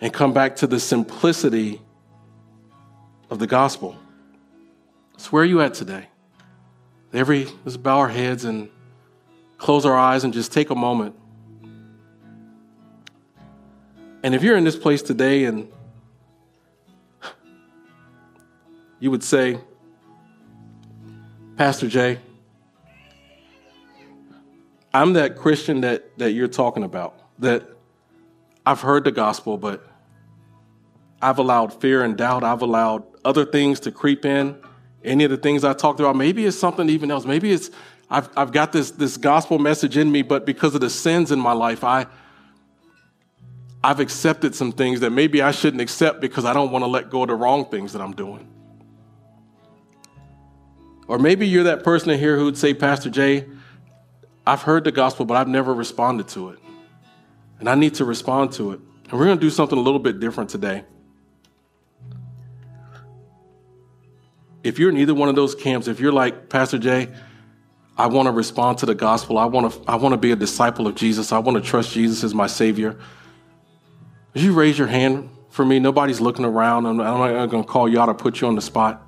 and 0.00 0.12
come 0.12 0.32
back 0.32 0.56
to 0.56 0.66
the 0.66 0.78
simplicity 0.78 1.80
of 3.34 3.40
the 3.40 3.46
gospel. 3.48 3.96
So, 5.16 5.30
where 5.30 5.42
are 5.42 5.46
you 5.46 5.60
at 5.60 5.74
today? 5.74 6.06
Every, 7.12 7.48
let's 7.64 7.76
bow 7.76 7.98
our 7.98 8.08
heads 8.08 8.44
and 8.44 8.68
close 9.58 9.84
our 9.84 9.96
eyes 9.96 10.22
and 10.22 10.32
just 10.32 10.52
take 10.52 10.70
a 10.70 10.74
moment. 10.76 11.16
And 14.22 14.36
if 14.36 14.44
you're 14.44 14.56
in 14.56 14.62
this 14.62 14.76
place 14.76 15.02
today 15.02 15.46
and 15.46 15.68
you 19.00 19.10
would 19.10 19.24
say, 19.24 19.58
Pastor 21.56 21.88
Jay, 21.88 22.20
I'm 24.92 25.14
that 25.14 25.36
Christian 25.36 25.80
that, 25.80 26.18
that 26.18 26.30
you're 26.32 26.46
talking 26.46 26.84
about, 26.84 27.18
that 27.40 27.68
I've 28.64 28.80
heard 28.80 29.02
the 29.02 29.12
gospel, 29.12 29.58
but 29.58 29.84
I've 31.24 31.38
allowed 31.38 31.80
fear 31.80 32.04
and 32.04 32.18
doubt. 32.18 32.44
I've 32.44 32.60
allowed 32.60 33.02
other 33.24 33.46
things 33.46 33.80
to 33.80 33.90
creep 33.90 34.26
in. 34.26 34.58
Any 35.02 35.24
of 35.24 35.30
the 35.30 35.38
things 35.38 35.64
I 35.64 35.72
talked 35.72 35.98
about, 35.98 36.16
maybe 36.16 36.44
it's 36.44 36.58
something 36.58 36.90
even 36.90 37.10
else. 37.10 37.24
Maybe 37.24 37.50
it's 37.50 37.70
I've, 38.10 38.28
I've 38.36 38.52
got 38.52 38.72
this, 38.72 38.90
this 38.90 39.16
gospel 39.16 39.58
message 39.58 39.96
in 39.96 40.12
me, 40.12 40.20
but 40.20 40.44
because 40.44 40.74
of 40.74 40.82
the 40.82 40.90
sins 40.90 41.32
in 41.32 41.40
my 41.40 41.52
life, 41.52 41.82
I, 41.82 42.06
I've 43.82 44.00
accepted 44.00 44.54
some 44.54 44.70
things 44.70 45.00
that 45.00 45.12
maybe 45.12 45.40
I 45.40 45.50
shouldn't 45.50 45.80
accept 45.80 46.20
because 46.20 46.44
I 46.44 46.52
don't 46.52 46.70
want 46.70 46.82
to 46.82 46.88
let 46.88 47.08
go 47.08 47.22
of 47.22 47.28
the 47.28 47.34
wrong 47.34 47.70
things 47.70 47.94
that 47.94 48.02
I'm 48.02 48.12
doing. 48.12 48.46
Or 51.08 51.18
maybe 51.18 51.48
you're 51.48 51.64
that 51.64 51.84
person 51.84 52.10
in 52.10 52.18
here 52.18 52.36
who 52.36 52.44
would 52.44 52.58
say, 52.58 52.74
Pastor 52.74 53.08
Jay, 53.08 53.46
I've 54.46 54.60
heard 54.60 54.84
the 54.84 54.92
gospel, 54.92 55.24
but 55.24 55.38
I've 55.38 55.48
never 55.48 55.72
responded 55.72 56.28
to 56.28 56.50
it. 56.50 56.58
And 57.60 57.68
I 57.70 57.76
need 57.76 57.94
to 57.94 58.04
respond 58.04 58.52
to 58.52 58.72
it. 58.72 58.80
And 59.04 59.18
we're 59.18 59.24
going 59.24 59.38
to 59.38 59.44
do 59.44 59.50
something 59.50 59.78
a 59.78 59.82
little 59.82 60.00
bit 60.00 60.20
different 60.20 60.50
today. 60.50 60.84
If 64.64 64.80
you're 64.80 64.90
in 64.90 64.96
either 64.96 65.14
one 65.14 65.28
of 65.28 65.36
those 65.36 65.54
camps, 65.54 65.86
if 65.86 66.00
you're 66.00 66.12
like, 66.12 66.48
Pastor 66.48 66.78
Jay, 66.78 67.08
I 67.96 68.06
want 68.06 68.26
to 68.26 68.32
respond 68.32 68.78
to 68.78 68.86
the 68.86 68.94
gospel, 68.94 69.38
I 69.38 69.44
want 69.44 69.72
to, 69.72 69.80
I 69.86 69.94
want 69.94 70.14
to 70.14 70.16
be 70.16 70.32
a 70.32 70.36
disciple 70.36 70.88
of 70.88 70.96
Jesus, 70.96 71.30
I 71.30 71.38
want 71.38 71.62
to 71.62 71.70
trust 71.70 71.92
Jesus 71.92 72.24
as 72.24 72.34
my 72.34 72.48
Savior, 72.48 72.98
would 74.34 74.42
you 74.42 74.52
raise 74.52 74.76
your 74.76 74.88
hand 74.88 75.30
for 75.50 75.64
me? 75.64 75.78
Nobody's 75.78 76.20
looking 76.20 76.44
around. 76.44 76.86
I'm, 76.86 77.00
I'm 77.00 77.32
not 77.32 77.46
going 77.46 77.62
to 77.62 77.68
call 77.68 77.88
you 77.88 78.00
out 78.00 78.08
or 78.08 78.14
put 78.14 78.40
you 78.40 78.48
on 78.48 78.56
the 78.56 78.60
spot. 78.60 79.00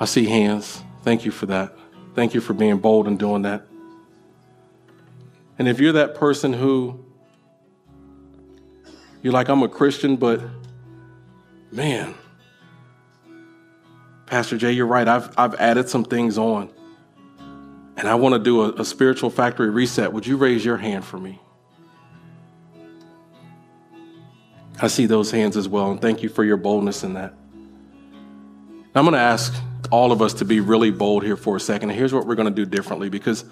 I 0.00 0.06
see 0.06 0.24
hands. 0.24 0.82
Thank 1.02 1.24
you 1.24 1.30
for 1.30 1.46
that. 1.46 1.76
Thank 2.14 2.34
you 2.34 2.40
for 2.40 2.52
being 2.52 2.78
bold 2.78 3.06
and 3.06 3.16
doing 3.16 3.42
that. 3.42 3.64
And 5.56 5.68
if 5.68 5.78
you're 5.78 5.92
that 5.92 6.16
person 6.16 6.52
who 6.52 7.04
you're 9.22 9.32
like, 9.32 9.48
I'm 9.48 9.62
a 9.62 9.68
Christian, 9.68 10.16
but 10.16 10.40
man, 11.70 12.14
Pastor 14.28 14.58
Jay, 14.58 14.72
you're 14.72 14.86
right. 14.86 15.08
I've, 15.08 15.32
I've 15.38 15.54
added 15.54 15.88
some 15.88 16.04
things 16.04 16.36
on. 16.36 16.70
And 17.96 18.06
I 18.06 18.14
want 18.14 18.34
to 18.34 18.38
do 18.38 18.62
a, 18.62 18.82
a 18.82 18.84
spiritual 18.84 19.30
factory 19.30 19.70
reset. 19.70 20.12
Would 20.12 20.26
you 20.26 20.36
raise 20.36 20.64
your 20.64 20.76
hand 20.76 21.04
for 21.04 21.18
me? 21.18 21.40
I 24.80 24.88
see 24.88 25.06
those 25.06 25.30
hands 25.30 25.56
as 25.56 25.66
well. 25.66 25.90
And 25.90 26.00
thank 26.00 26.22
you 26.22 26.28
for 26.28 26.44
your 26.44 26.58
boldness 26.58 27.02
in 27.02 27.14
that. 27.14 27.34
I'm 28.94 29.04
going 29.04 29.14
to 29.14 29.18
ask 29.18 29.54
all 29.90 30.12
of 30.12 30.20
us 30.20 30.34
to 30.34 30.44
be 30.44 30.60
really 30.60 30.90
bold 30.90 31.24
here 31.24 31.36
for 31.36 31.56
a 31.56 31.60
second. 31.60 31.90
And 31.90 31.98
here's 31.98 32.12
what 32.12 32.26
we're 32.26 32.34
going 32.34 32.54
to 32.54 32.54
do 32.54 32.66
differently 32.66 33.08
because 33.08 33.44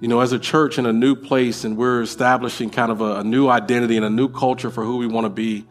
you 0.00 0.08
know, 0.08 0.20
as 0.20 0.32
a 0.32 0.38
church 0.38 0.78
in 0.78 0.84
a 0.84 0.92
new 0.92 1.14
place 1.14 1.64
and 1.64 1.78
we're 1.78 2.02
establishing 2.02 2.68
kind 2.68 2.92
of 2.92 3.00
a, 3.00 3.20
a 3.20 3.24
new 3.24 3.48
identity 3.48 3.96
and 3.96 4.04
a 4.04 4.10
new 4.10 4.28
culture 4.28 4.70
for 4.70 4.84
who 4.84 4.98
we 4.98 5.06
want 5.06 5.24
to 5.24 5.30
be 5.30 5.64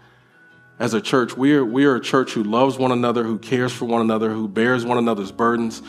as 0.84 0.93
a 0.93 1.00
church, 1.00 1.38
we 1.38 1.54
are, 1.54 1.63
we 1.63 1.86
are 1.86 1.96
a 1.96 2.02
church 2.02 2.34
who 2.34 2.43
loves 2.43 2.78
one 2.78 2.91
another, 2.91 3.24
who 3.24 3.39
cares 3.39 3.72
for 3.72 3.86
one 3.86 4.02
another, 4.02 4.34
who 4.34 4.50
bears 4.50 4.86
one 4.86 4.98
another's 4.98 5.32
burdens. 5.32 5.82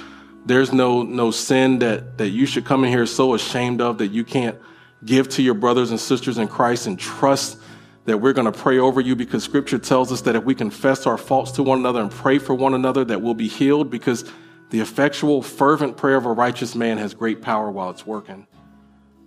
There's 0.47 0.73
no, 0.73 1.03
no 1.03 1.33
sin 1.33 1.81
that, 1.81 2.17
that 2.19 2.29
you 2.29 2.47
should 2.47 2.65
come 2.65 2.85
in 2.85 2.91
here 2.91 3.05
so 3.05 3.35
ashamed 3.35 3.81
of 3.81 3.99
that 3.99 4.13
you 4.13 4.23
can't 4.23 4.57
give 5.05 5.29
to 5.31 5.43
your 5.43 5.55
brothers 5.55 5.91
and 5.91 5.99
sisters 5.99 6.39
in 6.39 6.47
Christ 6.47 6.87
and 6.87 6.97
trust 6.97 7.59
that 8.05 8.19
we're 8.19 8.35
going 8.35 8.51
to 8.51 8.57
pray 8.57 8.79
over 8.79 9.01
you 9.01 9.17
because 9.17 9.43
scripture 9.43 9.81
tells 9.81 10.13
us 10.13 10.21
that 10.21 10.37
if 10.37 10.45
we 10.45 10.55
confess 10.55 11.09
our 11.09 11.19
faults 11.19 11.51
to 11.53 11.65
one 11.65 11.81
another 11.81 12.01
and 12.01 12.13
pray 12.13 12.39
for 12.39 12.55
one 12.55 12.75
another, 12.75 13.05
that 13.05 13.21
we'll 13.21 13.35
be 13.35 13.49
healed 13.49 13.91
because 13.91 14.31
the 14.71 14.79
effectual, 14.79 15.43
fervent 15.43 15.97
prayer 15.97 16.19
of 16.19 16.25
a 16.25 16.33
righteous 16.33 16.77
man 16.77 16.99
has 16.99 17.15
great 17.15 17.43
power 17.43 17.69
while 17.69 17.91
it's 17.91 18.07
working. 18.07 18.47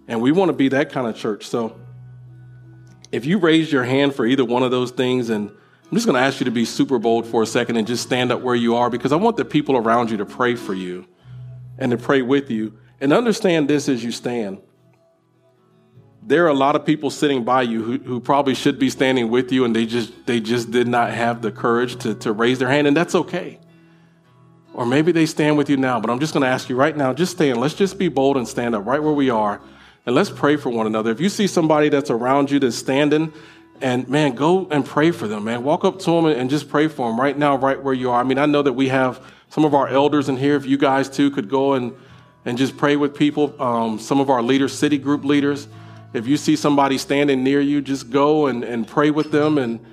And 0.08 0.22
we 0.22 0.32
want 0.32 0.48
to 0.48 0.54
be 0.54 0.70
that 0.70 0.94
kind 0.94 1.08
of 1.08 1.18
church. 1.18 1.46
So 1.46 1.78
if 3.12 3.26
you 3.26 3.38
raise 3.38 3.72
your 3.72 3.84
hand 3.84 4.16
for 4.16 4.26
either 4.26 4.44
one 4.44 4.64
of 4.64 4.72
those 4.72 4.92
things, 4.92 5.30
and 5.30 5.50
I'm 5.50 5.96
just 5.96 6.06
going 6.06 6.16
to 6.16 6.22
ask 6.22 6.40
you 6.40 6.46
to 6.46 6.52
be 6.52 6.66
super 6.66 7.00
bold 7.00 7.26
for 7.26 7.44
a 7.44 7.46
second 7.46 7.78
and 7.78 7.88
just 7.88 8.04
stand 8.04 8.32
up 8.32 8.42
where 8.42 8.56
you 8.56 8.76
are 8.76 8.90
because 8.90 9.12
I 9.12 9.16
want 9.16 9.38
the 9.38 9.46
people 9.46 9.78
around 9.78 10.12
you 10.12 10.18
to 10.18 10.26
pray 10.26 10.56
for 10.56 10.74
you 10.74 11.08
and 11.78 11.92
to 11.92 11.98
pray 11.98 12.22
with 12.22 12.50
you. 12.52 12.78
And 13.00 13.14
understand 13.14 13.70
this 13.70 13.88
as 13.88 14.04
you 14.04 14.12
stand. 14.12 14.60
There 16.24 16.44
are 16.44 16.50
a 16.50 16.54
lot 16.54 16.76
of 16.76 16.86
people 16.86 17.10
sitting 17.10 17.46
by 17.46 17.62
you 17.62 17.84
who, 17.84 17.98
who 18.00 18.20
probably 18.20 18.54
should 18.54 18.80
be 18.80 18.90
standing 18.90 19.30
with 19.30 19.52
you 19.52 19.64
and 19.64 19.74
they 19.74 19.86
just 19.86 20.26
they 20.26 20.42
just 20.42 20.72
did 20.72 20.88
not 20.88 21.12
have 21.12 21.42
the 21.42 21.52
courage 21.52 21.96
to, 22.00 22.16
to 22.16 22.34
raise 22.34 22.60
their 22.60 22.68
hand, 22.68 22.86
and 22.86 22.98
that's 22.98 23.16
okay. 23.16 23.60
Or 24.74 24.86
maybe 24.86 25.14
they 25.14 25.26
stand 25.26 25.58
with 25.58 25.70
you 25.70 25.78
now, 25.78 26.02
but 26.02 26.10
I'm 26.10 26.20
just 26.20 26.34
going 26.34 26.42
to 26.42 26.50
ask 26.50 26.68
you 26.68 26.76
right 26.76 26.96
now 26.98 27.14
just 27.14 27.32
stand. 27.32 27.62
Let's 27.62 27.76
just 27.76 27.98
be 27.98 28.10
bold 28.10 28.36
and 28.36 28.46
stand 28.46 28.76
up 28.76 28.86
right 28.86 29.02
where 29.02 29.14
we 29.14 29.30
are. 29.30 29.62
And 30.08 30.16
let's 30.16 30.30
pray 30.30 30.56
for 30.56 30.70
one 30.70 30.88
another. 30.88 31.12
If 31.12 31.20
you 31.20 31.28
see 31.28 31.48
somebody 31.48 31.90
that's 31.90 32.10
around 32.10 32.50
you 32.50 32.60
that's 32.60 32.78
standing, 32.78 33.34
and 33.82 34.08
man, 34.08 34.36
go 34.36 34.66
and 34.70 34.86
pray 34.86 35.12
for 35.12 35.28
them, 35.28 35.44
man. 35.44 35.64
Walk 35.64 35.84
up 35.84 36.00
to 36.00 36.12
them 36.12 36.26
and 36.28 36.50
just 36.50 36.70
pray 36.70 36.88
for 36.88 37.10
them 37.10 37.20
right 37.20 37.38
now, 37.38 37.58
right 37.58 37.84
where 37.84 37.94
you 37.94 38.10
are. 38.10 38.22
I 38.22 38.24
mean, 38.24 38.38
I 38.38 38.46
know 38.46 38.62
that 38.62 38.72
we 38.72 38.88
have 38.88 39.22
some 39.50 39.66
of 39.66 39.76
our 39.76 39.90
elders 39.90 40.30
in 40.30 40.38
here. 40.38 40.56
If 40.56 40.66
you 40.66 40.78
guys 40.78 41.10
too 41.10 41.30
could 41.30 41.50
go 41.50 41.74
and, 41.74 41.94
and 42.46 42.58
just 42.58 42.78
pray 42.78 42.96
with 42.96 43.16
people, 43.16 43.62
um, 43.62 44.00
some 44.00 44.22
of 44.22 44.30
our 44.30 44.42
leaders, 44.42 44.72
city 44.72 44.98
group 44.98 45.26
leaders. 45.26 45.68
If 46.14 46.26
you 46.26 46.38
see 46.38 46.56
somebody 46.56 46.98
standing 46.98 47.44
near 47.44 47.60
you, 47.60 47.82
just 47.82 48.10
go 48.10 48.48
and, 48.48 48.64
and 48.64 48.88
pray 48.88 49.12
with 49.12 49.32
them. 49.32 49.58
And 49.58 49.86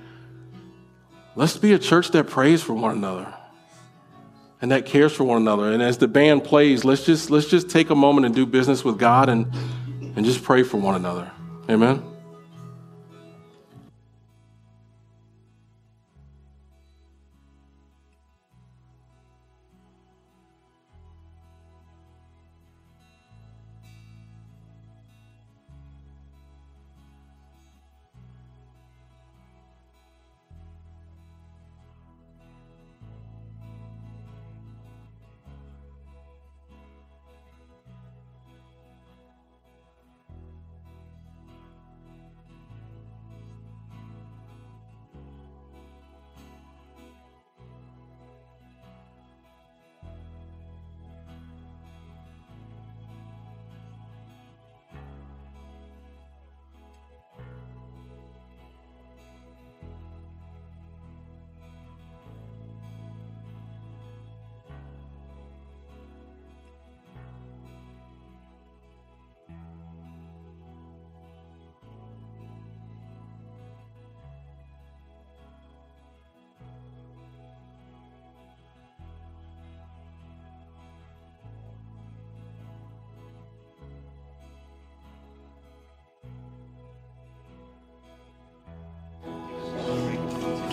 let's 1.35 1.57
be 1.57 1.73
a 1.73 1.79
church 1.79 2.11
that 2.11 2.27
prays 2.27 2.63
for 2.63 2.71
one 2.71 2.93
another 2.93 3.33
and 4.61 4.71
that 4.71 4.85
cares 4.85 5.11
for 5.11 5.25
one 5.25 5.41
another. 5.41 5.73
And 5.73 5.83
as 5.83 5.97
the 5.97 6.07
band 6.07 6.45
plays, 6.45 6.85
let's 6.85 7.05
just 7.05 7.29
let's 7.29 7.47
just 7.47 7.69
take 7.69 7.89
a 7.89 7.95
moment 7.95 8.25
and 8.25 8.33
do 8.33 8.45
business 8.45 8.85
with 8.85 8.97
God 8.97 9.27
and 9.27 9.51
and 10.15 10.25
just 10.25 10.43
pray 10.43 10.63
for 10.63 10.77
one 10.77 10.95
another. 10.95 11.31
Amen. 11.69 12.14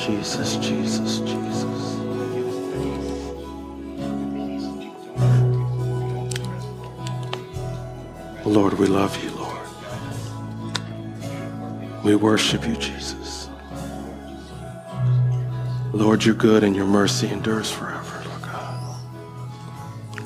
Jesus, 0.04 0.56
Jesus, 0.56 1.20
Jesus. 1.20 1.96
Lord, 8.44 8.72
we 8.80 8.86
love 8.88 9.22
you, 9.22 9.30
Lord. 9.30 9.58
We 12.04 12.16
worship 12.16 12.66
you, 12.66 12.74
Jesus. 12.74 13.48
Lord, 15.92 16.24
you're 16.24 16.34
good 16.34 16.64
and 16.64 16.74
your 16.74 16.86
mercy 16.86 17.28
endures 17.28 17.70
forever, 17.70 18.24
Lord 18.28 18.42
God. 18.42 18.96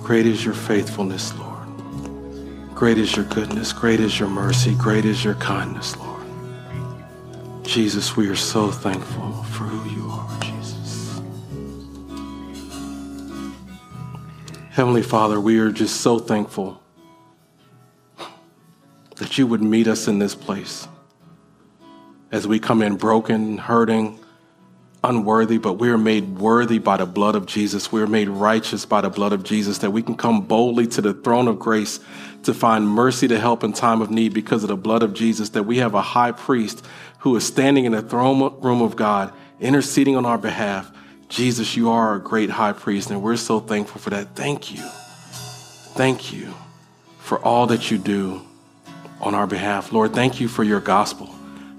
Great 0.03 0.24
is 0.24 0.43
your 0.43 0.55
faithfulness, 0.55 1.37
Lord. 1.39 1.68
Great 2.74 2.97
is 2.97 3.14
your 3.14 3.27
goodness. 3.27 3.74
Great 3.74 4.01
is 4.01 4.18
your 4.18 4.31
mercy. 4.31 4.74
Great 4.74 5.05
is 5.05 5.22
your 5.22 5.35
kindness, 5.35 5.99
Lord. 5.99 6.16
Jesus, 7.62 8.16
we 8.16 8.29
are 8.29 8.37
so 8.37 8.70
thankful 8.70 9.43
for 9.43 9.65
Heavenly 14.77 15.03
Father, 15.03 15.41
we 15.41 15.59
are 15.59 15.70
just 15.70 16.03
so 16.03 16.18
thankful 16.18 16.83
that 19.16 19.39
you 19.39 19.47
would 19.47 19.62
meet 19.62 19.89
us 19.89 20.07
in 20.07 20.18
this 20.18 20.35
place 20.35 20.87
as 22.31 22.47
we 22.47 22.59
come 22.61 22.83
in 22.83 22.97
broken, 22.97 23.57
hurting, 23.57 24.20
unworthy, 25.03 25.57
but 25.57 25.79
we 25.79 25.89
are 25.89 25.97
made 25.97 26.39
worthy 26.39 26.79
by 26.79 26.99
the 26.99 27.07
blood 27.07 27.37
of 27.37 27.47
Jesus. 27.47 27.91
We 27.91 28.03
are 28.03 28.07
made 28.07 28.29
righteous 28.29 28.85
by 28.85 29.01
the 29.01 29.09
blood 29.09 29.33
of 29.33 29.45
Jesus, 29.45 29.79
that 29.79 29.93
we 29.93 30.03
can 30.03 30.14
come 30.14 30.43
boldly 30.43 30.87
to 30.89 31.01
the 31.01 31.14
throne 31.14 31.49
of 31.49 31.59
grace 31.59 31.99
to 32.43 32.53
find 32.53 32.87
mercy 32.87 33.27
to 33.29 33.41
help 33.41 33.64
in 33.64 33.72
time 33.72 34.03
of 34.03 34.11
need 34.11 34.35
because 34.35 34.62
of 34.62 34.68
the 34.68 34.77
blood 34.77 35.03
of 35.03 35.14
Jesus, 35.14 35.49
that 35.49 35.62
we 35.62 35.79
have 35.79 35.95
a 35.95 36.03
high 36.03 36.33
priest 36.33 36.85
who 37.20 37.35
is 37.35 37.47
standing 37.47 37.87
in 37.87 37.93
the 37.93 38.03
throne 38.03 38.61
room 38.61 38.83
of 38.83 38.95
God, 38.95 39.33
interceding 39.59 40.18
on 40.18 40.27
our 40.27 40.37
behalf. 40.37 40.93
Jesus, 41.29 41.77
you 41.77 41.91
are 41.91 42.14
a 42.14 42.20
great 42.20 42.51
high 42.51 42.72
priest, 42.72 43.11
and 43.11 43.22
we're 43.22 43.37
so 43.37 43.61
thankful 43.61 44.01
for 44.01 44.11
that. 44.11 44.35
Thank 44.35 44.72
you. 44.72 44.83
Thank 44.83 46.33
you 46.33 46.55
for 47.18 47.39
all 47.41 47.66
that 47.66 47.91
you 47.91 47.99
do 47.99 48.43
on 49.20 49.35
our 49.35 49.47
behalf. 49.47 49.93
Lord, 49.93 50.14
thank 50.14 50.41
you 50.41 50.49
for 50.49 50.62
your 50.62 50.81
gospel, 50.81 51.35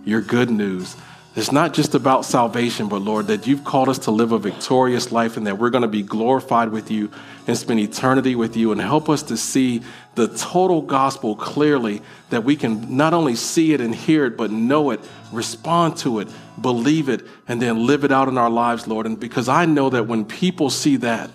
your 0.06 0.22
good 0.22 0.50
news. 0.50 0.96
It's 1.38 1.52
not 1.52 1.76
just 1.76 1.94
about 1.94 2.26
salvation, 2.26 2.88
but 2.88 3.04
Lord, 3.04 3.28
that 3.28 3.46
you've 3.46 3.64
called 3.64 3.90
us 3.90 4.00
to 4.00 4.12
live 4.12 4.32
a 4.32 4.40
victorious 4.40 5.12
life 5.12 5.38
and 5.38 5.46
that 5.46 5.60
we're 5.60 5.70
going 5.70 5.84
to 5.84 5.88
be 5.88 6.02
glorified 6.02 6.70
with 6.72 6.90
you 6.90 7.12
and 7.46 7.56
spend 7.56 7.80
eternity 7.80 8.34
with 8.34 8.58
you 8.58 8.72
and 8.72 8.82
help 8.82 9.08
us 9.08 9.22
to 9.22 9.38
see 9.38 9.84
the 10.16 10.30
total 10.30 10.82
gospel 10.82 11.36
clearly 11.36 12.02
that 12.32 12.44
we 12.44 12.56
can 12.56 12.98
not 12.98 13.14
only 13.14 13.36
see 13.36 13.72
it 13.74 13.82
and 13.82 13.94
hear 13.94 14.26
it, 14.26 14.36
but 14.36 14.50
know 14.50 14.90
it, 14.90 15.00
respond 15.32 15.96
to 15.98 16.22
it, 16.22 16.28
believe 16.60 17.08
it, 17.08 17.24
and 17.48 17.62
then 17.62 17.86
live 17.86 18.04
it 18.04 18.12
out 18.12 18.28
in 18.28 18.40
our 18.40 18.50
lives, 18.50 18.88
Lord. 18.88 19.06
And 19.06 19.20
because 19.20 19.48
I 19.48 19.66
know 19.66 19.92
that 19.92 20.08
when 20.08 20.26
people 20.26 20.72
see 20.72 20.96
that, 20.98 21.30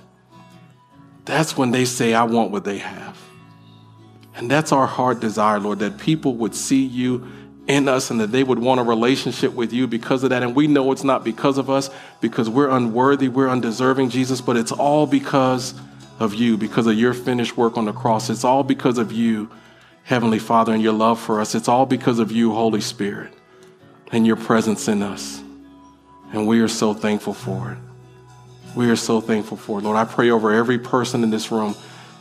that's 1.25 1.57
when 1.57 1.71
they 1.71 1.85
say, 1.85 2.13
I 2.13 2.25
want 2.25 2.51
what 2.51 2.65
they 2.65 2.79
have. 2.79 3.17
And 4.35 4.51
that's 4.51 4.73
our 4.73 4.89
heart 4.89 5.21
desire, 5.21 5.61
Lord, 5.61 5.79
that 5.79 5.99
people 5.99 6.35
would 6.39 6.57
see 6.57 6.85
you 6.85 7.29
in 7.67 7.89
us 7.89 8.11
and 8.11 8.21
that 8.21 8.33
they 8.33 8.43
would 8.43 8.59
want 8.59 8.81
a 8.81 8.83
relationship 8.83 9.53
with 9.53 9.73
you 9.73 9.87
because 9.87 10.25
of 10.25 10.31
that. 10.31 10.43
And 10.43 10.55
we 10.55 10.67
know 10.67 10.91
it's 10.93 11.05
not 11.05 11.25
because 11.25 11.59
of 11.59 11.71
us, 11.71 11.91
because 12.21 12.49
we're 12.49 12.69
unworthy, 12.69 13.29
we're 13.29 13.49
undeserving, 13.49 14.11
Jesus, 14.11 14.41
but 14.41 14.57
it's 14.57 14.73
all 14.73 15.07
because 15.07 15.75
of 16.19 16.35
you, 16.35 16.57
because 16.57 16.87
of 16.87 16.95
your 16.95 17.15
finished 17.15 17.57
work 17.57 17.77
on 17.77 17.85
the 17.85 17.93
cross. 17.93 18.31
It's 18.31 18.45
all 18.45 18.63
because 18.63 18.99
of 18.99 19.13
you, 19.13 19.51
Heavenly 20.05 20.39
Father, 20.39 20.73
and 20.73 20.83
your 20.83 20.93
love 20.93 21.21
for 21.21 21.41
us. 21.41 21.55
It's 21.55 21.69
all 21.69 21.87
because 21.87 22.19
of 22.19 22.33
you, 22.33 22.53
Holy 22.53 22.81
Spirit, 22.81 23.33
and 24.11 24.27
your 24.27 24.37
presence 24.37 24.89
in 24.89 25.03
us. 25.03 25.41
And 26.33 26.47
we 26.47 26.61
are 26.61 26.69
so 26.69 26.95
thankful 26.95 27.35
for 27.35 27.73
it. 27.73 27.79
We 28.75 28.89
are 28.89 28.97
so 28.97 29.21
thankful 29.21 29.57
for 29.57 29.79
it. 29.79 29.83
Lord, 29.83 29.97
I 29.97 30.05
pray 30.05 30.31
over 30.31 30.53
every 30.53 30.79
person 30.79 31.23
in 31.23 31.31
this 31.31 31.53
room, 31.53 31.75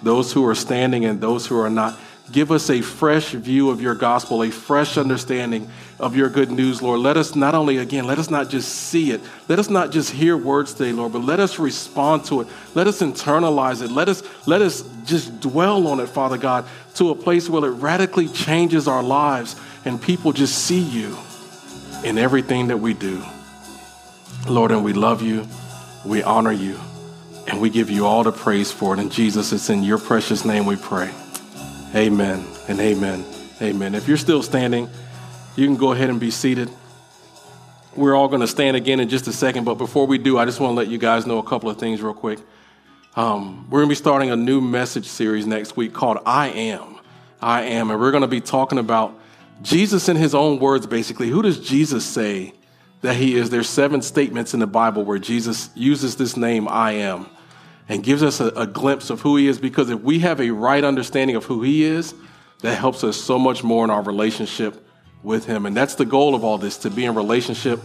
those 0.04 0.34
who 0.34 0.46
are 0.48 0.56
standing 0.56 1.06
and 1.06 1.22
those 1.22 1.48
who 1.48 1.58
are 1.60 1.70
not 1.70 1.98
Give 2.32 2.52
us 2.52 2.70
a 2.70 2.82
fresh 2.82 3.32
view 3.32 3.70
of 3.70 3.82
your 3.82 3.96
gospel, 3.96 4.44
a 4.44 4.52
fresh 4.52 4.98
understanding 4.98 5.70
of 6.00 6.16
your 6.16 6.30
good 6.30 6.50
news, 6.50 6.82
Lord. 6.82 7.02
Let 7.02 7.18
us 7.18 7.36
not 7.36 7.56
only, 7.56 7.78
again, 7.78 8.06
let 8.06 8.20
us 8.20 8.30
not 8.30 8.50
just 8.50 8.70
see 8.70 9.12
it, 9.12 9.20
let 9.50 9.60
us 9.60 9.70
not 9.70 9.92
just 9.92 10.12
hear 10.12 10.38
words 10.38 10.74
today, 10.74 10.94
Lord, 10.94 11.12
but 11.12 11.24
let 11.24 11.40
us 11.40 11.60
respond 11.60 12.24
to 12.26 12.42
it. 12.42 12.48
Let 12.74 12.88
us 12.88 13.02
internalize 13.02 13.82
it. 13.82 13.92
Let 13.92 14.08
us, 14.08 14.24
let 14.48 14.62
us 14.62 14.84
just 15.06 15.42
dwell 15.42 15.88
on 15.88 16.00
it, 16.00 16.08
Father 16.08 16.38
God, 16.38 16.66
to 16.96 17.10
a 17.10 17.16
place 17.16 17.50
where 17.50 17.66
it 17.66 17.74
radically 17.74 18.30
changes 18.30 18.88
our 18.88 19.04
lives 19.04 19.56
and 19.84 20.02
people 20.02 20.32
just 20.32 20.58
see 20.58 20.80
you 20.80 21.18
in 22.04 22.18
everything 22.18 22.68
that 22.68 22.78
we 22.78 22.94
do. 22.94 23.22
Lord, 24.48 24.72
and 24.72 24.84
we 24.84 24.94
love 24.94 25.22
you, 25.22 25.46
we 26.06 26.24
honor 26.24 26.52
you, 26.52 26.80
and 27.48 27.60
we 27.60 27.70
give 27.70 27.90
you 27.90 28.06
all 28.06 28.24
the 28.24 28.32
praise 28.32 28.72
for 28.72 28.94
it. 28.94 29.00
And 29.00 29.12
Jesus, 29.12 29.52
it's 29.52 29.70
in 29.70 29.84
your 29.84 29.98
precious 29.98 30.46
name 30.46 30.66
we 30.66 30.78
pray. 30.78 31.12
Amen 31.94 32.46
and 32.70 32.80
amen. 32.80 33.26
Amen. 33.62 33.96
If 33.96 34.08
you're 34.08 34.16
still 34.16 34.42
standing, 34.42 34.90
you 35.58 35.66
can 35.66 35.76
go 35.76 35.92
ahead 35.92 36.10
and 36.10 36.22
be 36.22 36.32
seated. 36.32 36.70
We're 37.98 38.16
all 38.16 38.30
going 38.30 38.40
to 38.40 38.48
stand 38.48 38.78
again 38.78 39.02
in 39.02 39.10
just 39.10 39.28
a 39.28 39.34
second, 39.34 39.66
but 39.66 39.76
before 39.76 40.08
we 40.08 40.18
do, 40.18 40.38
I 40.38 40.46
just 40.46 40.62
want 40.62 40.72
to 40.72 40.76
let 40.76 40.88
you 40.88 40.98
guys 40.98 41.28
know 41.28 41.38
a 41.38 41.44
couple 41.44 41.70
of 41.70 41.78
things 41.78 42.02
real 42.02 42.14
quick. 42.14 42.40
Um, 43.18 43.70
we're 43.70 43.80
going 43.80 43.90
to 43.90 43.92
be 43.92 43.96
starting 43.96 44.32
a 44.32 44.38
new 44.38 44.62
message 44.62 45.06
series 45.06 45.46
next 45.46 45.76
week 45.76 45.92
called 45.92 46.20
I 46.26 46.48
Am. 46.48 46.98
I 47.42 47.64
Am. 47.64 47.92
And 47.92 48.00
we're 48.00 48.12
going 48.12 48.22
to 48.22 48.28
be 48.28 48.40
talking 48.40 48.78
about 48.78 49.20
Jesus 49.62 50.08
in 50.08 50.16
his 50.16 50.34
own 50.34 50.60
words, 50.60 50.88
basically. 50.88 51.28
Who 51.28 51.42
does 51.42 51.60
Jesus 51.60 52.06
say 52.06 52.54
that 53.02 53.18
he 53.18 53.36
is? 53.36 53.50
There's 53.50 53.68
seven 53.68 54.02
statements 54.02 54.54
in 54.54 54.62
the 54.62 54.68
Bible 54.68 55.04
where 55.04 55.20
Jesus 55.20 55.70
uses 55.76 56.16
this 56.16 56.38
name, 56.38 56.70
I 56.70 56.94
Am 56.94 57.28
and 57.90 58.04
gives 58.04 58.24
us 58.24 58.40
a, 58.40 58.48
a, 58.50 58.68
glimpse 58.68 59.10
of 59.10 59.22
who 59.22 59.36
he 59.38 59.48
is 59.48 59.60
because 59.60 59.90
if 59.90 60.00
we 60.02 60.20
have 60.20 60.40
a 60.40 60.52
right 60.52 60.84
understanding 60.84 61.36
of 61.36 61.46
who 61.46 61.62
he 61.62 61.84
is, 61.84 62.14
that 62.62 62.78
helps 62.78 63.04
us 63.04 63.18
so 63.18 63.40
much 63.40 63.64
more 63.64 63.84
in 63.84 63.90
our 63.90 64.02
relationship 64.02 64.86
with 65.24 65.46
him. 65.46 65.66
And 65.66 65.76
that's 65.76 65.96
the 65.96 66.06
goal 66.06 66.36
of 66.36 66.44
all 66.44 66.58
this 66.58 66.78
to 66.80 66.90
be 66.90 67.06
in 67.06 67.16
relationship 67.16 67.82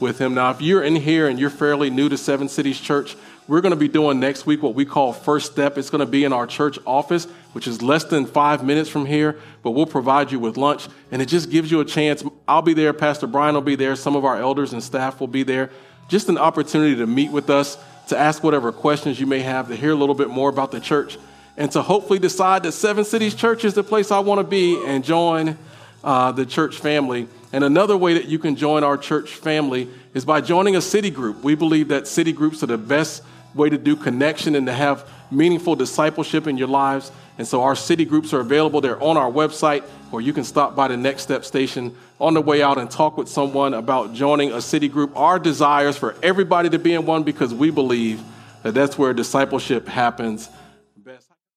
with 0.00 0.18
him. 0.18 0.34
Now, 0.34 0.50
if 0.50 0.60
you're 0.60 0.82
in 0.82 0.96
here 0.96 1.28
and 1.28 1.38
you're 1.38 1.50
fairly 1.50 1.90
new 1.90 2.08
to 2.08 2.16
Seven 2.16 2.48
Cities 2.48 2.80
Church, 2.80 3.16
we're 3.46 3.60
going 3.60 3.70
to 3.70 3.76
be 3.76 3.88
doing 3.88 4.20
next 4.20 4.46
week 4.46 4.62
what 4.62 4.74
we 4.74 4.86
call 4.86 5.12
First 5.12 5.52
Step. 5.52 5.76
It's 5.76 5.90
going 5.90 6.00
to 6.00 6.10
be 6.10 6.24
in 6.24 6.32
our 6.32 6.46
church 6.46 6.78
office, 6.86 7.26
which 7.52 7.66
is 7.66 7.82
less 7.82 8.04
than 8.04 8.24
five 8.24 8.64
minutes 8.64 8.88
from 8.88 9.04
here, 9.04 9.38
but 9.62 9.72
we'll 9.72 9.86
provide 9.86 10.32
you 10.32 10.38
with 10.38 10.56
lunch. 10.56 10.88
And 11.12 11.20
it 11.20 11.26
just 11.26 11.50
gives 11.50 11.70
you 11.70 11.80
a 11.80 11.84
chance. 11.84 12.24
I'll 12.48 12.62
be 12.62 12.72
there, 12.72 12.94
Pastor 12.94 13.26
Brian 13.26 13.54
will 13.54 13.62
be 13.62 13.76
there, 13.76 13.96
some 13.96 14.16
of 14.16 14.24
our 14.24 14.40
elders 14.40 14.72
and 14.72 14.82
staff 14.82 15.20
will 15.20 15.26
be 15.26 15.42
there. 15.42 15.70
Just 16.08 16.28
an 16.28 16.38
opportunity 16.38 16.96
to 16.96 17.06
meet 17.06 17.30
with 17.30 17.50
us 17.50 17.76
to 18.08 18.18
ask 18.18 18.42
whatever 18.42 18.72
questions 18.72 19.18
you 19.18 19.26
may 19.26 19.40
have, 19.40 19.68
to 19.68 19.76
hear 19.76 19.92
a 19.92 19.94
little 19.94 20.14
bit 20.14 20.28
more 20.28 20.48
about 20.48 20.70
the 20.70 20.80
church, 20.80 21.18
and 21.56 21.70
to 21.72 21.82
hopefully 21.82 22.18
decide 22.18 22.62
that 22.64 22.72
Seven 22.72 23.04
Cities 23.04 23.34
Church 23.34 23.64
is 23.64 23.74
the 23.74 23.84
place 23.84 24.10
I 24.10 24.18
want 24.18 24.40
to 24.40 24.44
be 24.44 24.82
and 24.84 25.04
join 25.04 25.56
uh, 26.02 26.32
the 26.32 26.44
church 26.44 26.76
family. 26.78 27.28
And 27.52 27.62
another 27.62 27.96
way 27.96 28.14
that 28.14 28.26
you 28.26 28.38
can 28.38 28.56
join 28.56 28.82
our 28.84 28.98
church 28.98 29.30
family 29.30 29.88
is 30.12 30.24
by 30.24 30.40
joining 30.40 30.76
a 30.76 30.80
city 30.80 31.10
group. 31.10 31.42
We 31.42 31.54
believe 31.54 31.88
that 31.88 32.08
city 32.08 32.32
groups 32.32 32.62
are 32.62 32.66
the 32.66 32.78
best 32.78 33.22
way 33.54 33.70
to 33.70 33.78
do 33.78 33.94
connection 33.94 34.56
and 34.56 34.66
to 34.66 34.72
have 34.72 35.08
meaningful 35.34 35.76
discipleship 35.76 36.46
in 36.46 36.56
your 36.56 36.68
lives. 36.68 37.10
And 37.36 37.46
so 37.46 37.62
our 37.62 37.74
city 37.74 38.04
groups 38.04 38.32
are 38.32 38.40
available. 38.40 38.80
They're 38.80 39.02
on 39.02 39.16
our 39.16 39.30
website, 39.30 39.84
or 40.12 40.20
you 40.20 40.32
can 40.32 40.44
stop 40.44 40.76
by 40.76 40.88
the 40.88 40.96
Next 40.96 41.22
Step 41.22 41.44
station 41.44 41.94
on 42.20 42.34
the 42.34 42.40
way 42.40 42.62
out 42.62 42.78
and 42.78 42.90
talk 42.90 43.16
with 43.16 43.28
someone 43.28 43.74
about 43.74 44.14
joining 44.14 44.52
a 44.52 44.60
city 44.60 44.88
group. 44.88 45.16
Our 45.16 45.38
desire 45.38 45.88
is 45.88 45.96
for 45.96 46.14
everybody 46.22 46.70
to 46.70 46.78
be 46.78 46.94
in 46.94 47.06
one 47.06 47.24
because 47.24 47.52
we 47.52 47.70
believe 47.70 48.22
that 48.62 48.72
that's 48.72 48.96
where 48.96 49.12
discipleship 49.12 49.88
happens 49.88 50.48